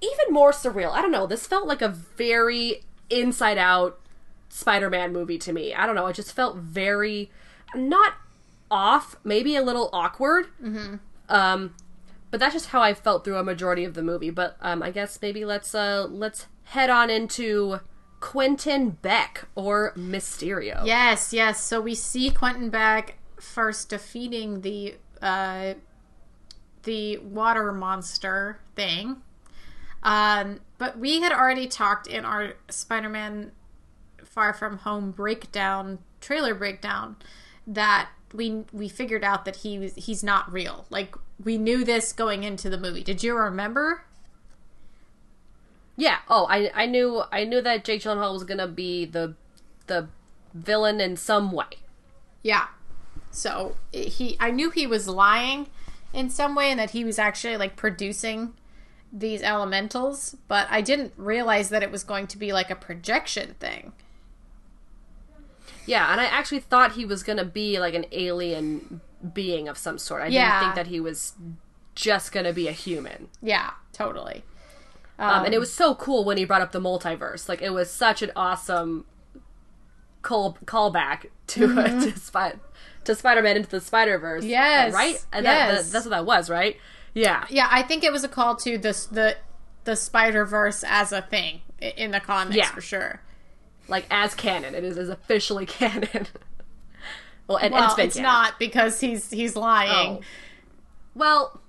even 0.00 0.34
more 0.34 0.50
surreal. 0.50 0.90
I 0.90 1.00
don't 1.00 1.12
know, 1.12 1.26
this 1.26 1.46
felt 1.46 1.66
like 1.66 1.82
a 1.82 1.88
very 1.88 2.82
inside 3.08 3.58
out 3.58 3.98
Spider-Man 4.48 5.12
movie 5.12 5.38
to 5.38 5.52
me. 5.52 5.72
I 5.72 5.86
don't 5.86 5.94
know, 5.94 6.06
it 6.08 6.14
just 6.14 6.32
felt 6.32 6.56
very 6.56 7.30
not 7.74 8.14
off, 8.70 9.16
maybe 9.22 9.54
a 9.54 9.62
little 9.62 9.88
awkward. 9.92 10.46
Mm-hmm. 10.62 10.96
Um 11.28 11.74
but 12.36 12.40
that's 12.40 12.52
just 12.52 12.66
how 12.66 12.82
I 12.82 12.92
felt 12.92 13.24
through 13.24 13.38
a 13.38 13.42
majority 13.42 13.84
of 13.84 13.94
the 13.94 14.02
movie. 14.02 14.28
But 14.28 14.58
um, 14.60 14.82
I 14.82 14.90
guess 14.90 15.18
maybe 15.22 15.46
let's 15.46 15.74
uh, 15.74 16.06
let's 16.10 16.48
head 16.64 16.90
on 16.90 17.08
into 17.08 17.80
Quentin 18.20 18.90
Beck 18.90 19.48
or 19.54 19.94
Mysterio. 19.96 20.84
Yes, 20.84 21.32
yes. 21.32 21.64
So 21.64 21.80
we 21.80 21.94
see 21.94 22.28
Quentin 22.28 22.68
Beck 22.68 23.14
first 23.40 23.88
defeating 23.88 24.60
the 24.60 24.96
uh, 25.22 25.74
the 26.82 27.16
water 27.16 27.72
monster 27.72 28.60
thing. 28.74 29.22
Um, 30.02 30.60
but 30.76 30.98
we 30.98 31.22
had 31.22 31.32
already 31.32 31.66
talked 31.66 32.06
in 32.06 32.26
our 32.26 32.52
Spider-Man 32.68 33.52
Far 34.22 34.52
From 34.52 34.76
Home 34.80 35.10
breakdown 35.10 36.00
trailer 36.20 36.54
breakdown 36.54 37.16
that 37.66 38.10
we 38.34 38.64
we 38.74 38.90
figured 38.90 39.24
out 39.24 39.46
that 39.46 39.56
he 39.56 39.78
was 39.78 39.94
he's 39.94 40.22
not 40.22 40.52
real. 40.52 40.84
Like 40.90 41.16
we 41.42 41.58
knew 41.58 41.84
this 41.84 42.12
going 42.12 42.44
into 42.44 42.70
the 42.70 42.78
movie. 42.78 43.02
Did 43.02 43.22
you 43.22 43.36
remember? 43.36 44.04
Yeah. 45.96 46.18
Oh, 46.28 46.46
I 46.48 46.70
I 46.74 46.86
knew 46.86 47.22
I 47.32 47.44
knew 47.44 47.60
that 47.62 47.84
Jake 47.84 48.02
Gyllenhaal 48.02 48.32
was 48.32 48.44
gonna 48.44 48.68
be 48.68 49.04
the 49.04 49.34
the 49.86 50.08
villain 50.54 51.00
in 51.00 51.16
some 51.16 51.52
way. 51.52 51.66
Yeah. 52.42 52.68
So 53.30 53.76
he, 53.92 54.36
I 54.40 54.50
knew 54.50 54.70
he 54.70 54.86
was 54.86 55.08
lying 55.08 55.66
in 56.12 56.30
some 56.30 56.54
way, 56.54 56.70
and 56.70 56.80
that 56.80 56.90
he 56.90 57.04
was 57.04 57.18
actually 57.18 57.56
like 57.56 57.76
producing 57.76 58.54
these 59.12 59.42
elementals, 59.42 60.36
but 60.48 60.66
I 60.70 60.80
didn't 60.80 61.12
realize 61.16 61.68
that 61.68 61.82
it 61.82 61.90
was 61.90 62.04
going 62.04 62.26
to 62.28 62.38
be 62.38 62.52
like 62.52 62.70
a 62.70 62.74
projection 62.74 63.54
thing. 63.60 63.92
Yeah, 65.86 66.10
and 66.10 66.20
I 66.20 66.24
actually 66.24 66.60
thought 66.60 66.92
he 66.92 67.04
was 67.04 67.22
gonna 67.22 67.44
be 67.44 67.78
like 67.78 67.94
an 67.94 68.06
alien 68.12 69.00
being 69.34 69.68
of 69.68 69.76
some 69.78 69.98
sort. 69.98 70.22
I 70.22 70.26
Yeah. 70.26 70.48
didn't 70.60 70.60
think 70.62 70.74
that 70.86 70.86
he 70.90 71.00
was 71.00 71.34
just 71.94 72.32
gonna 72.32 72.52
be 72.52 72.68
a 72.68 72.72
human. 72.72 73.28
Yeah, 73.42 73.70
totally. 73.92 74.44
Um, 75.18 75.46
and 75.46 75.54
it 75.54 75.58
was 75.58 75.72
so 75.72 75.94
cool 75.94 76.24
when 76.24 76.36
he 76.36 76.44
brought 76.44 76.60
up 76.60 76.72
the 76.72 76.80
multiverse. 76.80 77.48
Like 77.48 77.62
it 77.62 77.70
was 77.70 77.90
such 77.90 78.20
an 78.22 78.30
awesome 78.36 79.06
call 80.22 80.58
callback 80.66 81.26
to 81.48 81.66
Mm-hmm. 81.68 82.00
to, 82.00 82.18
Spy- 82.18 82.54
to 83.04 83.14
Spider-Man 83.14 83.56
into 83.56 83.70
the 83.70 83.80
Spider 83.80 84.18
Verse. 84.18 84.44
Yes, 84.44 84.92
right. 84.92 85.24
And 85.32 85.44
yes. 85.44 85.86
that, 85.86 85.92
that's 85.92 86.04
what 86.04 86.10
that 86.10 86.26
was, 86.26 86.50
right? 86.50 86.76
Yeah, 87.14 87.46
Yeah, 87.48 87.68
I 87.70 87.82
think 87.82 88.04
it 88.04 88.12
was 88.12 88.24
a 88.24 88.28
call 88.28 88.56
to 88.56 88.76
the 88.76 89.06
the 89.10 89.36
the 89.84 89.96
Spider 89.96 90.44
Verse 90.44 90.84
as 90.86 91.12
a 91.12 91.22
thing 91.22 91.62
in 91.80 92.10
the 92.10 92.20
comics 92.20 92.56
Yeah. 92.56 92.70
for 92.70 92.80
sure. 92.80 93.22
like 93.88 94.04
as 94.10 94.34
canon, 94.34 94.74
it 94.74 94.82
is, 94.84 94.98
is 94.98 95.08
officially 95.08 95.64
canon. 95.80 96.26
Well, 97.48 97.58
and, 97.58 97.66
and 97.66 97.74
Well, 97.74 97.84
it's 97.84 97.94
been 97.94 98.06
it's 98.06 98.16
canon. 98.16 98.30
not 98.30 98.58
because 98.58 99.00
he's 99.00 99.30
he's 99.30 99.56
lying. 99.56 100.18
Oh. 100.18 100.20
Well, 101.14 101.60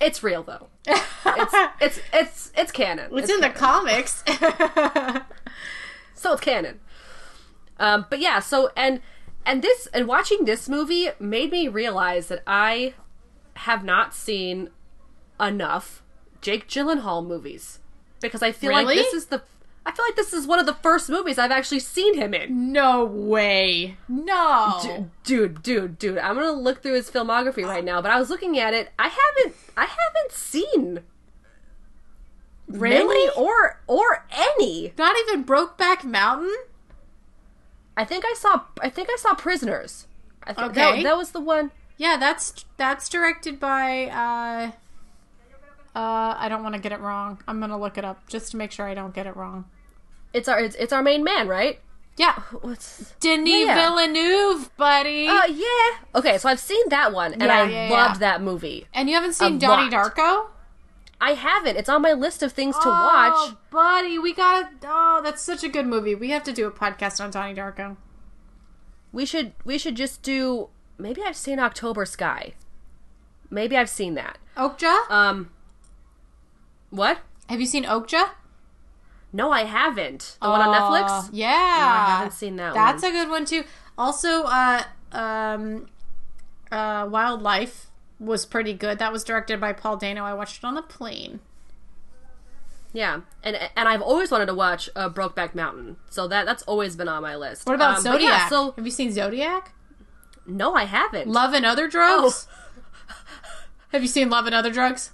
it's 0.00 0.22
real 0.22 0.42
though. 0.42 0.68
It's 0.86 1.54
it's 1.80 2.00
it's 2.12 2.52
it's 2.56 2.72
canon. 2.72 3.10
It's, 3.16 3.30
in 3.30 3.40
the 3.40 3.50
comics. 3.50 4.22
so 6.14 6.32
it's 6.32 6.40
canon. 6.40 6.80
Um, 7.78 8.06
but 8.08 8.20
yeah, 8.20 8.38
so 8.38 8.70
and 8.76 9.00
and 9.44 9.62
this 9.62 9.86
and 9.92 10.06
watching 10.06 10.44
this 10.44 10.68
movie 10.68 11.08
made 11.18 11.50
me 11.50 11.68
realize 11.68 12.28
that 12.28 12.42
I 12.46 12.94
have 13.54 13.84
not 13.84 14.14
seen 14.14 14.70
enough 15.40 16.02
Jake 16.40 16.68
Gyllenhaal 16.68 17.26
movies 17.26 17.80
because 18.20 18.42
I 18.42 18.52
feel 18.52 18.72
like 18.72 18.86
this 18.86 19.12
is 19.12 19.26
the 19.26 19.42
I 19.88 19.92
feel 19.92 20.04
like 20.04 20.16
this 20.16 20.32
is 20.32 20.46
one 20.48 20.58
of 20.58 20.66
the 20.66 20.74
first 20.74 21.08
movies 21.08 21.38
I've 21.38 21.52
actually 21.52 21.78
seen 21.78 22.14
him 22.14 22.34
in. 22.34 22.72
no 22.72 23.04
way. 23.04 23.96
No. 24.08 24.80
D- 24.82 25.04
Dude, 25.22 25.62
dude, 25.62 25.98
dude, 25.98 26.18
I'm 26.18 26.34
gonna 26.34 26.50
look 26.52 26.82
through 26.82 26.94
his 26.94 27.08
filmography 27.10 27.64
right 27.64 27.84
now, 27.84 28.02
but 28.02 28.10
I 28.10 28.18
was 28.18 28.28
looking 28.28 28.58
at 28.58 28.74
it. 28.74 28.90
I 28.98 29.08
haven't, 29.08 29.54
I 29.76 29.84
haven't 29.86 30.32
seen 30.32 31.00
really? 32.68 33.30
or 33.36 33.80
or 33.86 34.26
any. 34.30 34.92
Not 34.98 35.16
even 35.28 35.44
Brokeback 35.44 36.04
Mountain? 36.04 36.54
I 37.96 38.04
think 38.04 38.24
I 38.26 38.34
saw, 38.36 38.62
I 38.82 38.90
think 38.90 39.08
I 39.10 39.16
saw 39.18 39.34
Prisoners. 39.34 40.06
I 40.42 40.52
think 40.52 40.70
Okay. 40.72 40.96
that, 40.96 41.02
that 41.02 41.16
was 41.16 41.30
the 41.30 41.40
one. 41.40 41.70
Yeah, 41.96 42.16
that's 42.18 42.64
that's 42.76 43.08
directed 43.08 43.58
by 43.58 44.06
uh 44.06 44.70
uh 45.98 46.34
I 46.38 46.48
don't 46.48 46.62
want 46.62 46.74
to 46.74 46.80
get 46.80 46.92
it 46.92 47.00
wrong. 47.00 47.42
I'm 47.48 47.58
going 47.58 47.70
to 47.70 47.76
look 47.76 47.96
it 47.96 48.04
up 48.04 48.28
just 48.28 48.50
to 48.50 48.56
make 48.58 48.70
sure 48.70 48.86
I 48.86 48.94
don't 48.94 49.14
get 49.14 49.26
it 49.26 49.34
wrong. 49.34 49.64
It's 50.32 50.48
our, 50.48 50.58
it's, 50.60 50.76
it's 50.76 50.92
our 50.92 51.02
main 51.02 51.24
man, 51.24 51.48
right? 51.48 51.80
Yeah. 52.16 52.40
What's? 52.62 53.14
Denis 53.20 53.66
Yeah. 53.66 53.74
Villeneuve, 53.74 54.74
buddy. 54.76 55.26
Uh, 55.28 55.46
yeah. 55.46 55.98
Okay, 56.14 56.38
so 56.38 56.48
I've 56.48 56.60
seen 56.60 56.88
that 56.88 57.12
one, 57.12 57.32
and 57.34 57.42
Yeah, 57.42 57.62
I 57.62 57.68
yeah, 57.68 57.88
loved 57.90 58.16
yeah. 58.16 58.32
that 58.32 58.42
movie. 58.42 58.86
and 58.94 59.08
you 59.08 59.14
haven't 59.14 59.34
seen 59.34 59.58
Donnie. 59.58 59.90
Darko? 59.90 60.46
I 61.20 61.32
haven't. 61.32 61.76
It's 61.76 61.88
on 61.88 62.02
my 62.02 62.12
list 62.12 62.42
of 62.42 62.52
things 62.52 62.74
to 62.76 62.82
Oh, 62.86 62.90
watch. 62.90 63.56
buddy, 63.70 64.18
we 64.18 64.32
got 64.34 64.80
to 64.82 64.88
Oh, 64.90 65.20
that's 65.24 65.40
such 65.42 65.62
a 65.64 65.68
good 65.68 65.86
movie. 65.86 66.14
We 66.14 66.30
have 66.30 66.42
to 66.44 66.52
do 66.52 66.66
a 66.66 66.70
podcast 66.70 67.22
on 67.22 67.30
Donnie 67.30 67.54
Darko. 67.54 67.96
We 69.12 69.24
should, 69.24 69.52
we 69.64 69.78
should 69.78 69.94
just 69.96 70.22
do. 70.22 70.68
Maybe 70.98 71.22
I've 71.22 71.36
seen 71.36 71.58
October 71.58 72.04
Sky. 72.04 72.52
Maybe 73.50 73.76
I've 73.76 73.88
seen 73.90 74.14
that. 74.14 74.38
Okja? 74.56 75.10
Um. 75.10 75.50
What? 76.90 77.18
have 77.48 77.60
you 77.60 77.66
seen 77.66 77.84
Okja? 77.84 78.30
No, 79.36 79.50
I 79.52 79.64
haven't. 79.64 80.38
The 80.40 80.48
one 80.48 80.60
on 80.62 80.74
Netflix. 80.74 81.28
Yeah. 81.32 81.46
I 81.48 82.10
haven't 82.18 82.32
seen 82.32 82.56
that 82.56 82.72
That's 82.72 83.02
one. 83.02 83.10
a 83.12 83.14
good 83.14 83.28
one 83.30 83.44
too. 83.44 83.64
Also, 83.98 84.44
uh, 84.44 84.82
um, 85.12 85.88
uh, 86.72 87.06
Wildlife 87.10 87.86
was 88.18 88.46
pretty 88.46 88.72
good. 88.72 88.98
That 88.98 89.12
was 89.12 89.24
directed 89.24 89.60
by 89.60 89.74
Paul 89.74 89.98
Dano. 89.98 90.24
I 90.24 90.32
watched 90.32 90.58
it 90.58 90.64
on 90.64 90.74
the 90.74 90.80
plane. 90.82 91.40
Yeah, 92.94 93.20
and 93.42 93.56
and 93.76 93.88
I've 93.88 94.00
always 94.00 94.30
wanted 94.30 94.46
to 94.46 94.54
watch 94.54 94.88
uh, 94.96 95.10
Brokeback 95.10 95.54
Mountain, 95.54 95.96
so 96.08 96.26
that 96.28 96.46
that's 96.46 96.62
always 96.62 96.96
been 96.96 97.08
on 97.08 97.20
my 97.22 97.36
list. 97.36 97.66
What 97.66 97.74
about 97.74 97.96
Um, 97.98 98.02
Zodiac? 98.02 98.22
Yeah, 98.30 98.48
so 98.48 98.70
Have 98.72 98.86
you 98.86 98.90
seen 98.90 99.12
Zodiac? 99.12 99.72
no, 100.46 100.74
I 100.74 100.84
haven't. 100.84 101.28
Love 101.28 101.52
and 101.52 101.66
Other 101.66 101.88
Drugs? 101.88 102.46
Have 103.92 104.00
you 104.00 104.08
seen 104.08 104.30
Love 104.30 104.46
and 104.46 104.54
Other 104.54 104.70
Drugs? 104.72 105.10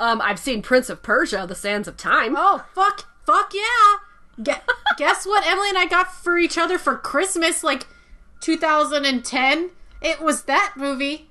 Um, 0.00 0.22
I've 0.22 0.38
seen 0.38 0.62
Prince 0.62 0.88
of 0.88 1.02
Persia: 1.02 1.44
The 1.46 1.54
Sands 1.54 1.86
of 1.86 1.98
Time. 1.98 2.34
Oh, 2.38 2.64
fuck. 2.74 3.06
Fuck 3.26 3.52
yeah. 3.52 4.42
Gue- 4.42 4.62
guess 4.96 5.26
what 5.26 5.46
Emily 5.46 5.68
and 5.68 5.78
I 5.78 5.86
got 5.86 6.14
for 6.14 6.38
each 6.38 6.56
other 6.56 6.78
for 6.78 6.96
Christmas 6.96 7.64
like 7.64 7.86
2010? 8.40 9.70
It 10.00 10.20
was 10.20 10.42
that 10.42 10.74
movie. 10.76 11.28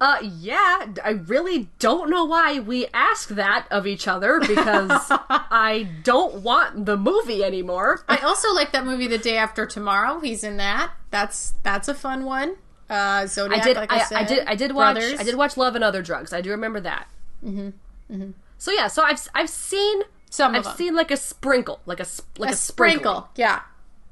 Uh, 0.00 0.18
yeah, 0.22 0.86
I 1.02 1.10
really 1.26 1.70
don't 1.78 2.10
know 2.10 2.24
why 2.24 2.58
we 2.58 2.86
ask 2.92 3.28
that 3.30 3.66
of 3.70 3.86
each 3.86 4.06
other 4.06 4.40
because 4.40 4.90
I 5.10 5.88
don't 6.02 6.42
want 6.42 6.84
the 6.84 6.96
movie 6.96 7.44
anymore. 7.44 8.04
I 8.08 8.18
also 8.18 8.52
like 8.52 8.72
that 8.72 8.84
movie 8.84 9.06
The 9.06 9.18
Day 9.18 9.36
After 9.38 9.64
Tomorrow. 9.64 10.20
He's 10.20 10.44
in 10.44 10.56
that. 10.58 10.92
That's 11.10 11.54
that's 11.62 11.88
a 11.88 11.94
fun 11.94 12.24
one. 12.24 12.56
Uh, 12.90 13.26
Zodiac, 13.26 13.60
I 13.60 13.64
did. 13.64 13.76
like 13.76 13.92
I, 13.92 13.96
I, 13.96 14.02
said. 14.02 14.18
I 14.18 14.24
did. 14.24 14.46
I 14.46 14.54
did 14.56 14.72
watch. 14.74 14.96
Brothers. 14.96 15.20
I 15.20 15.22
did 15.22 15.36
watch 15.36 15.56
Love 15.56 15.74
and 15.74 15.84
Other 15.84 16.02
Drugs. 16.02 16.32
I 16.32 16.40
do 16.40 16.50
remember 16.50 16.80
that. 16.80 17.08
Mm-hmm. 17.42 18.30
So 18.58 18.72
yeah. 18.72 18.88
So 18.88 19.02
I've 19.04 19.26
I've 19.34 19.48
seen 19.48 20.02
Some 20.34 20.56
I've 20.56 20.66
seen 20.66 20.96
like 20.96 21.12
a 21.12 21.16
sprinkle, 21.16 21.78
like 21.86 22.00
a 22.00 22.06
like 22.38 22.50
a, 22.50 22.54
a 22.54 22.56
sprinkle. 22.56 23.28
Yeah, 23.36 23.60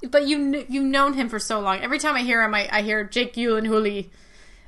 but 0.08 0.28
you 0.28 0.64
you've 0.68 0.84
known 0.84 1.14
him 1.14 1.28
for 1.28 1.40
so 1.40 1.58
long. 1.58 1.80
Every 1.80 1.98
time 1.98 2.14
I 2.14 2.20
hear 2.20 2.44
him, 2.44 2.54
I, 2.54 2.68
I 2.70 2.82
hear 2.82 3.02
Jake 3.02 3.34
Gyllenhaal, 3.34 4.08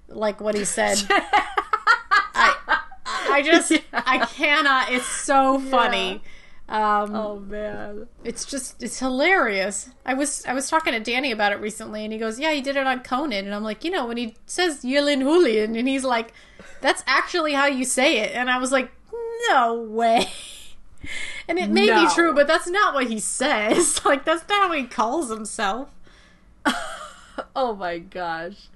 like 0.09 0.41
what 0.41 0.57
he 0.57 0.65
said. 0.65 0.99
I, 1.11 2.81
I 3.07 3.43
just 3.45 3.73
I 3.93 4.27
cannot. 4.27 4.91
It's 4.91 5.07
so 5.07 5.61
funny. 5.61 6.25
Um, 6.69 7.15
oh 7.15 7.39
man. 7.39 8.09
it's 8.25 8.45
just 8.45 8.83
it's 8.83 8.99
hilarious. 8.99 9.91
I 10.05 10.15
was 10.15 10.45
I 10.47 10.55
was 10.55 10.69
talking 10.69 10.93
to 10.93 10.99
Danny 10.99 11.31
about 11.31 11.53
it 11.53 11.61
recently, 11.61 12.03
and 12.03 12.13
he 12.13 12.19
goes, 12.19 12.41
"Yeah, 12.41 12.51
he 12.51 12.63
did 12.63 12.75
it 12.75 12.85
on 12.85 13.05
Conan," 13.05 13.45
and 13.45 13.55
I'm 13.55 13.63
like, 13.63 13.85
you 13.85 13.93
know, 13.93 14.07
when 14.07 14.17
he 14.17 14.35
says 14.47 14.83
Yelin 14.83 15.23
Hulian, 15.23 15.79
and 15.79 15.87
he's 15.87 16.03
like, 16.03 16.33
"That's 16.81 17.05
actually 17.07 17.53
how 17.53 17.67
you 17.67 17.85
say 17.85 18.19
it," 18.19 18.35
and 18.35 18.51
I 18.51 18.59
was 18.59 18.73
like, 18.73 18.91
"No 19.51 19.75
way." 19.75 20.27
And 21.49 21.59
it 21.59 21.71
may 21.71 21.87
be 21.87 22.07
true, 22.15 22.35
but 22.35 22.47
that's 22.47 22.69
not 22.69 22.95
what 22.95 23.07
he 23.09 23.19
says. 23.21 24.01
Like 24.05 24.25
that's 24.25 24.49
not 24.49 24.69
how 24.69 24.73
he 24.73 24.85
calls 24.85 25.31
himself. 25.31 25.91
Oh 27.57 27.75
my 27.75 27.99
gosh, 27.99 28.69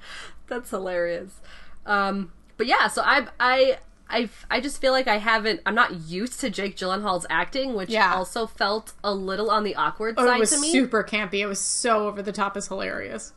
that's 0.48 0.70
hilarious. 0.70 1.40
Um, 1.86 2.32
but 2.56 2.66
yeah, 2.66 2.88
so 2.88 3.02
I 3.04 3.28
I 3.38 3.78
I 4.10 4.28
I 4.50 4.60
just 4.60 4.80
feel 4.80 4.92
like 4.92 5.06
I 5.06 5.18
haven't. 5.18 5.60
I'm 5.64 5.76
not 5.76 5.94
used 6.08 6.40
to 6.40 6.50
Jake 6.50 6.76
Gyllenhaal's 6.76 7.24
acting, 7.30 7.74
which 7.74 7.88
Yeah. 7.90 8.14
also 8.14 8.46
felt 8.48 8.94
a 9.04 9.14
little 9.14 9.48
on 9.50 9.62
the 9.62 9.76
awkward 9.76 10.16
Oh, 10.18 10.26
side 10.26 10.36
it 10.36 10.40
was 10.40 10.50
to 10.50 10.60
me. 10.60 10.72
super 10.72 11.04
campy. 11.04 11.34
It 11.34 11.46
was 11.46 11.60
so 11.60 12.08
over 12.08 12.20
the 12.20 12.32
top. 12.32 12.56
It's 12.56 12.66
hilarious. 12.68 13.32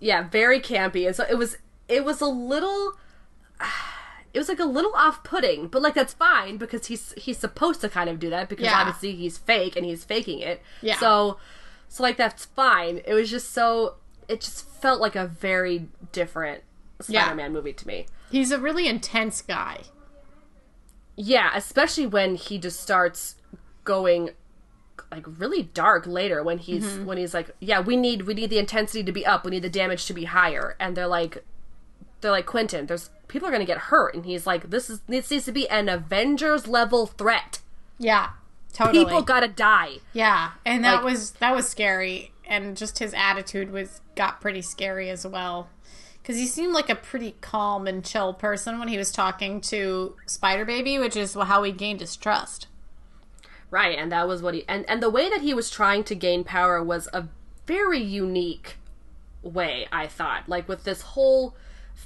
yeah, 0.00 0.28
very 0.28 0.58
campy, 0.60 1.06
and 1.06 1.14
so 1.14 1.24
it 1.30 1.38
was. 1.38 1.56
It 1.88 2.04
was 2.04 2.20
a 2.20 2.26
little. 2.26 2.94
It 4.34 4.38
was 4.38 4.48
like 4.48 4.58
a 4.60 4.64
little 4.64 4.94
off-putting, 4.94 5.68
but 5.68 5.82
like 5.82 5.94
that's 5.94 6.14
fine 6.14 6.56
because 6.56 6.86
he's 6.86 7.12
he's 7.18 7.36
supposed 7.38 7.80
to 7.82 7.88
kind 7.88 8.08
of 8.08 8.18
do 8.18 8.30
that 8.30 8.48
because 8.48 8.64
Yeah. 8.64 8.78
obviously 8.80 9.14
he's 9.14 9.36
fake 9.38 9.76
and 9.76 9.84
he's 9.84 10.04
faking 10.04 10.38
it. 10.40 10.62
Yeah. 10.80 10.98
So, 10.98 11.38
so 11.88 12.02
like 12.02 12.16
that's 12.16 12.46
fine. 12.46 13.02
It 13.06 13.12
was 13.14 13.30
just 13.30 13.52
so. 13.52 13.96
It 14.28 14.40
just 14.40 14.66
felt 14.80 15.00
like 15.00 15.16
a 15.16 15.26
very 15.26 15.88
different 16.12 16.62
Spider-Man 17.00 17.52
movie 17.52 17.72
to 17.74 17.86
me. 17.86 18.06
He's 18.30 18.50
a 18.52 18.58
really 18.58 18.86
intense 18.88 19.42
guy. 19.42 19.80
Yeah, 21.16 21.50
especially 21.54 22.06
when 22.06 22.36
he 22.36 22.56
just 22.58 22.80
starts 22.80 23.36
going 23.84 24.30
like 25.10 25.24
really 25.26 25.64
dark 25.64 26.06
later 26.06 26.42
when 26.42 26.56
he's 26.58 26.84
Mm-hmm. 26.84 27.04
when 27.04 27.18
he's 27.18 27.34
like, 27.34 27.50
yeah, 27.60 27.80
we 27.80 27.96
need 27.96 28.22
we 28.22 28.32
need 28.32 28.48
the 28.48 28.58
intensity 28.58 29.02
to 29.04 29.12
be 29.12 29.26
up, 29.26 29.44
we 29.44 29.50
need 29.50 29.62
the 29.62 29.68
damage 29.68 30.06
to 30.06 30.14
be 30.14 30.24
higher, 30.24 30.74
and 30.80 30.96
they're 30.96 31.06
like, 31.06 31.44
they're 32.22 32.30
like 32.30 32.46
Quentin, 32.46 32.86
there's 32.86 33.10
people 33.28 33.46
are 33.48 33.52
gonna 33.52 33.64
get 33.66 33.78
hurt, 33.78 34.14
and 34.14 34.24
he's 34.24 34.46
like, 34.46 34.70
this 34.70 34.88
is 34.88 35.00
this 35.08 35.30
needs 35.30 35.44
to 35.44 35.52
be 35.52 35.68
an 35.68 35.88
Avengers 35.88 36.66
level 36.66 37.06
threat. 37.06 37.60
Yeah, 37.98 38.30
totally. 38.72 39.04
People 39.04 39.22
gotta 39.22 39.48
die. 39.48 39.98
Yeah, 40.12 40.52
and 40.64 40.84
that 40.84 40.96
Like- 40.96 41.04
was 41.04 41.32
that 41.32 41.54
was 41.54 41.68
scary, 41.68 42.32
and 42.46 42.76
just 42.76 42.98
his 42.98 43.12
attitude 43.14 43.70
was 43.70 44.00
got 44.16 44.40
pretty 44.40 44.62
scary 44.62 45.10
as 45.10 45.26
well. 45.26 45.68
Because 46.22 46.36
he 46.36 46.46
seemed 46.46 46.72
like 46.72 46.88
a 46.88 46.94
pretty 46.94 47.34
calm 47.40 47.88
and 47.88 48.04
chill 48.04 48.32
person 48.32 48.78
when 48.78 48.86
he 48.86 48.96
was 48.96 49.10
talking 49.10 49.60
to 49.62 50.14
Spider 50.26 50.64
Baby, 50.64 50.96
which 50.98 51.16
is 51.16 51.34
how 51.34 51.64
he 51.64 51.72
gained 51.72 51.98
his 52.00 52.14
trust. 52.14 52.68
Right, 53.72 53.98
and 53.98 54.12
that 54.12 54.28
was 54.28 54.40
what 54.42 54.54
he 54.54 54.64
and 54.68 54.88
and 54.88 55.02
the 55.02 55.10
way 55.10 55.28
that 55.30 55.40
he 55.40 55.54
was 55.54 55.70
trying 55.70 56.04
to 56.04 56.14
gain 56.14 56.44
power 56.44 56.82
was 56.82 57.08
a 57.12 57.24
very 57.66 58.00
unique 58.00 58.76
way, 59.42 59.88
I 59.90 60.06
thought. 60.06 60.48
Like 60.48 60.68
with 60.68 60.84
this 60.84 61.00
whole 61.02 61.56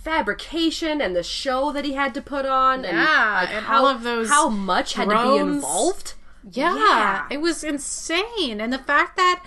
fabrication 0.07 1.01
and 1.01 1.17
the 1.17 1.23
show 1.25 1.73
that 1.73 1.85
he 1.85 1.95
had 1.95 2.15
to 2.15 2.23
put 2.23 2.47
on 2.47 2.85
and, 2.85 2.97
like, 2.97 3.51
and 3.51 3.67
how, 3.67 3.81
all 3.85 3.87
of 3.89 4.05
those 4.05 4.29
how 4.29 4.49
much 4.49 4.95
had 4.95 5.09
to 5.09 5.23
be 5.33 5.37
involved. 5.37 6.15
Yeah, 6.53 6.77
Yeah. 6.77 7.27
it 7.29 7.41
was 7.41 7.65
insane, 7.65 8.61
and 8.61 8.73
the 8.73 8.79
fact 8.79 9.17
that 9.17 9.43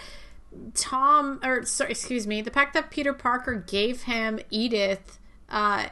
Tom, 0.74 1.40
or 1.44 1.64
sorry, 1.64 1.92
excuse 1.92 2.28
me, 2.28 2.42
the 2.42 2.52
fact 2.52 2.74
that 2.74 2.92
Peter 2.92 3.14
Parker 3.14 3.56
gave 3.56 4.04
him 4.04 4.40
Edith, 4.50 5.18
uh, 5.48 5.86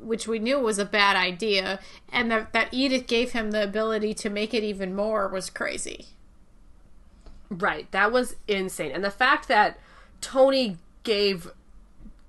which 0.00 0.26
we 0.26 0.38
knew 0.38 0.58
was 0.58 0.78
a 0.78 0.86
bad 0.86 1.16
idea, 1.16 1.78
and 2.10 2.30
that 2.30 2.52
that 2.54 2.68
Edith 2.72 3.06
gave 3.06 3.32
him 3.32 3.50
the 3.50 3.62
ability 3.62 4.14
to 4.14 4.30
make 4.30 4.54
it 4.54 4.62
even 4.64 4.96
more 4.96 5.28
was 5.28 5.50
crazy. 5.50 6.06
Right, 7.50 7.90
that 7.92 8.10
was 8.10 8.36
insane. 8.48 8.90
And 8.92 9.04
the 9.04 9.10
fact 9.10 9.48
that 9.48 9.78
Tony 10.22 10.78
gave 11.02 11.50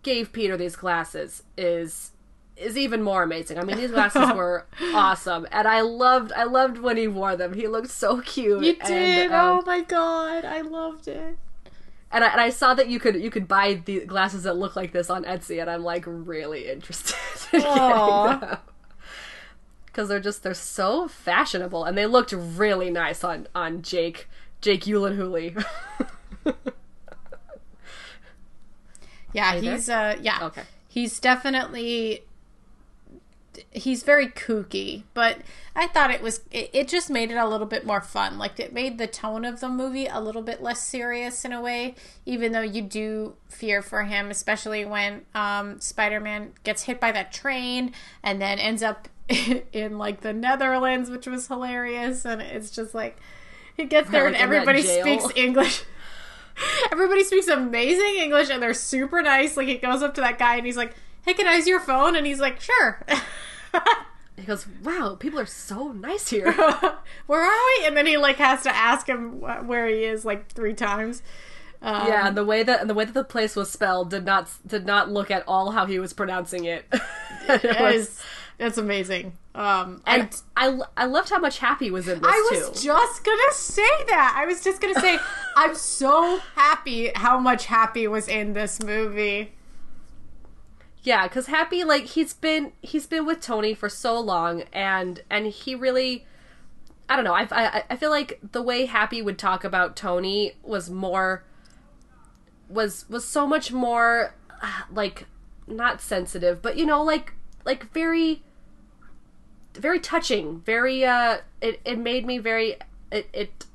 gave 0.05 0.31
Peter 0.31 0.55
these 0.55 0.75
glasses 0.75 1.41
is 1.57 2.11
is 2.55 2.77
even 2.77 3.01
more 3.01 3.23
amazing. 3.23 3.57
I 3.59 3.63
mean, 3.63 3.75
these 3.75 3.91
glasses 3.91 4.31
were 4.35 4.65
awesome, 4.93 5.45
and 5.51 5.67
I 5.67 5.81
loved 5.81 6.31
I 6.31 6.43
loved 6.43 6.77
when 6.77 6.95
he 6.95 7.07
wore 7.07 7.35
them. 7.35 7.53
He 7.53 7.67
looked 7.67 7.89
so 7.89 8.21
cute. 8.21 8.63
You 8.63 8.77
and, 8.79 8.87
did. 8.87 9.31
um, 9.31 9.59
oh 9.59 9.63
my 9.65 9.81
god, 9.81 10.45
I 10.45 10.61
loved 10.61 11.07
it. 11.07 11.37
and 12.11 12.23
I, 12.23 12.27
and 12.27 12.39
I 12.39 12.51
saw 12.51 12.75
that 12.75 12.87
you 12.87 12.99
could 12.99 13.15
you 13.15 13.31
could 13.31 13.47
buy 13.47 13.81
the 13.83 14.05
glasses 14.05 14.43
that 14.43 14.55
look 14.55 14.75
like 14.75 14.93
this 14.93 15.09
on 15.09 15.25
Etsy, 15.25 15.59
and 15.59 15.69
I'm 15.69 15.83
like 15.83 16.05
really 16.07 16.69
interested 16.69 17.17
in 17.53 17.61
Aw. 17.61 18.27
getting 18.27 18.47
them 18.49 18.57
because 19.87 20.07
they're 20.07 20.19
just 20.19 20.43
they're 20.43 20.53
so 20.53 21.07
fashionable, 21.07 21.83
and 21.83 21.97
they 21.97 22.05
looked 22.05 22.31
really 22.31 22.91
nice 22.91 23.23
on 23.23 23.47
on 23.55 23.81
Jake 23.81 24.29
Jake 24.61 24.83
Eulenhooley. 24.85 25.65
Yeah, 29.35 29.59
there? 29.59 29.73
he's 29.73 29.89
uh 29.89 30.15
yeah. 30.21 30.39
Okay. 30.43 30.63
He's 30.87 31.19
definitely 31.19 32.23
he's 33.71 34.03
very 34.03 34.27
kooky, 34.27 35.03
but 35.13 35.39
I 35.75 35.87
thought 35.87 36.11
it 36.11 36.21
was 36.21 36.41
it, 36.51 36.69
it 36.73 36.87
just 36.87 37.09
made 37.09 37.31
it 37.31 37.35
a 37.35 37.47
little 37.47 37.67
bit 37.67 37.85
more 37.85 37.99
fun. 37.99 38.37
Like 38.37 38.59
it 38.59 38.73
made 38.73 38.97
the 38.97 39.07
tone 39.07 39.43
of 39.43 39.59
the 39.59 39.69
movie 39.69 40.07
a 40.07 40.19
little 40.19 40.41
bit 40.41 40.61
less 40.61 40.81
serious 40.81 41.43
in 41.43 41.51
a 41.51 41.61
way, 41.61 41.95
even 42.25 42.53
though 42.53 42.61
you 42.61 42.81
do 42.81 43.35
fear 43.49 43.81
for 43.81 44.03
him, 44.03 44.31
especially 44.31 44.85
when 44.85 45.25
um 45.35 45.79
Spider-Man 45.81 46.53
gets 46.63 46.83
hit 46.83 46.99
by 46.99 47.11
that 47.11 47.33
train 47.33 47.91
and 48.23 48.41
then 48.41 48.57
ends 48.57 48.81
up 48.81 49.09
in 49.73 49.97
like 49.97 50.21
the 50.21 50.33
Netherlands, 50.33 51.09
which 51.09 51.27
was 51.27 51.47
hilarious 51.47 52.23
and 52.23 52.41
it's 52.41 52.71
just 52.71 52.95
like 52.95 53.17
he 53.75 53.83
gets 53.83 54.09
there 54.09 54.27
and 54.27 54.35
everybody 54.35 54.81
speaks 54.81 55.25
English. 55.35 55.83
Everybody 56.91 57.23
speaks 57.23 57.47
amazing 57.47 58.15
English 58.17 58.49
and 58.49 58.61
they're 58.61 58.73
super 58.73 59.21
nice. 59.21 59.57
Like 59.57 59.67
he 59.67 59.75
goes 59.75 60.01
up 60.01 60.15
to 60.15 60.21
that 60.21 60.39
guy 60.39 60.55
and 60.55 60.65
he's 60.65 60.77
like, 60.77 60.93
"Hey, 61.23 61.33
can 61.33 61.47
I 61.47 61.55
use 61.55 61.67
your 61.67 61.79
phone?" 61.79 62.15
And 62.15 62.25
he's 62.25 62.39
like, 62.39 62.59
"Sure." 62.61 63.03
He 64.37 64.43
goes, 64.43 64.67
"Wow, 64.83 65.15
people 65.17 65.39
are 65.39 65.45
so 65.45 65.93
nice 65.93 66.29
here." 66.29 66.51
Where 67.25 67.41
are 67.41 67.79
we? 67.79 67.87
And 67.87 67.95
then 67.95 68.05
he 68.05 68.17
like 68.17 68.35
has 68.35 68.63
to 68.63 68.75
ask 68.75 69.07
him 69.07 69.39
wh- 69.39 69.67
where 69.67 69.87
he 69.87 70.03
is 70.03 70.25
like 70.25 70.51
three 70.51 70.73
times. 70.73 71.21
Um, 71.81 72.07
yeah, 72.07 72.27
and 72.27 72.35
the 72.35 72.43
way 72.43 72.61
that 72.63 72.81
and 72.81 72.89
the 72.89 72.93
way 72.93 73.05
that 73.05 73.13
the 73.13 73.23
place 73.23 73.55
was 73.55 73.71
spelled 73.71 74.09
did 74.09 74.25
not 74.25 74.49
did 74.67 74.85
not 74.85 75.09
look 75.09 75.31
at 75.31 75.43
all 75.47 75.71
how 75.71 75.85
he 75.85 75.99
was 75.99 76.11
pronouncing 76.13 76.65
it. 76.65 76.85
it 77.47 77.79
was, 77.79 78.21
it's 78.59 78.77
amazing. 78.77 79.37
Um, 79.55 80.01
and 80.05 80.29
I 80.57 80.77
I 80.97 81.05
loved 81.05 81.29
how 81.29 81.39
much 81.39 81.59
Happy 81.59 81.89
was 81.89 82.09
in 82.09 82.21
this 82.21 82.29
I 82.29 82.49
too. 82.51 82.59
was 82.59 82.83
just 82.83 83.23
gonna 83.23 83.53
say 83.53 84.03
that. 84.09 84.35
I 84.37 84.45
was 84.45 84.61
just 84.61 84.81
gonna 84.81 84.99
say 84.99 85.17
I'm 85.55 85.75
so 85.75 86.39
happy 86.55 87.11
how 87.15 87.39
much 87.39 87.67
Happy 87.67 88.05
was 88.05 88.27
in 88.27 88.51
this 88.51 88.83
movie. 88.83 89.53
Yeah, 91.03 91.27
because 91.27 91.45
Happy 91.45 91.85
like 91.85 92.03
he's 92.07 92.33
been 92.33 92.73
he's 92.81 93.07
been 93.07 93.25
with 93.25 93.39
Tony 93.39 93.73
for 93.73 93.87
so 93.87 94.19
long, 94.19 94.63
and 94.73 95.21
and 95.29 95.47
he 95.47 95.73
really, 95.73 96.25
I 97.07 97.15
don't 97.15 97.23
know. 97.23 97.33
I 97.33 97.47
I, 97.49 97.83
I 97.91 97.95
feel 97.95 98.09
like 98.09 98.39
the 98.51 98.61
way 98.61 98.85
Happy 98.85 99.21
would 99.21 99.37
talk 99.37 99.63
about 99.63 99.95
Tony 99.95 100.53
was 100.63 100.89
more 100.89 101.45
was 102.67 103.05
was 103.07 103.23
so 103.23 103.47
much 103.47 103.71
more 103.71 104.35
uh, 104.61 104.81
like 104.91 105.27
not 105.65 106.01
sensitive, 106.01 106.61
but 106.61 106.75
you 106.75 106.85
know 106.85 107.01
like 107.01 107.33
like 107.63 107.89
very 107.93 108.43
very 109.77 109.99
touching. 109.99 110.61
Very 110.61 111.05
uh, 111.05 111.37
it 111.61 111.79
it 111.85 111.97
made 111.99 112.25
me 112.25 112.37
very 112.37 112.77
it 113.11 113.27
it. 113.33 113.65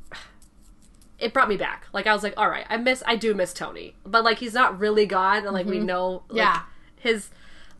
It 1.18 1.34
brought 1.34 1.48
me 1.50 1.56
back. 1.58 1.86
Like 1.92 2.06
I 2.06 2.14
was 2.14 2.22
like, 2.22 2.32
all 2.38 2.48
right, 2.48 2.64
I 2.70 2.78
miss, 2.78 3.02
I 3.06 3.16
do 3.16 3.34
miss 3.34 3.52
Tony, 3.52 3.94
but 4.06 4.24
like 4.24 4.38
he's 4.38 4.54
not 4.54 4.78
really 4.78 5.04
gone, 5.04 5.44
and 5.44 5.52
like 5.52 5.66
we 5.66 5.78
know, 5.78 6.22
like, 6.28 6.38
Yeah. 6.38 6.62
his 6.96 7.28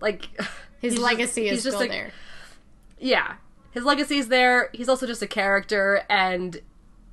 like 0.01 0.27
His 0.81 0.93
he's 0.93 0.93
just- 0.95 1.03
legacy 1.03 1.49
is 1.49 1.61
still 1.61 1.79
there. 1.89 2.11
yeah 2.99 3.35
his 3.73 3.85
legacy 3.85 4.19
is 4.19 4.29
there 4.29 4.69
he's 4.73 4.89
also 4.89 5.07
just 5.07 5.23
a 5.23 5.27
character 5.27 6.03
and 6.11 6.61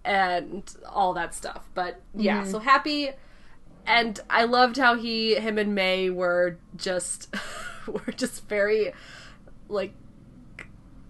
and 0.03 0.73
all 0.89 1.13
that 1.13 1.33
stuff 1.35 1.69
but 1.73 2.01
yeah 2.15 2.41
Mm-hmm. 2.41 2.51
so 2.51 2.59
happy 2.59 3.11
and 3.85 4.19
i 4.29 4.43
loved 4.45 4.77
how 4.77 4.95
he 4.95 5.35
him 5.35 5.57
and 5.57 5.75
may 5.75 6.09
were 6.09 6.57
just 6.77 7.33
were 7.87 8.11
just 8.15 8.47
very 8.47 8.91
like 9.69 9.93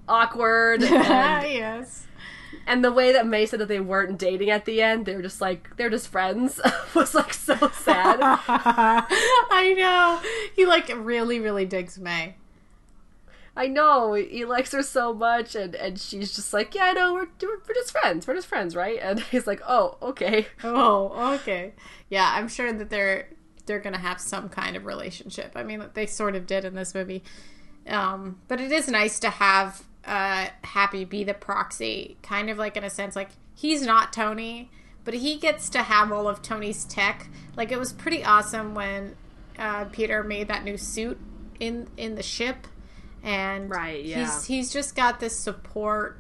awkward 0.08 0.82
and, 0.84 0.92
yes. 1.52 2.08
and 2.66 2.84
the 2.84 2.92
way 2.92 3.12
that 3.12 3.28
may 3.28 3.46
said 3.46 3.60
that 3.60 3.68
they 3.68 3.80
weren't 3.80 4.18
dating 4.18 4.50
at 4.50 4.66
the 4.66 4.82
end 4.82 5.06
they 5.06 5.16
were 5.16 5.22
just 5.22 5.42
like 5.42 5.76
they're 5.78 5.90
just 5.90 6.08
friends 6.08 6.60
was 6.96 7.14
like 7.14 7.34
so 7.34 7.56
sad 7.74 8.20
I 9.58 9.74
know. 9.78 10.20
He 10.56 10.66
like 10.66 10.92
really, 10.96 11.40
really 11.40 11.66
digs 11.66 11.98
May. 11.98 12.36
I 13.56 13.68
know 13.68 14.14
he 14.14 14.46
likes 14.46 14.72
her 14.72 14.84
so 14.84 15.14
much, 15.14 15.56
and 15.56 15.76
and 15.76 16.00
she's 16.00 16.36
just 16.36 16.54
like, 16.54 16.76
yeah, 16.76 16.86
I 16.86 16.94
know 16.94 17.14
we're 17.14 17.28
we're 17.42 17.60
we're 17.68 17.74
just 17.74 17.92
friends, 17.92 18.28
we're 18.28 18.36
just 18.36 18.48
friends, 18.48 18.76
right? 18.76 19.00
And 19.02 19.20
he's 19.20 19.48
like, 19.48 19.62
oh, 19.68 19.98
okay, 20.02 20.48
Oh, 20.64 21.34
okay. 21.36 21.74
Yeah, 22.10 22.32
I'm 22.36 22.48
sure 22.48 22.72
that 22.72 22.90
they're 22.90 23.30
they're 23.66 23.80
gonna 23.80 23.98
have 23.98 24.22
some 24.22 24.50
kind 24.50 24.76
of 24.76 24.86
relationship. 24.86 25.54
I 25.56 25.64
mean, 25.64 25.84
they 25.94 26.06
sort 26.06 26.36
of 26.36 26.46
did 26.46 26.66
in 26.66 26.76
this 26.76 26.94
movie. 26.94 27.24
Um, 27.88 28.40
but 28.48 28.60
it 28.62 28.72
is 28.72 28.88
nice 28.90 29.20
to 29.22 29.30
have 29.30 29.84
uh, 30.08 30.48
Happy 30.64 31.06
be 31.06 31.24
the 31.24 31.34
proxy, 31.34 32.18
kind 32.24 32.50
of 32.50 32.58
like 32.58 32.78
in 32.78 32.84
a 32.84 32.90
sense, 32.90 33.16
like 33.16 33.30
he's 33.54 33.82
not 33.82 34.14
Tony, 34.14 34.72
but 35.04 35.14
he 35.14 35.38
gets 35.38 35.70
to 35.70 35.84
have 35.84 36.12
all 36.12 36.28
of 36.28 36.42
Tony's 36.42 36.86
tech. 36.86 37.28
Like 37.56 37.72
it 37.72 37.78
was 37.78 37.94
pretty 37.94 38.24
awesome 38.24 38.74
when 38.74 39.16
uh, 39.60 39.86
Peter 39.86 40.24
made 40.24 40.48
that 40.48 40.64
new 40.64 40.78
suit 40.78 41.20
in 41.60 41.88
in 41.98 42.16
the 42.16 42.24
ship, 42.24 42.68
and 43.22 43.70
Right, 43.70 44.04
yeah. 44.04 44.26
he's 44.26 44.46
he's 44.46 44.74
just 44.74 44.96
got 44.96 45.20
this 45.20 45.38
support 45.38 46.20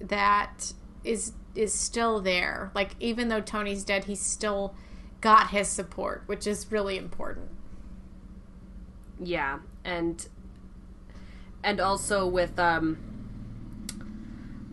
that 0.00 0.72
is 1.04 1.32
is 1.54 1.72
still 1.72 2.20
there. 2.20 2.70
Like 2.74 2.96
even 3.00 3.28
though 3.28 3.40
Tony's 3.40 3.84
dead, 3.84 4.04
he's 4.04 4.20
still 4.20 4.74
got 5.20 5.50
his 5.50 5.68
support, 5.68 6.22
which 6.26 6.46
is 6.46 6.70
really 6.70 6.96
important. 6.96 7.50
Yeah, 9.20 9.58
and 9.84 10.26
and 11.64 11.80
also 11.80 12.26
with 12.26 12.58
um 12.58 12.96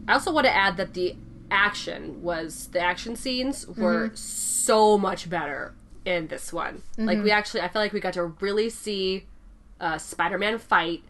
I 0.07 0.13
also 0.13 0.31
want 0.31 0.45
to 0.45 0.55
add 0.55 0.77
that 0.77 0.93
the 0.93 1.15
action 1.49 2.21
was 2.21 2.67
the 2.71 2.79
action 2.79 3.15
scenes 3.15 3.67
were 3.67 4.11
so 4.13 4.97
much 4.97 5.29
better 5.29 5.73
in 6.05 6.27
this 6.27 6.51
one. 6.53 6.83
Like 6.97 7.23
we 7.23 7.31
actually 7.31 7.61
I 7.61 7.67
feel 7.67 7.81
like 7.81 7.93
we 7.93 7.99
got 7.99 8.13
to 8.13 8.23
really 8.25 8.69
see 8.69 9.25
uh 9.79 9.97
Spider-Man 9.97 10.59
fight 10.59 11.03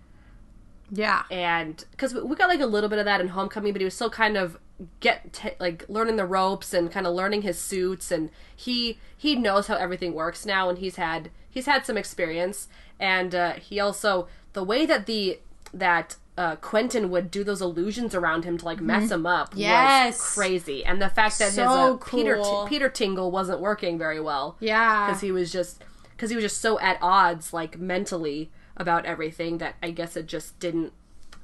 Yeah. 0.91 1.23
and 1.29 1.83
because 1.91 2.13
we 2.13 2.35
got 2.35 2.49
like 2.49 2.61
a 2.61 2.65
little 2.65 2.89
bit 2.89 2.99
of 2.99 3.05
that 3.05 3.21
in 3.21 3.29
Homecoming, 3.29 3.73
but 3.73 3.81
he 3.81 3.85
was 3.85 3.93
still 3.93 4.09
kind 4.09 4.37
of 4.37 4.57
get 4.99 5.31
t- 5.33 5.51
like 5.59 5.85
learning 5.87 6.15
the 6.17 6.25
ropes 6.25 6.73
and 6.73 6.91
kind 6.91 7.07
of 7.07 7.13
learning 7.13 7.41
his 7.43 7.57
suits, 7.59 8.11
and 8.11 8.29
he 8.55 8.97
he 9.15 9.35
knows 9.35 9.67
how 9.67 9.75
everything 9.75 10.13
works 10.13 10.45
now, 10.45 10.67
and 10.69 10.79
he's 10.79 10.95
had 10.97 11.29
he's 11.49 11.65
had 11.65 11.85
some 11.85 11.97
experience, 11.97 12.67
and 12.99 13.33
uh, 13.33 13.53
he 13.53 13.79
also 13.79 14.27
the 14.53 14.63
way 14.63 14.85
that 14.85 15.05
the 15.05 15.39
that 15.75 16.15
uh, 16.37 16.55
Quentin 16.57 17.09
would 17.11 17.29
do 17.31 17.43
those 17.43 17.61
illusions 17.61 18.13
around 18.15 18.43
him 18.45 18.57
to 18.57 18.65
like 18.65 18.81
mess 18.81 19.11
him 19.11 19.25
up 19.25 19.53
Yes. 19.55 20.17
was 20.17 20.33
crazy, 20.33 20.83
and 20.83 21.01
the 21.01 21.09
fact 21.09 21.37
that 21.39 21.45
his 21.45 21.55
So 21.55 21.63
uh, 21.93 21.97
Peter 21.97 22.35
cool. 22.37 22.65
Peter 22.67 22.89
Tingle 22.89 23.29
wasn't 23.31 23.59
working 23.61 23.97
very 23.97 24.19
well, 24.19 24.57
Yeah. 24.59 25.05
because 25.07 25.21
he 25.21 25.31
was 25.31 25.51
just 25.51 25.83
because 26.11 26.29
he 26.29 26.35
was 26.35 26.43
just 26.43 26.59
so 26.61 26.79
at 26.79 26.97
odds 27.01 27.53
like 27.53 27.77
mentally 27.77 28.49
about 28.77 29.05
everything 29.05 29.59
that 29.59 29.75
I 29.83 29.91
guess 29.91 30.17
it 30.17 30.25
just 30.27 30.59
didn't 30.59 30.91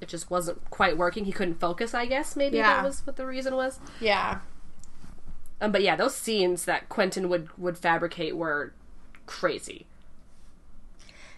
it 0.02 0.08
just 0.10 0.32
wasn't 0.32 0.70
quite 0.72 0.98
working. 0.98 1.26
He 1.26 1.32
couldn't 1.32 1.60
focus, 1.60 1.94
I 1.94 2.06
guess 2.08 2.36
maybe 2.36 2.58
Yeah. 2.58 2.76
that 2.78 2.84
was 2.84 3.06
what 3.06 3.16
the 3.18 3.26
reason 3.26 3.56
was. 3.56 3.80
yeah. 4.00 4.40
Um, 5.62 5.72
but 5.72 5.84
yeah, 5.84 5.96
those 5.96 6.16
scenes 6.16 6.66
that 6.66 6.90
Quentin 6.90 7.30
would 7.30 7.56
would 7.58 7.78
fabricate 7.78 8.36
were 8.36 8.74
crazy. 9.26 9.86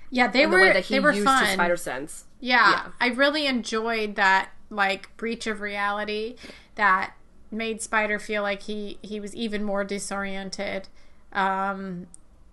Yeah, 0.09 0.27
they 0.27 0.43
And 0.43 0.51
were 0.51 0.59
the 0.59 0.63
way 0.67 0.73
that 0.73 0.85
he 0.85 0.95
they 0.95 0.99
were 0.99 1.11
used 1.11 1.25
fun. 1.25 1.43
his 1.43 1.53
spider 1.53 1.77
sense. 1.77 2.25
Yeah, 2.43 2.71
Yeah. 2.71 2.87
I 2.99 3.07
really 3.07 3.47
enjoyed 3.47 4.15
that 4.15 4.49
like 4.69 5.15
breach 5.17 5.47
of 5.47 5.61
reality 5.61 6.35
that 6.75 7.13
made 7.51 7.81
Spider 7.81 8.19
feel 8.19 8.41
like 8.43 8.63
he 8.63 8.97
he 9.01 9.19
was 9.19 9.33
even 9.35 9.63
more 9.63 9.83
disoriented. 9.85 10.89
Um 11.31 12.07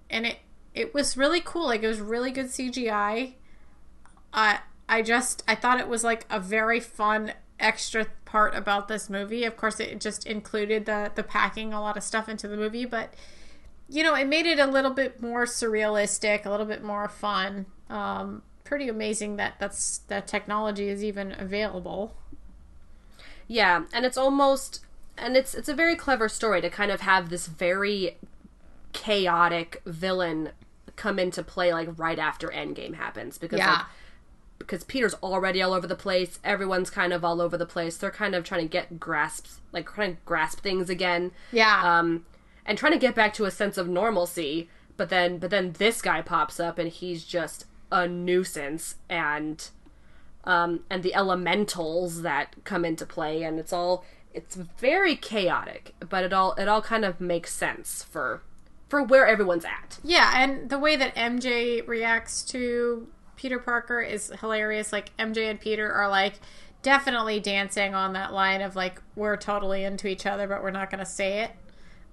and 0.09 0.27
it 0.27 0.39
it 0.75 0.95
was 0.95 1.17
really 1.17 1.41
cool. 1.41 1.67
Like 1.67 1.83
it 1.83 1.89
was 1.89 2.01
really 2.01 2.31
good 2.31 2.47
CGI. 2.47 3.35
I 4.33 4.61
I 4.89 5.03
just 5.03 5.43
I 5.49 5.55
thought 5.57 5.81
it 5.81 5.89
was 5.89 6.05
like 6.05 6.25
a 6.31 6.39
very 6.39 6.81
fun 6.81 7.33
extra 7.59 8.07
part 8.25 8.55
about 8.55 8.89
this 8.89 9.11
movie. 9.11 9.45
Of 9.45 9.57
course, 9.57 9.81
it 9.81 10.01
just 10.01 10.27
included 10.27 10.87
the 10.87 11.11
the 11.15 11.23
packing 11.25 11.73
a 11.73 11.81
lot 11.81 11.97
of 11.97 12.03
stuff 12.05 12.29
into 12.29 12.47
the 12.49 12.57
movie, 12.57 12.85
but 12.85 13.15
you 13.89 14.05
know, 14.05 14.15
it 14.15 14.29
made 14.29 14.47
it 14.47 14.61
a 14.61 14.67
little 14.67 14.93
bit 14.93 15.21
more 15.21 15.45
surrealistic, 15.47 16.47
a 16.47 16.51
little 16.51 16.67
bit 16.67 16.85
more 16.85 17.09
fun. 17.09 17.67
Um, 17.89 18.43
pretty 18.71 18.89
amazing 18.89 19.35
that 19.35 19.55
that's 19.59 19.99
that 20.07 20.29
technology 20.29 20.89
is 20.89 21.03
even 21.03 21.33
available. 21.37 22.15
Yeah, 23.49 23.83
and 23.93 24.07
it's 24.07 24.17
almost 24.17 24.79
and 25.19 25.37
it's 25.37 25.55
it's 25.57 25.69
a 25.69 25.75
very 25.75 25.97
clever 25.97 26.29
story 26.29 26.61
to 26.61 26.71
kind 26.71 26.93
of 26.93 27.01
have 27.01 27.31
this 27.31 27.49
very 27.49 28.17
chaotic 28.93 29.83
villain 29.85 30.51
come 30.95 31.19
into 31.19 31.43
play 31.43 31.73
like 31.73 31.89
right 31.99 32.19
after 32.19 32.47
Endgame 32.49 32.95
happens 32.95 33.39
because 33.39 33.59
Yeah. 33.59 33.73
like 33.73 33.87
because 34.61 34.85
Peter's 34.85 35.15
already 35.15 35.61
all 35.63 35.73
over 35.73 35.87
the 35.89 35.97
place, 35.97 36.39
everyone's 36.45 36.91
kind 36.91 37.13
of 37.13 37.25
all 37.25 37.41
over 37.41 37.57
the 37.57 37.67
place. 37.67 37.97
They're 37.97 38.11
kind 38.13 38.37
of 38.37 38.45
trying 38.45 38.61
to 38.63 38.69
get 38.69 39.01
grasps 39.01 39.59
like 39.73 39.93
trying 39.93 40.15
to 40.15 40.23
grasp 40.25 40.61
things 40.61 40.89
again. 40.89 41.33
Yeah. 41.51 41.81
Um 41.99 42.25
and 42.65 42.79
trying 42.79 42.93
to 42.93 42.99
get 43.01 43.17
back 43.17 43.35
to 43.35 43.47
a 43.47 43.51
sense 43.51 43.77
of 43.79 43.89
normalcy, 43.89 44.69
but 44.97 45.09
then 45.09 45.39
but 45.39 45.51
then 45.51 45.73
this 45.73 46.01
guy 46.01 46.23
pops 46.23 46.61
up 46.61 46.79
and 46.79 46.89
he's 46.89 47.25
just 47.25 47.65
a 47.91 48.07
nuisance 48.09 48.97
and 49.09 49.69
um, 50.45 50.85
and 50.89 51.03
the 51.03 51.15
elementals 51.15 52.23
that 52.23 52.55
come 52.65 52.85
into 52.85 53.05
play, 53.05 53.43
and 53.43 53.59
it's 53.59 53.73
all 53.73 54.05
it's 54.33 54.55
very 54.55 55.17
chaotic, 55.17 55.95
but 56.09 56.25
it 56.25 56.33
all 56.33 56.55
it 56.55 56.69
all 56.69 56.83
kind 56.83 57.05
of 57.05 57.21
makes 57.21 57.53
sense 57.53 58.03
for 58.03 58.43
for 58.89 59.03
where 59.03 59.27
everyone's 59.27 59.65
at. 59.65 59.99
Yeah, 60.03 60.33
and 60.37 60.71
the 60.71 60.79
way 60.79 60.97
that 60.97 61.15
MJ 61.15 61.87
reacts 61.87 62.43
to 62.45 63.09
Peter 63.37 63.59
Parker 63.59 64.01
is 64.01 64.33
hilarious. 64.41 64.93
Like 64.93 65.17
MJ 65.17 65.51
and 65.51 65.61
Peter 65.61 65.91
are 65.93 66.09
like 66.09 66.35
definitely 66.83 67.41
dancing 67.41 67.95
on 67.95 68.15
that 68.15 68.33
line 68.33 68.63
of 68.63 68.77
like 68.77 69.01
we're 69.15 69.37
totally 69.37 69.85
into 69.85 70.09
each 70.09 70.27
other, 70.27 70.47
but 70.47 70.63
we're 70.63 70.71
not 70.71 70.91
going 70.91 70.99
to 71.01 71.11
say 71.11 71.41
it. 71.45 71.51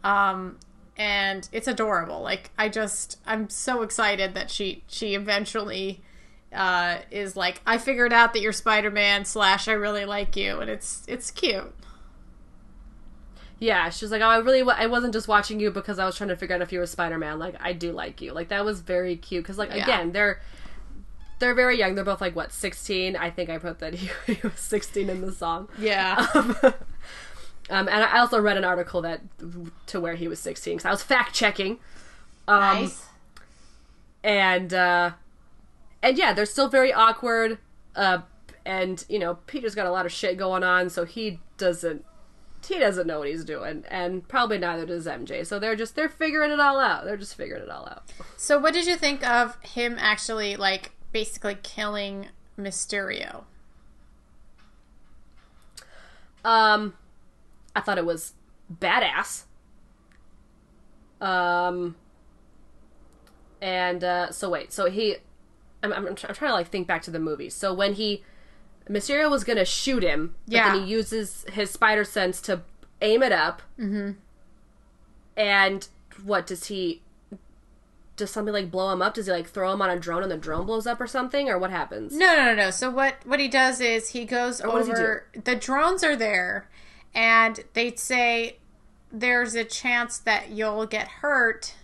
Um, 0.03 0.59
and 0.98 1.48
it's 1.52 1.68
adorable. 1.68 2.22
Like 2.22 2.52
I 2.58 2.70
just 2.70 3.20
I'm 3.26 3.50
so 3.50 3.82
excited 3.84 4.34
that 4.34 4.50
she 4.52 4.84
she 4.88 5.14
eventually 5.16 6.02
uh, 6.54 6.98
is 7.12 7.36
like 7.36 7.62
I 7.66 7.78
figured 7.78 8.12
out 8.14 8.34
that 8.34 8.41
you're 8.41 8.52
Spider 8.54 8.91
Man 8.91 9.24
slash 9.26 9.68
I 9.68 9.74
really 9.74 10.06
like 10.06 10.36
you, 10.36 10.60
and 10.60 10.70
it's 10.70 11.04
it's 11.08 11.32
cute. 11.32 11.74
Yeah, 13.60 13.89
she's 13.89 14.12
like, 14.12 14.22
oh, 14.22 14.28
I 14.28 14.38
really, 14.38 14.62
I 14.62 14.86
wasn't 14.86 15.14
just 15.14 15.28
watching 15.28 15.60
you 15.60 15.72
because 15.72 15.98
I 15.98 16.06
was 16.06 16.16
trying 16.16 16.28
to 16.30 16.36
figure 16.36 16.56
out 16.56 16.62
if 16.62 16.72
you 16.72 16.78
were 16.78 16.86
Spider 16.86 17.18
Man. 17.18 17.39
Like, 17.39 17.56
I 17.60 17.74
do 17.74 17.91
like 17.91 18.22
you. 18.22 18.32
Like 18.32 18.50
that 18.50 18.64
was 18.64 18.82
very 18.82 19.16
cute 19.16 19.43
because, 19.43 19.58
like, 19.58 19.70
Yeah. 19.74 19.84
again, 19.84 20.12
they're 20.12 20.39
they're 21.39 21.56
very 21.56 21.78
young. 21.78 21.95
They're 21.95 22.04
both 22.06 22.22
like 22.22 22.36
what 22.36 22.52
sixteen. 22.52 23.16
I 23.16 23.32
think 23.32 23.50
I 23.50 23.58
put 23.58 23.80
that 23.80 23.95
he, 23.95 24.12
he 24.34 24.39
was 24.48 24.60
sixteen 24.60 25.10
in 25.10 25.22
the 25.22 25.32
song. 25.32 25.70
Yeah. 25.80 26.24
Um, 26.36 26.56
and 27.70 27.89
I 27.89 28.20
also 28.20 28.39
read 28.39 28.57
an 28.57 28.63
article 28.63 29.01
that 29.01 29.22
to 29.88 29.99
where 29.99 30.15
he 30.15 30.28
was 30.28 30.39
16 30.39 30.78
because 30.78 30.86
I 30.86 30.91
was 30.91 31.03
fact 31.03 31.34
checking. 31.34 31.80
Um, 32.47 32.59
nice. 32.61 33.05
And 34.24 34.74
uh, 34.74 35.11
and 36.01 36.18
yeah, 36.18 36.34
they're 36.34 36.45
still 36.45 36.70
very 36.70 36.93
awkward. 36.93 37.57
Uh, 37.95 38.20
and 38.65 39.03
you 39.09 39.20
know, 39.20 39.36
Peter's 39.47 39.76
got 39.76 39.86
a 39.86 39.91
lot 39.91 40.05
of 40.05 40.11
shit 40.11 40.38
going 40.38 40.63
on, 40.63 40.89
so 40.89 41.05
he 41.05 41.39
doesn't 41.57 42.05
he 42.68 42.80
doesn't 42.80 43.07
know 43.07 43.20
what 43.20 43.28
he's 43.28 43.45
doing, 43.45 43.86
and 43.89 44.28
probably 44.28 44.57
neither 44.57 44.86
does 44.86 45.05
MJ. 45.05 45.45
So 45.45 45.59
they're 45.59 45.76
just 45.76 45.95
they're 45.95 46.09
figuring 46.09 46.51
it 46.51 46.59
all 46.59 46.80
out. 46.80 47.05
They're 47.05 47.18
just 47.18 47.36
figuring 47.36 47.63
it 47.63 47.70
all 47.70 47.86
out. 47.86 48.11
So, 48.36 48.59
what 48.59 48.74
did 48.74 48.86
you 48.86 48.95
think 48.95 49.28
of 49.28 49.57
him 49.61 49.95
actually, 49.99 50.55
like, 50.55 50.91
basically 51.11 51.57
killing 51.63 52.28
Mysterio? 52.57 53.43
Um, 56.43 56.93
I 57.78 57.82
thought 57.82 57.97
it 57.97 58.05
was 58.05 58.34
badass. 58.73 59.43
Um, 61.21 61.95
and 63.61 64.03
uh, 64.03 64.32
so 64.32 64.49
wait, 64.49 64.71
so 64.73 64.89
he, 64.89 65.17
I'm, 65.84 65.91
I'm, 65.93 66.05
I'm 66.05 66.07
I'm 66.07 66.15
trying 66.15 66.36
to 66.49 66.53
like 66.53 66.67
think 66.69 66.88
back 66.88 67.01
to 67.03 67.11
the 67.11 67.19
movie. 67.19 67.49
So 67.49 67.73
when 67.73 67.93
he, 67.93 68.23
Mysterio 68.89 69.30
was 69.30 69.43
gonna 69.43 69.65
shoot 69.65 70.03
him, 70.03 70.36
but 70.45 70.53
Yeah. 70.53 70.73
then 70.73 70.84
he 70.86 70.91
uses 70.91 71.45
his 71.51 71.71
spider 71.71 72.03
sense 72.03 72.41
to 72.41 72.61
aim 73.01 73.23
it 73.23 73.32
up. 73.32 73.61
Mm-hmm. 73.80 74.11
And 75.36 75.88
what 76.23 76.47
does 76.47 76.65
he? 76.65 77.01
Does 78.15 78.32
something 78.32 78.53
like 78.53 78.71
blow 78.71 78.91
him 78.91 79.01
up? 79.03 79.13
Does 79.13 79.28
he 79.28 79.32
like 79.32 79.47
throw 79.47 79.71
him 79.71 79.82
on 79.82 79.91
a 79.91 79.99
drone 79.99 80.23
and 80.23 80.32
the 80.32 80.38
drone 80.38 80.65
blows 80.65 80.88
up 80.88 80.99
or 80.99 81.05
something, 81.05 81.49
or 81.49 81.59
what 81.59 81.69
happens? 81.69 82.15
No, 82.15 82.36
no, 82.36 82.45
no, 82.45 82.55
no. 82.55 82.71
So, 82.71 82.89
what, 82.89 83.15
what 83.25 83.39
he 83.39 83.47
does 83.47 83.80
is 83.80 84.09
he 84.09 84.25
goes 84.25 84.59
he 84.59 84.65
over. 84.65 85.28
The 85.43 85.55
drones 85.55 86.03
are 86.03 86.15
there, 86.15 86.67
and 87.14 87.64
they'd 87.74 87.99
say 87.99 88.58
there's 89.12 89.55
a 89.55 89.64
chance 89.64 90.18
that 90.20 90.49
you'll 90.49 90.86
get 90.86 91.08
hurt. 91.08 91.76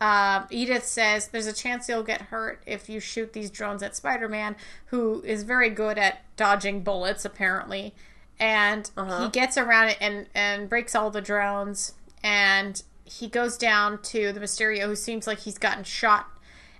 Um, 0.00 0.46
Edith 0.50 0.84
says 0.84 1.28
there's 1.28 1.48
a 1.48 1.52
chance 1.52 1.88
you'll 1.88 2.04
get 2.04 2.22
hurt 2.22 2.62
if 2.66 2.88
you 2.88 3.00
shoot 3.00 3.32
these 3.32 3.50
drones 3.50 3.82
at 3.82 3.96
Spider 3.96 4.28
Man, 4.28 4.54
who 4.86 5.22
is 5.22 5.42
very 5.42 5.70
good 5.70 5.98
at 5.98 6.22
dodging 6.36 6.82
bullets, 6.82 7.24
apparently. 7.24 7.94
And 8.38 8.88
he 9.20 9.28
gets 9.30 9.58
around 9.58 9.88
it 9.88 9.98
and, 10.00 10.26
and 10.34 10.68
breaks 10.68 10.94
all 10.94 11.10
the 11.10 11.20
drones. 11.20 11.94
And 12.22 12.80
he 13.04 13.26
goes 13.26 13.56
down 13.58 14.00
to 14.02 14.32
the 14.32 14.38
Mysterio, 14.38 14.86
who 14.86 14.94
seems 14.94 15.26
like 15.26 15.40
he's 15.40 15.58
gotten 15.58 15.82
shot. 15.82 16.28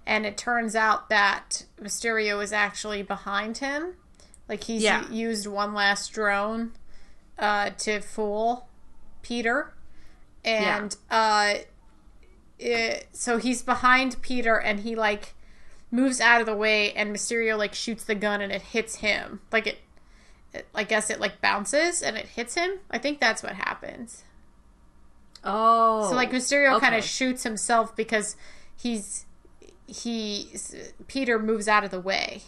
And 0.07 0.25
it 0.25 0.37
turns 0.39 0.77
out 0.77 1.09
that 1.09 1.65
Mysterio 1.83 2.43
is 2.43 2.53
actually 2.53 3.03
behind 3.03 3.59
him. 3.59 3.95
Like 4.49 4.65
he's 4.65 4.83
Yeah. 4.83 5.09
used 5.11 5.49
one 5.49 5.75
last 5.75 6.13
drone 6.13 6.73
uh, 7.39 7.71
to 7.79 8.01
fool 8.01 8.69
Peter. 9.23 9.75
And 10.45 10.97
uh, 11.11 11.55
it, 12.59 13.09
so 13.13 13.39
he's 13.39 13.63
behind 13.63 14.21
Peter 14.23 14.59
and 14.59 14.81
he 14.81 14.95
like 14.97 15.35
moves 15.91 16.21
out 16.21 16.41
of 16.41 16.47
the 16.47 16.57
way 16.57 16.93
and 16.93 17.15
Mysterio 17.15 17.57
like 17.57 17.75
shoots 17.75 18.05
the 18.05 18.15
gun 18.15 18.41
and 18.41 18.53
it 18.53 18.63
hits 18.63 18.97
him. 18.97 19.41
Like 19.53 19.67
it 19.67 19.79
I 20.75 20.85
guess 20.85 21.11
it 21.11 21.21
like 21.21 21.41
bounces 21.43 22.03
and 22.03 22.17
it 22.17 22.27
hits 22.27 22.55
him. 22.55 22.79
I 22.91 22.99
think 22.99 23.21
that's 23.21 23.43
what 23.43 23.53
happens. 23.53 24.25
Oh, 25.45 26.09
So 26.11 26.17
like 26.17 26.31
Mysterio 26.31 26.81
kind 26.81 26.95
of 26.95 27.05
shoots 27.05 27.43
himself 27.45 27.95
because 27.95 28.37
he's 28.77 29.25
he 29.87 30.51
Peter 31.07 31.39
moves 31.39 31.69
out 31.69 31.85
of 31.85 31.91
the 31.91 32.01
way 32.01 32.43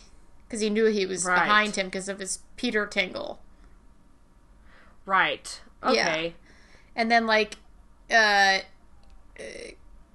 because 0.46 0.60
he 0.60 0.70
knew 0.70 0.86
he 0.86 1.06
was 1.06 1.24
Right. 1.24 1.34
behind 1.42 1.76
him 1.76 1.86
because 1.86 2.08
of 2.08 2.18
his 2.18 2.40
Peter 2.56 2.86
tingle. 2.86 3.40
Right. 5.06 5.60
Okay. 5.82 6.34
and 6.94 7.10
then 7.10 7.26
like 7.26 7.56
uh 8.10 8.58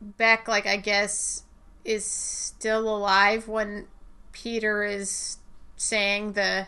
beck 0.01 0.47
like 0.47 0.67
i 0.67 0.77
guess 0.77 1.43
is 1.83 2.05
still 2.05 2.87
alive 2.87 3.47
when 3.47 3.87
peter 4.31 4.83
is 4.83 5.37
saying 5.77 6.33
the 6.33 6.67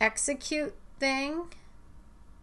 execute 0.00 0.74
thing 0.98 1.44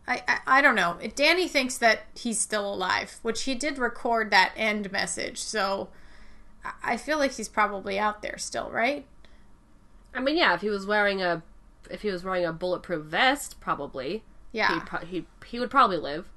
I, 0.07 0.21
I 0.27 0.39
i 0.45 0.61
don't 0.61 0.75
know 0.75 0.97
danny 1.15 1.47
thinks 1.47 1.77
that 1.79 2.01
he's 2.15 2.39
still 2.39 2.71
alive 2.71 3.17
which 3.23 3.43
he 3.43 3.55
did 3.55 3.79
record 3.79 4.29
that 4.29 4.51
end 4.55 4.91
message 4.91 5.39
so 5.39 5.89
i 6.83 6.97
feel 6.97 7.17
like 7.17 7.31
he's 7.31 7.49
probably 7.49 7.97
out 7.97 8.21
there 8.21 8.37
still 8.37 8.69
right 8.69 9.05
I 10.13 10.19
mean, 10.19 10.37
yeah. 10.37 10.53
If 10.53 10.61
he 10.61 10.69
was 10.69 10.85
wearing 10.85 11.21
a, 11.21 11.43
if 11.89 12.01
he 12.01 12.09
was 12.09 12.23
wearing 12.23 12.45
a 12.45 12.53
bulletproof 12.53 13.05
vest, 13.05 13.59
probably. 13.59 14.23
Yeah 14.51 14.73
He 14.75 14.79
pro- 14.81 15.05
he 15.05 15.25
he 15.45 15.59
would 15.59 15.69
probably 15.71 15.97
live. 15.97 16.29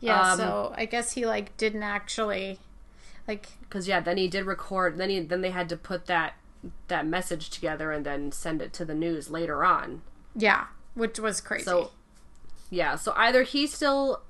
yeah 0.00 0.32
um, 0.32 0.38
so 0.38 0.74
i 0.76 0.84
guess 0.86 1.12
he 1.12 1.26
like 1.26 1.56
didn't 1.56 1.82
actually 1.82 2.58
like 3.28 3.48
Because 3.60 3.86
yeah, 3.86 4.00
then 4.00 4.16
he 4.16 4.26
did 4.28 4.44
record. 4.46 4.96
Then 4.96 5.10
he 5.10 5.20
then 5.20 5.40
they 5.40 5.50
had 5.50 5.68
to 5.68 5.76
put 5.76 6.06
that 6.06 6.34
that 6.88 7.06
message 7.06 7.48
together 7.50 7.92
and 7.92 8.04
then 8.04 8.32
send 8.32 8.60
it 8.60 8.72
to 8.74 8.84
the 8.84 8.94
news 8.94 9.30
later 9.30 9.64
on. 9.64 10.02
yeah 10.34 10.64
which 10.94 11.18
was 11.20 11.40
crazy 11.40 11.64
So 11.64 11.90
yeah, 12.70 12.96
so 12.96 13.12
either 13.16 13.42
he 13.44 13.66
still 13.66 14.22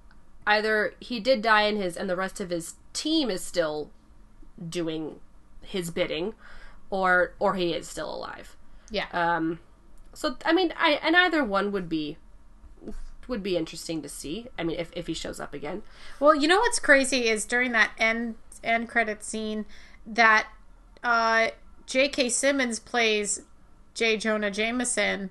either 0.47 0.95
he 1.01 1.21
did 1.21 1.41
die 1.43 1.63
in 1.63 1.77
his 1.77 1.97
and 1.97 2.11
the 2.11 2.17
rest 2.17 2.41
of 2.41 2.51
his 2.51 2.75
team 2.93 3.31
is 3.31 3.43
still 3.43 3.91
doing 4.69 5.21
his 5.63 5.91
bidding 5.91 6.35
or 6.91 7.33
or 7.39 7.55
he 7.55 7.73
is 7.73 7.89
still 7.89 8.13
alive. 8.15 8.57
yeah 8.91 9.07
Um 9.13 9.61
so 10.13 10.37
I 10.45 10.53
mean 10.53 10.73
I 10.77 10.99
and 11.03 11.17
either 11.17 11.43
one 11.45 11.73
would 11.73 11.89
be 11.89 12.17
would 13.31 13.43
be 13.43 13.57
interesting 13.57 14.03
to 14.03 14.09
see. 14.09 14.49
I 14.59 14.65
mean 14.65 14.79
if 14.79 14.91
if 14.95 15.07
he 15.07 15.15
shows 15.15 15.41
up 15.41 15.55
again. 15.55 15.83
Well, 16.19 16.35
you 16.35 16.47
know 16.47 16.59
what's 16.59 16.79
crazy 16.79 17.29
is 17.29 17.47
during 17.47 17.73
that 17.73 17.93
end 17.99 18.35
end 18.63 18.89
credit 18.91 19.25
scene 19.25 19.65
that 20.07 20.47
uh, 21.03 21.49
J.K. 21.87 22.29
Simmons 22.29 22.79
plays 22.79 23.43
J. 23.95 24.17
Jonah 24.19 24.51
Jameson, 24.51 25.31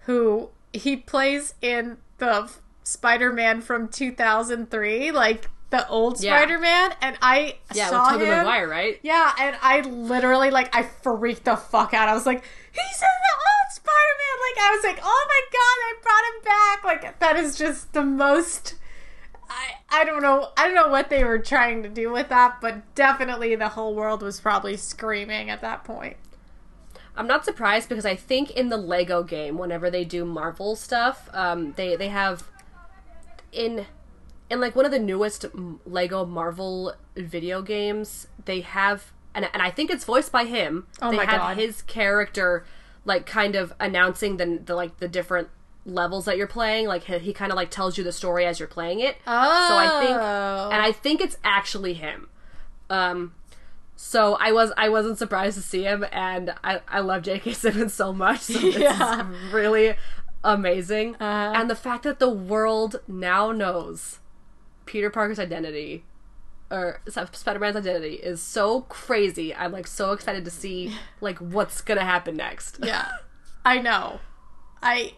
who 0.00 0.50
he 0.72 0.96
plays 0.96 1.54
in 1.60 1.96
the 2.18 2.50
Spider-Man 2.84 3.60
from 3.60 3.88
2003, 3.88 5.10
like 5.10 5.48
the 5.70 5.86
old 5.88 6.20
Yeah. 6.22 6.36
Spider-Man, 6.36 6.94
and 7.00 7.16
I 7.22 7.56
Yeah, 7.74 7.88
saw 7.90 8.12
with 8.12 8.20
Tobey 8.20 8.24
him. 8.30 8.38
Maguire, 8.38 8.68
right? 8.68 9.00
Yeah, 9.02 9.32
and 9.38 9.56
I 9.62 9.80
literally 9.80 10.50
like 10.50 10.74
I 10.74 10.82
freaked 10.82 11.44
the 11.44 11.56
fuck 11.56 11.94
out. 11.94 12.08
I 12.08 12.14
was 12.14 12.26
like, 12.26 12.44
he's 12.72 13.02
in 13.02 13.16
the 13.26 13.34
old 13.36 13.70
Spider-Man. 13.72 14.36
Like 14.42 14.58
I 14.58 14.74
was 14.74 14.84
like, 14.84 15.00
oh 15.04 15.26
my 15.28 15.42
god, 15.52 15.78
I 15.84 15.92
brought 16.02 16.28
him 16.28 16.42
back. 16.44 16.84
Like 16.84 17.18
that 17.20 17.36
is 17.36 17.56
just 17.56 17.92
the 17.92 18.02
most. 18.02 18.74
I 19.48 20.00
I 20.00 20.04
don't 20.04 20.22
know. 20.22 20.50
I 20.56 20.66
don't 20.66 20.74
know 20.74 20.88
what 20.88 21.10
they 21.10 21.24
were 21.24 21.38
trying 21.38 21.82
to 21.82 21.88
do 21.88 22.10
with 22.10 22.28
that, 22.30 22.60
but 22.60 22.94
definitely 22.94 23.54
the 23.54 23.70
whole 23.70 23.94
world 23.94 24.22
was 24.22 24.40
probably 24.40 24.76
screaming 24.76 25.50
at 25.50 25.60
that 25.60 25.84
point. 25.84 26.16
I'm 27.14 27.26
not 27.26 27.44
surprised 27.44 27.88
because 27.88 28.06
I 28.06 28.16
think 28.16 28.50
in 28.50 28.70
the 28.70 28.78
Lego 28.78 29.22
game, 29.22 29.58
whenever 29.58 29.90
they 29.90 30.04
do 30.04 30.24
Marvel 30.24 30.76
stuff, 30.76 31.28
um, 31.34 31.72
they 31.76 31.94
they 31.96 32.08
have 32.08 32.48
in 33.52 33.86
in 34.48 34.60
like 34.60 34.74
one 34.74 34.84
of 34.84 34.90
the 34.90 34.98
newest 34.98 35.46
Lego 35.86 36.24
Marvel 36.24 36.94
video 37.16 37.62
games, 37.62 38.28
they 38.44 38.60
have 38.60 39.12
and 39.34 39.48
and 39.52 39.62
I 39.62 39.70
think 39.70 39.90
it's 39.90 40.04
voiced 40.04 40.32
by 40.32 40.44
him. 40.44 40.86
Oh 41.00 41.10
they 41.10 41.16
my 41.18 41.24
have 41.24 41.40
God. 41.40 41.56
his 41.56 41.82
character 41.82 42.64
like 43.04 43.26
kind 43.26 43.54
of 43.56 43.72
announcing 43.80 44.36
the, 44.36 44.60
the 44.64 44.74
like 44.74 44.98
the 44.98 45.08
different 45.08 45.48
levels 45.84 46.24
that 46.26 46.36
you're 46.36 46.46
playing. 46.46 46.86
Like 46.86 47.04
he, 47.04 47.18
he 47.18 47.32
kind 47.32 47.50
of 47.50 47.56
like 47.56 47.70
tells 47.70 47.98
you 47.98 48.04
the 48.04 48.12
story 48.12 48.46
as 48.46 48.58
you're 48.60 48.68
playing 48.68 49.00
it. 49.00 49.16
Oh, 49.26 49.66
So 49.68 49.76
I 49.76 50.00
think, 50.00 50.16
and 50.72 50.82
I 50.82 50.92
think 50.92 51.20
it's 51.20 51.36
actually 51.42 51.94
him. 51.94 52.28
Um, 52.90 53.34
so 53.96 54.36
I 54.40 54.52
was 54.52 54.72
I 54.76 54.88
wasn't 54.88 55.18
surprised 55.18 55.56
to 55.56 55.62
see 55.62 55.82
him, 55.82 56.04
and 56.12 56.54
I 56.62 56.80
I 56.88 57.00
love 57.00 57.22
J.K. 57.22 57.52
Simmons 57.54 57.94
so 57.94 58.12
much. 58.12 58.40
So 58.40 58.58
this 58.58 58.76
Yeah. 58.76 59.28
is 59.30 59.52
really 59.52 59.94
amazing, 60.44 61.14
Uh-huh. 61.16 61.52
and 61.58 61.70
the 61.70 61.76
fact 61.76 62.02
that 62.04 62.18
the 62.18 62.28
world 62.30 63.00
now 63.08 63.52
knows 63.52 64.18
Peter 64.86 65.08
Parker's 65.10 65.38
identity. 65.38 66.04
Or 66.72 67.02
Spider-Man's 67.06 67.76
identity 67.76 68.14
is 68.14 68.40
so 68.40 68.80
crazy. 68.82 69.54
I'm 69.54 69.72
like 69.72 69.86
so 69.86 70.12
excited 70.12 70.46
to 70.46 70.50
see 70.50 70.94
like 71.20 71.38
what's 71.38 71.82
gonna 71.82 72.04
happen 72.04 72.34
next. 72.36 72.78
yeah, 72.82 73.08
I 73.64 73.78
know. 73.78 74.20
I 74.82 75.12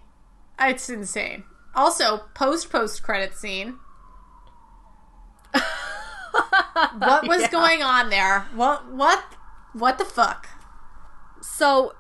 it's 0.59 0.91
insane. 0.91 1.45
Also, 1.75 2.25
post 2.35 2.71
post 2.71 3.03
credit 3.05 3.35
scene. 3.35 3.79
what 6.99 7.29
was 7.29 7.47
going 7.49 7.83
on 7.83 8.11
there? 8.11 8.41
What 8.55 8.93
what 8.93 9.25
what 9.73 9.99
the 9.99 10.05
fuck? 10.05 10.49
So, 11.43 11.95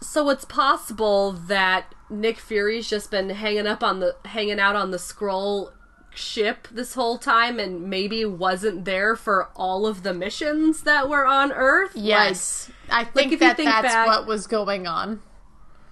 so 0.00 0.28
it's 0.28 0.44
possible 0.44 1.32
that 1.32 1.94
Nick 2.10 2.38
Fury's 2.38 2.88
just 2.88 3.10
been 3.10 3.30
hanging 3.30 3.66
up 3.66 3.82
on 3.82 4.00
the 4.00 4.16
hanging 4.26 4.60
out 4.60 4.76
on 4.76 4.90
the 4.90 4.98
Skrull 4.98 5.72
ship 6.14 6.68
this 6.70 6.94
whole 6.94 7.18
time, 7.18 7.58
and 7.58 7.88
maybe 7.88 8.24
wasn't 8.24 8.84
there 8.84 9.16
for 9.16 9.48
all 9.56 9.86
of 9.86 10.02
the 10.02 10.14
missions 10.14 10.82
that 10.82 11.08
were 11.08 11.26
on 11.26 11.52
Earth. 11.52 11.92
Yes, 11.94 12.70
I 12.90 13.04
think 13.04 13.16
like 13.16 13.26
if 13.26 13.40
you 13.40 13.54
think 13.54 13.70
that's 13.70 13.94
back- 13.94 14.06
what 14.06 14.26
was 14.26 14.46
going 14.46 14.86
on. 14.86 15.22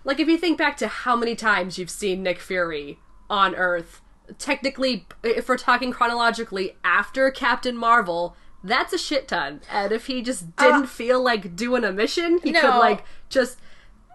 Like, 0.04 0.16
like 0.16 0.20
if 0.20 0.28
you 0.28 0.38
think 0.38 0.58
back 0.58 0.76
to 0.78 0.88
how 0.88 1.16
many 1.16 1.34
times 1.34 1.78
you've 1.78 1.90
seen 1.90 2.22
Nick 2.22 2.38
Fury 2.38 2.98
on 3.28 3.54
Earth, 3.54 4.00
technically, 4.38 5.06
if 5.22 5.48
we're 5.48 5.58
talking 5.58 5.90
chronologically, 5.92 6.76
after 6.84 7.30
Captain 7.30 7.76
Marvel. 7.76 8.36
That's 8.62 8.92
a 8.92 8.98
shit 8.98 9.26
ton. 9.26 9.62
And 9.70 9.90
if 9.90 10.04
he 10.04 10.20
just 10.20 10.54
didn't 10.56 10.88
feel 10.88 11.22
like 11.22 11.56
doing 11.56 11.82
a 11.82 11.92
mission, 11.92 12.40
he 12.44 12.52
could 12.52 12.64
Uh, 12.64 12.78
like 12.78 13.04
just 13.30 13.58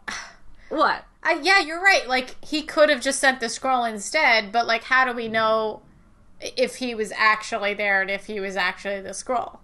what? 0.70 1.06
I, 1.24 1.39
yeah, 1.41 1.60
you're 1.60 1.82
right. 1.82 2.08
Like 2.08 2.36
he 2.45 2.62
could 2.62 2.89
have 2.89 3.01
just 3.01 3.20
sent 3.20 3.39
the 3.39 3.47
Skrull 3.47 3.89
instead, 3.89 4.51
but 4.51 4.68
like, 4.68 4.84
how 4.84 5.03
do 5.03 5.14
we 5.14 5.28
know 5.28 5.82
if 6.41 6.75
he 6.75 6.95
was 6.95 7.11
actually 7.15 7.73
there 7.73 8.01
and 8.01 8.09
if 8.09 8.25
he 8.25 8.39
was 8.39 8.55
actually 8.55 9.01
the 9.01 9.09
Skrull? 9.09 9.59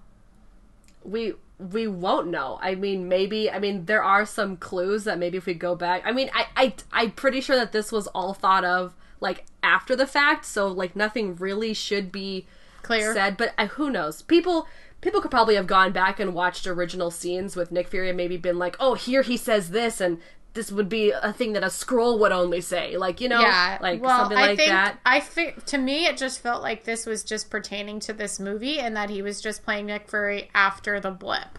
we 1.04 1.34
we 1.58 1.88
won't 1.88 2.28
know. 2.28 2.60
I 2.62 2.76
mean, 2.76 3.08
maybe. 3.08 3.50
I 3.50 3.60
mean, 3.60 3.86
there 3.86 4.04
are 4.04 4.26
some 4.26 4.58
clues 4.58 5.04
that 5.04 5.20
maybe 5.20 5.38
if 5.38 5.46
we 5.46 5.54
go 5.54 5.76
back. 5.76 6.02
I 6.06 6.12
mean, 6.12 6.30
I 6.34 6.48
I 6.56 6.74
I'm 6.92 7.12
pretty 7.12 7.42
sure 7.42 7.56
that 7.56 7.72
this 7.72 7.92
was 7.92 8.08
all 8.08 8.34
thought 8.34 8.66
of 8.66 8.96
like 9.20 9.46
after 9.62 9.96
the 9.96 10.08
fact, 10.08 10.46
so 10.46 10.68
like 10.68 10.96
nothing 10.96 11.36
really 11.36 11.74
should 11.74 12.12
be 12.12 12.48
Clear. 12.82 13.14
said. 13.14 13.38
But 13.38 13.54
uh, 13.58 13.68
who 13.68 13.90
knows? 13.90 14.22
People 14.22 14.68
people 15.02 15.22
could 15.22 15.32
probably 15.32 15.56
have 15.56 15.68
gone 15.68 15.92
back 15.92 16.20
and 16.20 16.34
watched 16.34 16.68
original 16.68 17.12
scenes 17.12 17.56
with 17.56 17.72
Nick 17.72 17.88
Fury 17.88 18.10
and 18.10 18.18
maybe 18.18 18.38
been 18.38 18.60
like, 18.60 18.76
oh, 18.80 18.96
here 18.96 19.22
he 19.22 19.38
says 19.38 19.72
this 19.72 20.02
and. 20.02 20.20
This 20.54 20.70
would 20.72 20.90
be 20.90 21.12
a 21.12 21.32
thing 21.32 21.54
that 21.54 21.64
a 21.64 21.68
Skrull 21.68 22.20
would 22.20 22.34
only 22.34 22.60
say, 22.60 22.98
like 22.98 23.22
you 23.22 23.30
know, 23.30 23.40
yeah, 23.40 23.78
like 23.82 24.02
well, 24.02 24.20
something 24.20 24.38
I 24.38 24.42
like 24.48 24.58
think 24.58 24.70
that. 24.70 25.00
I 25.06 25.22
fi- 25.22 25.56
to 25.68 25.78
me 25.78 26.06
it 26.08 26.18
just 26.18 26.42
felt 26.42 26.62
like 26.62 26.84
this 26.84 27.06
was 27.06 27.24
just 27.24 27.50
pertaining 27.50 28.00
to 28.02 28.14
this 28.14 28.40
movie 28.40 28.80
and 28.80 28.96
that 28.98 29.10
he 29.10 29.22
was 29.22 29.40
just 29.42 29.64
playing 29.64 29.86
Nick 29.86 30.10
Fury 30.10 30.50
after 30.54 31.00
the 31.00 31.12
blip. 31.12 31.58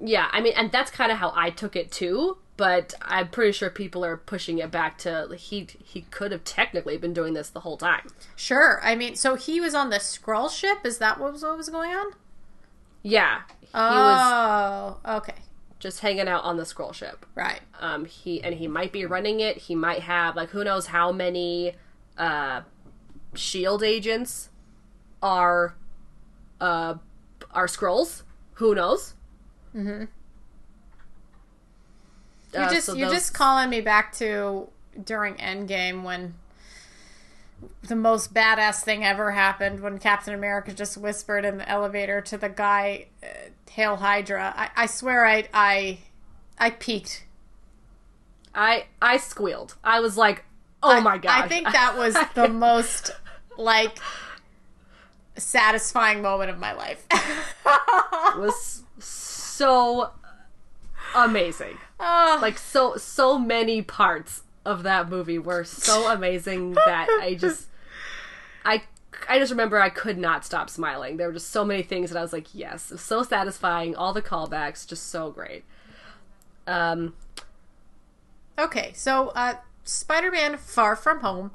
Yeah, 0.00 0.28
I 0.32 0.40
mean, 0.40 0.54
and 0.56 0.72
that's 0.72 0.90
kind 0.90 1.12
of 1.12 1.18
how 1.18 1.32
I 1.36 1.50
took 1.50 1.76
it 1.76 1.90
too. 1.92 2.38
But 2.56 2.94
I'm 3.02 3.28
pretty 3.28 3.50
sure 3.50 3.68
people 3.68 4.04
are 4.04 4.16
pushing 4.16 4.58
it 4.58 4.70
back 4.70 4.96
to 4.98 5.28
he 5.36 5.66
he 5.84 6.02
could 6.02 6.30
have 6.30 6.44
technically 6.44 6.96
been 6.96 7.12
doing 7.12 7.34
this 7.34 7.50
the 7.50 7.60
whole 7.60 7.76
time. 7.76 8.06
Sure. 8.36 8.80
I 8.84 8.94
mean, 8.94 9.16
so 9.16 9.34
he 9.34 9.60
was 9.60 9.74
on 9.74 9.90
the 9.90 9.96
Skrull 9.96 10.48
ship. 10.48 10.78
Is 10.84 10.98
that 10.98 11.18
what 11.18 11.32
was 11.32 11.42
what 11.42 11.56
was 11.56 11.68
going 11.68 11.90
on? 11.90 12.12
Yeah, 13.02 13.40
he 13.60 13.66
was 13.72 14.20
Oh, 15.04 15.16
okay, 15.16 15.34
just 15.84 16.00
hanging 16.00 16.28
out 16.28 16.42
on 16.44 16.56
the 16.56 16.62
Skrull 16.62 16.94
ship. 16.94 17.26
right. 17.34 17.60
Um, 17.78 18.06
he 18.06 18.42
and 18.42 18.54
he 18.54 18.66
might 18.66 18.90
be 18.90 19.04
running 19.04 19.40
it. 19.40 19.58
He 19.58 19.74
might 19.74 20.00
have 20.00 20.34
like 20.34 20.48
who 20.48 20.64
knows 20.64 20.86
how 20.86 21.12
many 21.12 21.74
uh 22.16 22.62
shield 23.34 23.82
agents 23.82 24.48
are 25.22 25.76
uh 26.58 26.94
are 27.50 27.66
Skrulls. 27.66 28.22
Who 28.54 28.74
knows? 28.74 29.12
Mm-hmm. 29.76 30.04
You 32.54 32.70
just 32.70 32.96
you're 32.96 33.10
just 33.10 33.34
calling 33.34 33.68
me 33.68 33.82
back 33.82 34.14
to 34.14 34.68
during 35.04 35.34
Endgame 35.34 36.02
when 36.02 36.34
the 37.82 37.96
most 37.96 38.32
badass 38.32 38.82
thing 38.82 39.04
ever 39.04 39.32
happened 39.32 39.80
when 39.80 39.98
Captain 39.98 40.34
America 40.34 40.72
just 40.72 40.96
whispered 40.96 41.44
in 41.44 41.58
the 41.58 41.68
elevator 41.68 42.20
to 42.22 42.38
the 42.38 42.48
guy, 42.48 43.06
uh, 43.22 43.26
"Hail 43.70 43.96
Hydra!" 43.96 44.54
I, 44.56 44.70
I 44.76 44.86
swear 44.86 45.26
I 45.26 45.48
I 45.52 45.98
I 46.58 46.70
peaked. 46.70 47.24
I 48.54 48.86
I 49.02 49.16
squealed. 49.16 49.74
I 49.82 50.00
was 50.00 50.16
like, 50.16 50.44
"Oh 50.82 51.00
my 51.00 51.18
god!" 51.18 51.44
I 51.44 51.48
think 51.48 51.66
that 51.72 51.96
was 51.96 52.16
the 52.34 52.48
most 52.48 53.10
like 53.58 53.98
satisfying 55.36 56.22
moment 56.22 56.50
of 56.50 56.58
my 56.58 56.72
life. 56.72 57.06
was 58.36 58.84
so 58.98 60.10
amazing. 61.14 61.78
Oh. 61.98 62.38
Like 62.40 62.58
so 62.58 62.96
so 62.96 63.38
many 63.38 63.82
parts 63.82 64.43
of 64.64 64.82
that 64.84 65.08
movie 65.08 65.38
were 65.38 65.64
so 65.64 66.08
amazing 66.12 66.72
that 66.72 67.06
I 67.22 67.34
just 67.34 67.68
I 68.64 68.82
I 69.28 69.38
just 69.38 69.50
remember 69.50 69.80
I 69.80 69.90
could 69.90 70.18
not 70.18 70.44
stop 70.44 70.68
smiling. 70.68 71.16
There 71.16 71.26
were 71.28 71.34
just 71.34 71.50
so 71.50 71.64
many 71.64 71.82
things 71.82 72.10
that 72.10 72.18
I 72.18 72.22
was 72.22 72.32
like, 72.32 72.54
yes, 72.54 72.90
it 72.90 72.94
was 72.94 73.00
so 73.02 73.22
satisfying. 73.22 73.94
All 73.94 74.12
the 74.12 74.22
callbacks, 74.22 74.86
just 74.86 75.08
so 75.08 75.30
great. 75.30 75.64
Um, 76.66 77.14
Okay, 78.58 78.92
so 78.94 79.28
uh, 79.30 79.54
Spider-Man: 79.82 80.56
Far 80.58 80.94
From 80.94 81.20
Home 81.20 81.50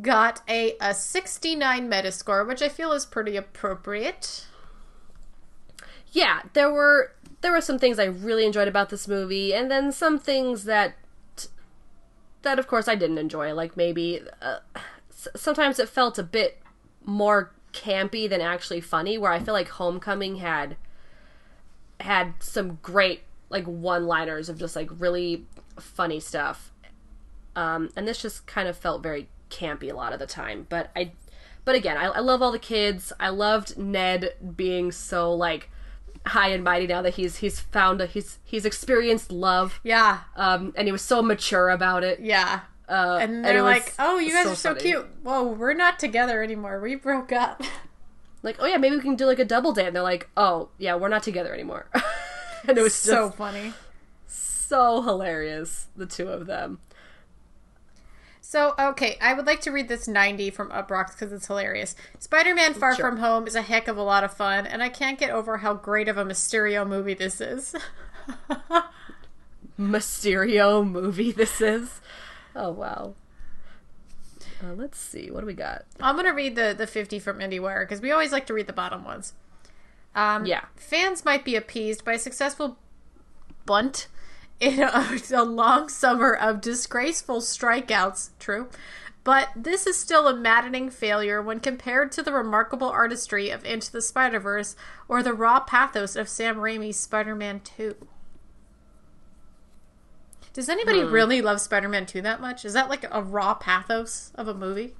got 0.00 0.40
a, 0.48 0.76
a 0.80 0.94
69 0.94 1.90
Metascore, 1.90 2.46
which 2.46 2.62
I 2.62 2.68
feel 2.68 2.92
is 2.92 3.04
pretty 3.04 3.36
appropriate. 3.36 4.46
yeah, 6.12 6.42
there 6.52 6.72
were 6.72 7.12
there 7.40 7.52
were 7.52 7.60
some 7.60 7.78
things 7.78 7.98
I 7.98 8.04
really 8.04 8.46
enjoyed 8.46 8.68
about 8.68 8.90
this 8.90 9.08
movie, 9.08 9.52
and 9.52 9.70
then 9.70 9.90
some 9.90 10.18
things 10.18 10.62
that 10.64 10.94
that 12.44 12.58
of 12.58 12.66
course 12.66 12.88
I 12.88 12.94
didn't 12.94 13.18
enjoy. 13.18 13.52
Like 13.52 13.76
maybe 13.76 14.22
uh, 14.40 14.58
sometimes 15.34 15.78
it 15.78 15.88
felt 15.88 16.18
a 16.18 16.22
bit 16.22 16.62
more 17.04 17.52
campy 17.72 18.28
than 18.28 18.40
actually 18.40 18.80
funny. 18.80 19.18
Where 19.18 19.32
I 19.32 19.40
feel 19.40 19.54
like 19.54 19.68
Homecoming 19.68 20.36
had 20.36 20.76
had 22.00 22.34
some 22.40 22.78
great 22.82 23.22
like 23.50 23.64
one-liners 23.66 24.48
of 24.48 24.58
just 24.58 24.76
like 24.76 24.88
really 24.98 25.44
funny 25.78 26.20
stuff, 26.20 26.72
um, 27.56 27.90
and 27.96 28.06
this 28.06 28.22
just 28.22 28.46
kind 28.46 28.68
of 28.68 28.76
felt 28.76 29.02
very 29.02 29.28
campy 29.50 29.90
a 29.90 29.94
lot 29.94 30.12
of 30.12 30.18
the 30.18 30.26
time. 30.26 30.66
But 30.68 30.90
I, 30.96 31.12
but 31.64 31.74
again, 31.74 31.96
I, 31.96 32.06
I 32.06 32.20
love 32.20 32.42
all 32.42 32.52
the 32.52 32.58
kids. 32.58 33.12
I 33.20 33.28
loved 33.28 33.78
Ned 33.78 34.34
being 34.56 34.92
so 34.92 35.32
like 35.32 35.70
high 36.26 36.48
and 36.48 36.64
mighty 36.64 36.86
now 36.86 37.02
that 37.02 37.14
he's 37.14 37.36
he's 37.36 37.60
found 37.60 38.00
a, 38.00 38.06
he's 38.06 38.38
he's 38.44 38.64
experienced 38.64 39.30
love. 39.30 39.80
Yeah, 39.84 40.20
Um, 40.36 40.72
and 40.76 40.88
he 40.88 40.92
was 40.92 41.02
so 41.02 41.22
mature 41.22 41.70
about 41.70 42.02
it. 42.04 42.20
yeah. 42.20 42.60
Uh, 42.88 43.18
And 43.20 43.44
they're 43.44 43.62
was 43.62 43.72
like, 43.72 43.94
"Oh, 43.98 44.18
you 44.18 44.32
guys 44.32 44.46
are 44.46 44.54
so 44.54 44.70
funny. 44.74 44.80
cute." 44.82 45.06
Whoa, 45.22 45.42
we're 45.44 45.72
not 45.74 45.98
together 45.98 46.42
anymore. 46.42 46.80
We 46.80 46.94
broke 46.96 47.32
up. 47.32 47.62
Like, 48.42 48.56
oh 48.58 48.66
yeah, 48.66 48.76
maybe 48.76 48.94
we 48.96 49.00
can 49.00 49.16
do 49.16 49.24
like 49.24 49.38
a 49.38 49.44
double 49.46 49.72
date. 49.72 49.86
And 49.86 49.96
they're 49.96 50.02
like, 50.02 50.28
oh 50.36 50.68
yeah, 50.76 50.96
we're 50.96 51.08
not 51.08 51.22
together 51.22 51.54
anymore. 51.54 51.86
and 52.68 52.76
it 52.76 52.82
was 52.82 52.94
so 52.94 53.30
funny. 53.30 53.72
so 54.26 55.00
hilarious, 55.00 55.86
the 55.96 56.04
two 56.04 56.28
of 56.28 56.46
them. 56.46 56.78
So, 58.54 58.72
okay, 58.78 59.18
I 59.20 59.34
would 59.34 59.46
like 59.46 59.62
to 59.62 59.72
read 59.72 59.88
this 59.88 60.06
90 60.06 60.50
from 60.50 60.70
Uproxx 60.70 61.10
because 61.10 61.32
it's 61.32 61.48
hilarious. 61.48 61.96
Spider 62.20 62.54
Man 62.54 62.72
Far 62.72 62.94
Sure. 62.94 63.04
From 63.10 63.18
Home 63.18 63.48
is 63.48 63.56
a 63.56 63.62
heck 63.62 63.88
of 63.88 63.96
a 63.96 64.02
lot 64.04 64.22
of 64.22 64.32
fun, 64.32 64.64
and 64.64 64.80
I 64.80 64.90
can't 64.90 65.18
get 65.18 65.30
over 65.30 65.56
how 65.56 65.74
great 65.74 66.06
of 66.06 66.16
a 66.16 66.24
Mysterio 66.24 66.86
movie 66.86 67.14
this 67.14 67.40
is. 67.40 67.74
Mysterio 69.76 70.88
movie 70.88 71.32
this 71.32 71.60
is. 71.60 72.00
Oh 72.54 72.70
wow. 72.70 73.14
Uh, 74.62 74.74
let's 74.76 75.00
see, 75.00 75.32
what 75.32 75.40
do 75.40 75.46
we 75.46 75.54
got? 75.54 75.84
I'm 75.98 76.14
going 76.14 76.26
to 76.26 76.30
read 76.30 76.54
the, 76.54 76.76
the 76.78 76.86
50 76.86 77.18
from 77.18 77.40
IndieWire 77.40 77.82
because 77.82 78.00
we 78.00 78.12
always 78.12 78.30
like 78.30 78.46
to 78.46 78.54
read 78.54 78.68
the 78.68 78.72
bottom 78.72 79.02
ones. 79.04 79.32
Um, 80.14 80.46
Yeah. 80.46 80.66
Fans 80.76 81.24
might 81.24 81.44
be 81.44 81.56
appeased 81.56 82.04
by 82.04 82.12
a 82.12 82.18
successful 82.20 82.78
bunt 83.66 84.06
in 84.60 84.80
a, 84.80 85.18
a 85.32 85.44
long 85.44 85.88
summer 85.88 86.34
of 86.34 86.60
disgraceful 86.60 87.40
strikeouts. 87.40 88.30
True. 88.38 88.68
But 89.24 89.48
this 89.56 89.86
is 89.86 89.98
still 89.98 90.28
a 90.28 90.36
maddening 90.36 90.90
failure 90.90 91.40
when 91.40 91.58
compared 91.58 92.12
to 92.12 92.22
the 92.22 92.32
remarkable 92.32 92.90
artistry 92.90 93.48
of 93.48 93.64
Into 93.64 93.90
the 93.90 94.02
Spider 94.02 94.38
Verse 94.38 94.76
or 95.08 95.22
the 95.22 95.32
raw 95.32 95.60
pathos 95.60 96.14
of 96.14 96.28
Sam 96.28 96.56
Raimi's 96.56 96.98
Spider 96.98 97.34
Man 97.34 97.60
2. 97.60 97.96
Does 100.52 100.68
anybody 100.68 101.00
hmm. 101.00 101.10
really 101.10 101.40
love 101.40 101.60
Spider 101.60 101.88
Man 101.88 102.04
2 102.04 102.20
that 102.20 102.40
much? 102.40 102.66
Is 102.66 102.74
that 102.74 102.90
like 102.90 103.06
a 103.10 103.22
raw 103.22 103.54
pathos 103.54 104.30
of 104.34 104.46
a 104.46 104.54
movie? 104.54 104.94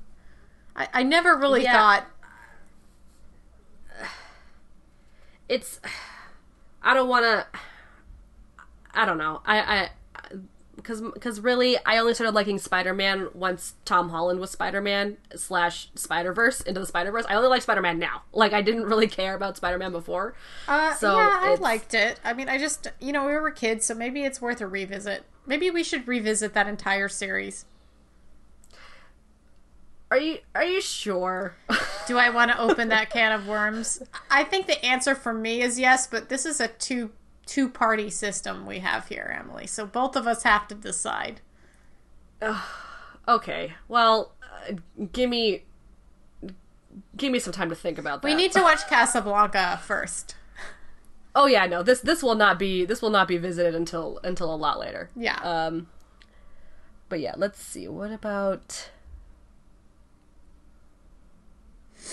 I, 0.75 0.89
I 0.93 1.03
never 1.03 1.37
really 1.37 1.63
Yeah. 1.63 1.79
thought. 1.79 2.07
It's 5.47 5.79
I 6.83 6.95
don't 6.95 7.09
want 7.09 7.25
to 7.25 7.47
I 8.95 9.05
don't 9.05 9.19
know. 9.19 9.41
I 9.45 9.59
I 9.61 9.91
because 10.77 11.01
because 11.01 11.41
really 11.41 11.77
I 11.87 11.99
only 11.99 12.15
started 12.15 12.35
liking 12.35 12.59
Spider-Man 12.59 13.29
once 13.33 13.75
Tom 13.85 14.09
Holland 14.11 14.41
was 14.41 14.51
Spider-Man 14.51 15.17
slash 15.37 15.89
Spider-Verse 15.95 16.61
into 16.63 16.81
the 16.81 16.87
Spider-Verse. 16.87 17.25
I 17.29 17.35
only 17.35 17.49
like 17.49 17.63
Spider-Man 17.63 17.99
now. 17.99 18.23
Like 18.33 18.53
I 18.53 18.63
didn't 18.63 18.85
really 18.85 19.07
care 19.07 19.35
about 19.35 19.57
Spider-Man 19.57 19.93
before. 19.93 20.35
Uh, 20.67 20.95
So 20.95 21.17
yeah, 21.17 21.39
I 21.41 21.55
liked 21.57 21.95
it. 21.95 22.21
I 22.25 22.33
mean, 22.33 22.49
I 22.49 22.59
just, 22.59 22.89
you 23.01 23.13
know, 23.13 23.27
we 23.27 23.33
were 23.33 23.51
kids, 23.51 23.87
so 23.87 23.95
maybe 23.95 24.25
it's 24.25 24.41
worth 24.41 24.61
a 24.61 24.67
revisit. 24.67 25.25
Maybe 25.47 25.71
we 25.71 25.85
should 25.85 26.09
revisit 26.09 26.55
that 26.55 26.67
entire 26.67 27.09
series. 27.09 27.67
Are 30.11 30.19
you 30.19 30.39
are 30.55 30.65
you 30.65 30.81
sure? 30.81 31.57
Do 32.07 32.19
I 32.19 32.31
want 32.31 32.51
to 32.53 32.61
open 32.61 32.89
that 32.89 33.11
can 33.11 33.33
of 33.33 33.47
worms? 33.49 34.03
I 34.31 34.45
think 34.45 34.67
the 34.67 34.85
answer 34.85 35.15
for 35.15 35.33
me 35.33 35.63
is 35.63 35.79
yes, 35.79 36.07
but 36.07 36.29
this 36.29 36.47
is 36.47 36.61
a 36.61 36.69
two 36.69 37.11
two 37.47 37.69
party 37.69 38.11
system 38.11 38.67
we 38.67 38.81
have 38.81 39.09
here, 39.09 39.35
Emily. 39.39 39.67
So 39.67 39.87
both 39.87 40.17
of 40.17 40.27
us 40.27 40.43
have 40.43 40.69
to 40.69 40.75
decide. 40.75 41.41
okay. 43.29 43.75
Well, 43.89 44.33
uh, 44.69 44.75
give 45.13 45.31
me 45.31 45.65
give 47.17 47.33
me 47.33 47.39
some 47.39 47.53
time 47.53 47.69
to 47.69 47.75
think 47.75 47.99
about 47.99 48.23
that. 48.23 48.29
We 48.29 48.35
need 48.35 48.53
to 48.53 48.61
watch 48.61 48.87
Casablanca 48.89 49.81
first. 49.85 50.37
Oh 51.35 51.47
yeah, 51.47 51.67
no. 51.67 51.83
This 51.83 52.01
this 52.01 52.23
will 52.23 52.37
not 52.37 52.59
be 52.59 52.85
this 52.85 53.03
will 53.03 53.11
not 53.11 53.27
be 53.27 53.37
visited 53.39 53.75
until 53.75 54.21
until 54.23 54.55
a 54.55 54.57
lot 54.57 54.79
later. 54.79 55.11
Yeah. 55.17 55.39
Um 55.43 55.89
but 57.09 57.21
yeah, 57.21 57.35
let's 57.37 57.61
see. 57.63 57.89
What 57.89 58.13
about 58.13 58.91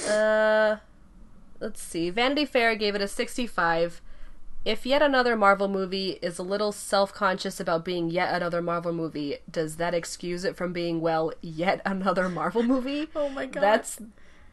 uh 0.07 0.77
let's 1.59 1.81
see. 1.81 2.09
Vanity 2.09 2.45
Fair 2.45 2.75
gave 2.75 2.95
it 2.95 3.01
a 3.01 3.07
65. 3.07 4.01
If 4.63 4.85
yet 4.85 5.01
another 5.01 5.35
Marvel 5.35 5.67
movie 5.67 6.19
is 6.21 6.37
a 6.37 6.43
little 6.43 6.71
self-conscious 6.71 7.59
about 7.59 7.83
being 7.83 8.11
yet 8.11 8.33
another 8.33 8.61
Marvel 8.61 8.93
movie, 8.93 9.37
does 9.49 9.77
that 9.77 9.95
excuse 9.95 10.43
it 10.43 10.55
from 10.55 10.71
being 10.71 11.01
well 11.01 11.33
yet 11.41 11.81
another 11.85 12.29
Marvel 12.29 12.61
movie? 12.63 13.09
Oh 13.15 13.29
my 13.29 13.47
God. 13.47 13.61
That's 13.61 13.99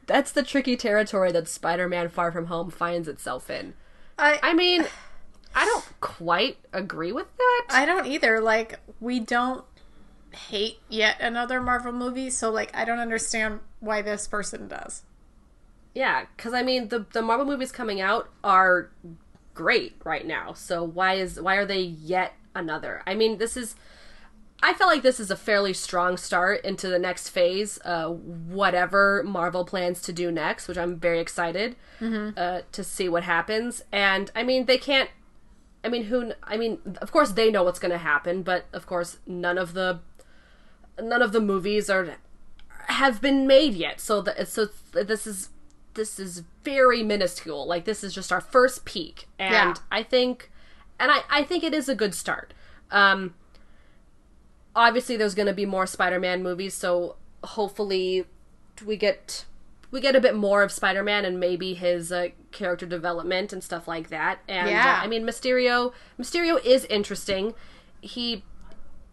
that's 0.07 0.33
the 0.33 0.43
tricky 0.43 0.77
territory 0.77 1.31
that 1.33 1.47
Spider-Man 1.49 2.09
Far 2.09 2.33
From 2.33 2.47
Home 2.47 2.71
finds 2.71 3.07
itself 3.09 3.51
in. 3.51 3.75
I 4.19 4.39
I 4.43 4.55
mean, 4.55 4.87
I 5.55 5.65
don't 5.67 5.85
quite 6.01 6.57
agree 6.73 7.13
with 7.13 7.27
that. 7.37 7.67
I 7.71 7.85
don't 7.85 8.07
either. 8.07 8.41
Like, 8.41 8.79
we 9.01 9.21
don't 9.21 9.65
hate 10.49 10.79
yet 10.89 11.17
another 11.21 11.61
Marvel 11.61 11.93
movie, 11.93 12.31
so 12.31 12.51
like 12.51 12.75
I 12.75 12.85
don't 12.87 12.99
understand 12.99 13.61
why 13.81 14.01
this 14.03 14.27
person 14.27 14.69
does. 14.69 15.03
yeah, 15.95 16.25
because 16.37 16.55
I 16.55 16.63
mean, 16.63 16.89
the 16.89 17.05
the 17.13 17.21
Marvel 17.23 17.47
movies 17.47 17.73
coming 17.73 18.01
out 18.01 18.31
are 18.43 18.91
great 19.59 19.97
right 20.05 20.25
now. 20.25 20.53
So 20.53 20.85
why 20.85 21.15
is 21.15 21.41
why 21.41 21.57
are 21.57 21.67
they 21.67 21.81
yet 21.81 22.35
another? 22.55 23.03
I 23.09 23.15
mean, 23.15 23.39
this 23.39 23.57
is. 23.57 23.75
I 24.63 24.73
felt 24.75 24.91
like 24.91 25.03
this 25.03 25.21
is 25.21 25.31
a 25.31 25.37
fairly 25.37 25.73
strong 25.73 26.17
start 26.17 26.65
into 26.65 26.89
the 26.89 26.99
next 26.99 27.29
phase, 27.29 27.79
uh, 27.85 28.09
whatever 28.09 29.23
Marvel 29.25 29.65
plans 29.65 30.01
to 30.03 30.13
do 30.13 30.33
next, 30.33 30.67
which 30.67 30.79
I'm 30.79 30.97
very 30.99 31.21
excited 31.21 31.77
uh, 32.37 32.61
to 32.73 32.83
see 32.85 33.09
what 33.09 33.23
happens. 33.23 33.83
And 33.93 34.31
I 34.35 34.43
mean, 34.45 34.67
they 34.67 34.79
can't. 34.79 35.11
I 35.83 35.89
mean, 35.89 36.05
who? 36.05 36.33
I 36.45 36.57
mean, 36.57 36.79
of 37.01 37.11
course 37.11 37.33
they 37.33 37.51
know 37.51 37.65
what's 37.65 37.81
going 37.81 37.93
to 37.93 37.99
happen, 37.99 38.43
but 38.43 38.67
of 38.73 38.87
course 38.87 39.19
none 39.27 39.59
of 39.59 39.75
the 39.75 40.01
none 41.03 41.23
of 41.23 41.33
the 41.33 41.41
movies 41.41 41.91
are 41.91 42.17
have 42.89 43.21
been 43.21 43.47
made 43.47 43.75
yet. 43.75 44.01
So 44.01 44.23
that 44.23 44.47
so 44.47 44.69
this 44.93 45.27
is 45.27 45.51
this 45.99 46.19
is 46.19 46.45
very 46.65 47.03
minuscule. 47.03 47.67
Like 47.67 47.85
this 47.85 48.03
is 48.03 48.15
just 48.15 48.33
our 48.33 48.41
first 48.41 48.87
peek, 48.87 49.27
and 49.39 49.53
Yeah. 49.53 49.75
I 49.93 50.03
think, 50.03 50.51
and 50.99 51.11
I 51.11 51.19
I 51.29 51.43
think 51.43 51.63
it 51.63 51.75
is 51.75 51.89
a 51.91 51.95
good 51.95 52.15
start. 52.15 52.55
Um, 52.91 53.35
obviously, 54.75 55.17
there's 55.17 55.35
going 55.35 55.47
to 55.49 55.55
be 55.55 55.67
more 55.67 55.87
Spider-Man 55.87 56.43
movies, 56.43 56.75
so 56.75 57.17
hopefully 57.45 58.25
we 58.85 58.97
get 58.97 59.45
we 59.91 60.01
get 60.01 60.15
a 60.15 60.21
bit 60.21 60.35
more 60.37 60.63
of 60.63 60.71
Spider-Man 60.71 61.25
and 61.25 61.41
maybe 61.41 61.73
his 61.75 62.13
uh, 62.13 62.29
character 62.53 62.85
development 62.85 63.53
and 63.55 63.65
stuff 63.65 63.89
like 63.89 64.09
that. 64.11 64.39
And 64.47 64.69
Yeah. 64.71 64.99
uh, 65.01 65.05
I 65.05 65.07
mean, 65.07 65.25
Mysterio 65.25 65.93
Mysterio 66.19 66.63
is 66.65 66.85
interesting. 66.87 67.55
He 68.01 68.45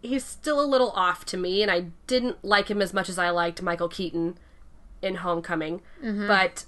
he's 0.02 0.24
still 0.24 0.60
a 0.60 0.66
little 0.66 0.90
off 0.90 1.24
to 1.26 1.36
me, 1.36 1.62
and 1.62 1.70
I 1.70 1.86
didn't 2.06 2.44
like 2.44 2.68
him 2.68 2.80
as 2.80 2.92
much 2.94 3.08
as 3.08 3.18
I 3.18 3.30
liked 3.30 3.60
Michael 3.62 3.88
Keaton 3.88 4.38
in 5.02 5.16
Homecoming. 5.16 5.82
But 6.02 6.64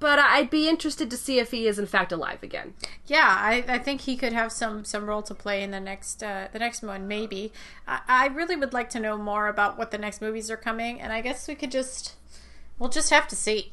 but 0.00 0.18
I'd 0.18 0.50
be 0.50 0.68
interested 0.68 1.10
to 1.10 1.16
see 1.16 1.38
if 1.38 1.50
he 1.50 1.66
is 1.66 1.78
in 1.78 1.86
fact 1.86 2.12
alive 2.12 2.42
again. 2.42 2.74
Yeah, 3.06 3.26
I, 3.26 3.64
I 3.66 3.78
think 3.78 4.02
he 4.02 4.16
could 4.16 4.32
have 4.32 4.52
some 4.52 4.84
some 4.84 5.06
role 5.06 5.22
to 5.22 5.34
play 5.34 5.62
in 5.62 5.70
the 5.70 5.80
next 5.80 6.22
uh, 6.22 6.48
the 6.52 6.58
next 6.58 6.82
one. 6.82 7.08
Maybe 7.08 7.52
I, 7.86 8.00
I 8.06 8.26
really 8.28 8.56
would 8.56 8.72
like 8.72 8.90
to 8.90 9.00
know 9.00 9.16
more 9.16 9.48
about 9.48 9.78
what 9.78 9.90
the 9.90 9.98
next 9.98 10.20
movies 10.20 10.50
are 10.50 10.56
coming, 10.56 11.00
and 11.00 11.12
I 11.12 11.20
guess 11.20 11.48
we 11.48 11.54
could 11.54 11.70
just 11.70 12.14
we'll 12.78 12.90
just 12.90 13.10
have 13.10 13.26
to 13.28 13.36
see. 13.36 13.72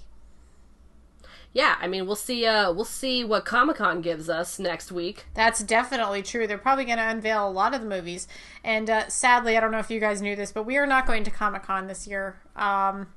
Yeah, 1.54 1.78
I 1.80 1.88
mean 1.88 2.06
we'll 2.06 2.16
see. 2.16 2.46
Uh, 2.46 2.72
we'll 2.74 2.86
see 2.86 3.24
what 3.24 3.46
Comic 3.46 3.78
Con 3.78 4.02
gives 4.02 4.28
us 4.28 4.60
next 4.60 4.92
week. 4.92 5.26
That's 5.36 5.64
definitely 5.64 6.22
true. 6.22 6.48
They're 6.48 6.58
probably 6.58 6.86
going 6.86 6.98
to 6.98 7.08
unveil 7.08 7.48
a 7.48 7.50
lot 7.50 7.74
of 7.74 7.82
the 7.82 7.88
movies, 7.88 8.28
and 8.64 8.90
uh, 8.90 9.08
sadly, 9.10 9.56
I 9.56 9.60
don't 9.62 9.72
know 9.72 9.80
if 9.80 9.92
you 9.92 10.00
guys 10.00 10.22
knew 10.22 10.36
this, 10.36 10.52
but 10.52 10.66
we 10.66 10.76
are 10.78 10.88
not 10.88 11.06
going 11.06 11.24
to 11.24 11.32
Comic 11.32 11.64
Con 11.64 11.88
this 11.88 12.08
year. 12.08 12.42
Um, 12.56 13.08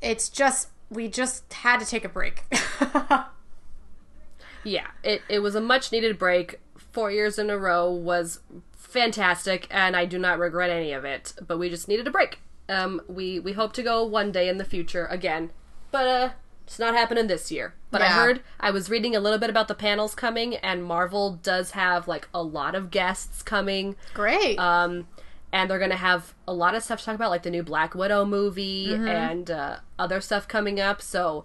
it's 0.00 0.28
just 0.28 0.68
we 0.90 1.08
just 1.08 1.52
had 1.52 1.80
to 1.80 1.86
take 1.86 2.04
a 2.04 2.08
break. 2.08 2.44
yeah, 4.64 4.88
it 5.02 5.22
it 5.28 5.40
was 5.40 5.54
a 5.54 5.60
much 5.60 5.92
needed 5.92 6.18
break. 6.18 6.60
Four 6.92 7.10
years 7.10 7.38
in 7.38 7.50
a 7.50 7.58
row 7.58 7.90
was 7.90 8.40
fantastic, 8.72 9.66
and 9.70 9.96
I 9.96 10.04
do 10.04 10.18
not 10.18 10.38
regret 10.38 10.70
any 10.70 10.92
of 10.92 11.04
it. 11.04 11.34
But 11.46 11.58
we 11.58 11.68
just 11.68 11.88
needed 11.88 12.06
a 12.06 12.10
break. 12.10 12.38
Um, 12.68 13.00
we 13.08 13.38
we 13.40 13.52
hope 13.52 13.72
to 13.74 13.82
go 13.82 14.04
one 14.04 14.32
day 14.32 14.48
in 14.48 14.58
the 14.58 14.64
future 14.64 15.06
again, 15.06 15.50
but 15.90 16.06
uh, 16.06 16.30
it's 16.66 16.78
not 16.78 16.94
happening 16.94 17.26
this 17.26 17.50
year. 17.50 17.74
But 17.90 18.02
I 18.02 18.08
heard 18.08 18.42
I 18.58 18.72
was 18.72 18.90
reading 18.90 19.14
a 19.14 19.20
little 19.20 19.38
bit 19.38 19.50
about 19.50 19.68
the 19.68 19.74
panels 19.74 20.14
coming, 20.14 20.56
and 20.56 20.82
Marvel 20.82 21.38
does 21.42 21.72
have 21.72 22.08
like 22.08 22.28
a 22.34 22.42
lot 22.42 22.74
of 22.74 22.90
guests 22.90 23.42
coming. 23.42 23.96
Great. 24.14 24.58
Um, 24.58 25.06
and 25.54 25.70
they're 25.70 25.78
gonna 25.78 25.94
have 25.96 26.34
a 26.48 26.52
lot 26.52 26.74
of 26.74 26.82
stuff 26.82 26.98
to 26.98 27.04
talk 27.06 27.14
about, 27.14 27.30
like 27.30 27.44
the 27.44 27.50
new 27.50 27.62
Black 27.62 27.94
Widow 27.94 28.24
movie 28.24 28.88
Mm-hmm. 28.88 29.08
and 29.08 29.50
uh, 29.50 29.76
other 29.98 30.20
stuff 30.20 30.48
coming 30.48 30.80
up. 30.80 31.00
So 31.00 31.44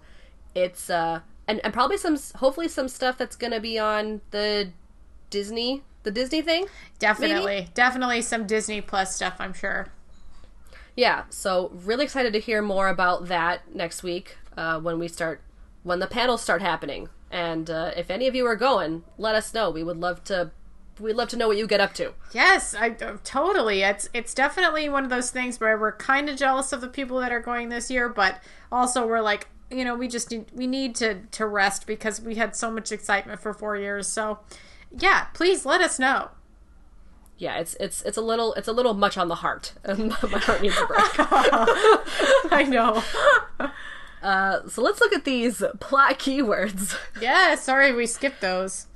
it's 0.54 0.90
uh, 0.90 1.20
and 1.46 1.60
and 1.64 1.72
probably 1.72 1.96
some, 1.96 2.18
hopefully 2.36 2.66
some 2.68 2.88
stuff 2.88 3.16
that's 3.16 3.36
gonna 3.36 3.60
be 3.60 3.78
on 3.78 4.20
the 4.32 4.70
Disney, 5.30 5.84
the 6.02 6.10
Disney 6.10 6.42
thing. 6.42 6.66
definitely, 6.98 7.68
definitely 7.72 8.20
some 8.20 8.46
Disney 8.46 8.80
Plus 8.80 9.14
stuff. 9.14 9.36
I'm 9.38 9.52
sure. 9.54 9.86
Yeah. 10.96 11.24
So 11.30 11.70
really 11.72 12.04
excited 12.04 12.32
to 12.32 12.40
hear 12.40 12.60
more 12.62 12.88
about 12.88 13.28
that 13.28 13.74
next 13.74 14.02
week 14.02 14.36
uh, 14.56 14.80
when 14.80 14.98
we 14.98 15.06
start 15.06 15.40
when 15.84 16.00
the 16.00 16.08
panels 16.08 16.42
start 16.42 16.62
happening. 16.62 17.08
And 17.30 17.70
uh, 17.70 17.92
if 17.96 18.10
any 18.10 18.26
of 18.26 18.34
you 18.34 18.44
are 18.44 18.56
going, 18.56 19.04
let 19.16 19.36
us 19.36 19.54
know. 19.54 19.70
We 19.70 19.84
would 19.84 19.98
love 19.98 20.24
to. 20.24 20.50
We'd 21.00 21.16
love 21.16 21.28
to 21.30 21.36
know 21.36 21.48
what 21.48 21.56
you 21.56 21.66
get 21.66 21.80
up 21.80 21.94
to. 21.94 22.12
Yes, 22.32 22.74
I 22.74 22.90
uh, 22.90 23.16
totally. 23.24 23.82
It's 23.82 24.08
it's 24.12 24.34
definitely 24.34 24.88
one 24.88 25.04
of 25.04 25.10
those 25.10 25.30
things 25.30 25.58
where 25.58 25.78
we're 25.78 25.96
kind 25.96 26.28
of 26.28 26.36
jealous 26.36 26.72
of 26.72 26.80
the 26.80 26.88
people 26.88 27.18
that 27.20 27.32
are 27.32 27.40
going 27.40 27.68
this 27.68 27.90
year, 27.90 28.08
but 28.08 28.42
also 28.70 29.06
we're 29.06 29.20
like, 29.20 29.48
you 29.70 29.84
know, 29.84 29.94
we 29.94 30.08
just 30.08 30.30
need 30.30 30.46
we 30.52 30.66
need 30.66 30.94
to 30.96 31.22
to 31.32 31.46
rest 31.46 31.86
because 31.86 32.20
we 32.20 32.34
had 32.36 32.54
so 32.54 32.70
much 32.70 32.92
excitement 32.92 33.40
for 33.40 33.54
4 33.54 33.76
years. 33.76 34.06
So, 34.06 34.40
yeah, 34.96 35.26
please 35.32 35.64
let 35.64 35.80
us 35.80 35.98
know. 35.98 36.30
Yeah, 37.38 37.58
it's 37.58 37.74
it's 37.80 38.02
it's 38.02 38.18
a 38.18 38.22
little 38.22 38.52
it's 38.54 38.68
a 38.68 38.72
little 38.72 38.92
much 38.92 39.16
on 39.16 39.28
the 39.28 39.36
heart. 39.36 39.72
My 39.88 40.38
heart 40.38 40.60
needs 40.60 40.76
a 40.76 40.86
break. 40.86 41.00
I 42.52 42.66
know. 42.68 43.02
Uh, 44.22 44.68
so 44.68 44.82
let's 44.82 45.00
look 45.00 45.14
at 45.14 45.24
these 45.24 45.62
plot 45.80 46.18
keywords. 46.18 46.94
yeah, 47.20 47.54
sorry 47.54 47.92
we 47.92 48.06
skipped 48.06 48.42
those. 48.42 48.86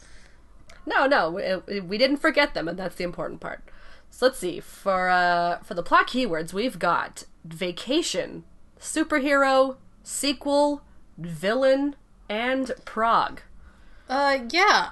No, 0.87 1.07
no, 1.07 1.31
we, 1.67 1.81
we 1.81 1.99
didn't 1.99 2.19
forget 2.19 2.55
them, 2.55 2.69
and 2.69 2.79
that's 2.79 2.97
the 2.97 3.05
important 3.05 3.41
part. 3.41 3.63
So 4.11 4.27
let's 4.27 4.39
see. 4.39 4.61
For 4.61 5.09
uh, 5.09 5.59
for 5.63 5.75
the 5.75 5.83
plot 5.83 6.09
keywords, 6.09 6.53
we've 6.53 6.79
got 6.79 7.25
vacation, 7.45 8.45
superhero, 8.79 9.77
sequel, 10.03 10.83
villain, 11.19 11.97
and 12.29 12.71
Prague. 12.85 13.41
Uh 14.09 14.39
yeah. 14.51 14.91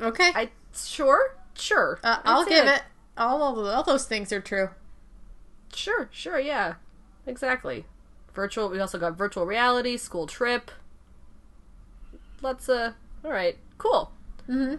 Okay. 0.00 0.30
I 0.34 0.50
sure, 0.74 1.36
sure. 1.54 1.98
uh, 2.04 2.18
I'll 2.24 2.44
give 2.46 2.64
that- 2.64 2.76
it 2.80 2.82
all 3.16 3.42
of 3.42 3.58
all 3.66 3.82
those 3.82 4.06
things 4.06 4.32
are 4.32 4.40
true. 4.40 4.70
Sure, 5.74 6.08
sure, 6.12 6.38
yeah, 6.38 6.74
exactly. 7.26 7.84
Virtual. 8.32 8.68
We 8.70 8.78
also 8.78 8.98
got 8.98 9.18
virtual 9.18 9.44
reality, 9.44 9.96
school 9.96 10.26
trip. 10.28 10.70
Let's 12.40 12.68
uh. 12.68 12.92
All 13.24 13.32
right, 13.32 13.58
cool. 13.78 14.12
Mm-hmm. 14.48 14.76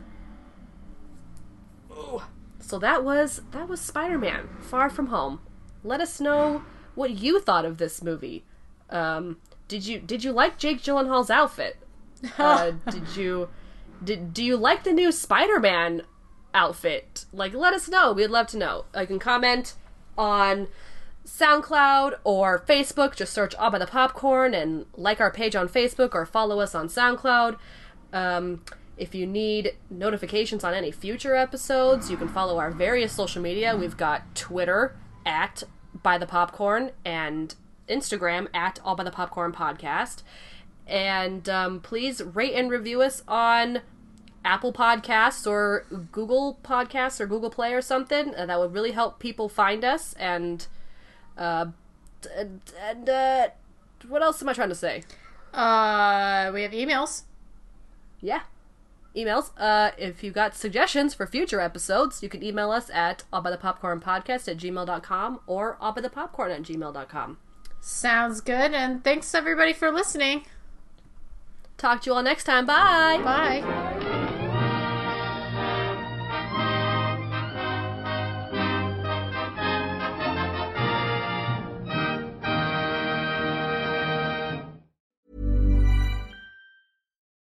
So 2.60 2.80
that 2.80 3.04
was 3.04 3.42
that 3.52 3.68
was 3.68 3.82
Spider-Man: 3.82 4.50
Far 4.62 4.90
From 4.90 5.08
Home. 5.08 5.40
Let 5.84 6.02
us 6.02 6.20
know 6.20 6.64
what 6.96 7.12
you 7.12 7.40
thought 7.40 7.66
of 7.66 7.78
this 7.78 8.04
movie. 8.04 8.44
Um, 8.90 9.38
did 9.68 9.86
you 9.86 10.00
did 10.00 10.24
you 10.24 10.32
like 10.32 10.58
Jake 10.58 10.82
Gyllenhaal's 10.82 11.30
outfit? 11.30 11.78
Uh, 12.38 12.72
did 12.92 13.16
you 13.16 13.48
did 14.04 14.34
do 14.34 14.44
you 14.44 14.58
like 14.58 14.84
the 14.84 14.92
new 14.92 15.12
Spider-Man 15.12 16.02
outfit? 16.54 17.26
Like, 17.32 17.54
let 17.54 17.74
us 17.74 17.88
know. 17.88 18.12
We'd 18.12 18.28
love 18.28 18.48
to 18.48 18.58
know. 18.58 18.86
You 18.98 19.08
can 19.08 19.20
comment 19.20 19.76
on 20.18 20.68
SoundCloud 21.26 22.20
or 22.24 22.60
Facebook. 22.60 23.16
Just 23.16 23.34
search 23.34 23.56
All 23.56 23.72
by 23.72 23.80
the 23.80 23.88
Popcorn 23.88 24.54
and 24.54 24.86
like 24.96 25.22
our 25.22 25.32
page 25.32 25.56
on 25.56 25.70
Facebook 25.70 26.14
or 26.14 26.26
follow 26.26 26.60
us 26.60 26.76
on 26.76 26.88
SoundCloud. 26.88 27.58
Um, 28.12 28.64
if 29.00 29.16
you 29.16 29.26
need 29.26 29.78
notifications 29.90 30.64
on 30.64 30.74
any 30.74 30.92
future 30.92 31.34
episodes, 31.34 32.12
you 32.12 32.18
can 32.18 32.28
follow 32.28 32.60
our 32.60 32.70
various 32.70 33.14
social 33.14 33.42
media. 33.42 33.76
We've 33.76 33.96
got 33.96 34.36
Twitter 34.36 34.96
at 35.26 35.64
By 36.04 36.18
the 36.18 36.26
Popcorn 36.26 36.92
and 37.06 37.56
Instagram 37.88 38.48
at 38.54 38.80
All 38.84 38.96
by 38.96 39.06
the 39.06 39.12
Popcorn 39.12 39.54
Podcast. 39.54 40.24
And 40.86 41.48
um, 41.48 41.80
please 41.80 42.22
rate 42.22 42.54
and 42.54 42.70
review 42.70 43.02
us 43.02 43.24
on 43.26 43.82
Apple 44.44 44.74
Podcasts 44.74 45.48
or 45.50 45.86
Google 46.12 46.60
Podcasts 46.62 47.22
or 47.22 47.26
Google 47.26 47.50
Play 47.50 47.74
or 47.74 47.82
something. 47.82 48.36
Uh, 48.36 48.46
that 48.48 48.60
would 48.60 48.74
really 48.74 48.92
help 48.92 49.20
people 49.20 49.48
find 49.48 49.86
us. 49.86 50.14
And 50.14 50.68
uh, 51.38 51.68
and 52.36 53.10
uh, 53.10 53.48
what 54.10 54.22
else 54.22 54.42
am 54.42 54.50
I 54.50 54.54
trying 54.54 54.70
to 54.70 54.76
say? 54.76 55.04
Uh 55.54 56.52
we 56.54 56.64
have 56.64 56.72
emails. 56.72 57.24
Yeah. 58.22 58.42
Emails. 59.16 59.52
Uh, 59.58 59.92
if 59.98 60.24
you 60.24 60.32
got 60.32 60.56
suggestions 60.56 61.14
for 61.14 61.26
future 61.26 61.60
episodes, 61.60 62.22
you 62.22 62.30
can 62.30 62.44
email 62.44 62.72
us 62.72 62.90
at 62.92 63.24
allbythepopcornpodcast 63.34 64.48
at 64.48 64.58
gmail.com 64.58 65.40
or 65.48 65.78
allbythepopcorn 65.82 66.56
at 66.56 66.62
gmail.com. 66.64 67.38
Sounds 67.82 68.42
good 68.42 68.74
and 68.74 69.04
thanks 69.04 69.34
everybody 69.34 69.74
for 69.74 69.92
listening. 69.92 70.46
Talk 71.78 72.02
to 72.02 72.10
you 72.10 72.16
all 72.16 72.24
next 72.24 72.44
time. 72.44 72.66
Bye. 72.66 73.20
Bye. 73.24 74.19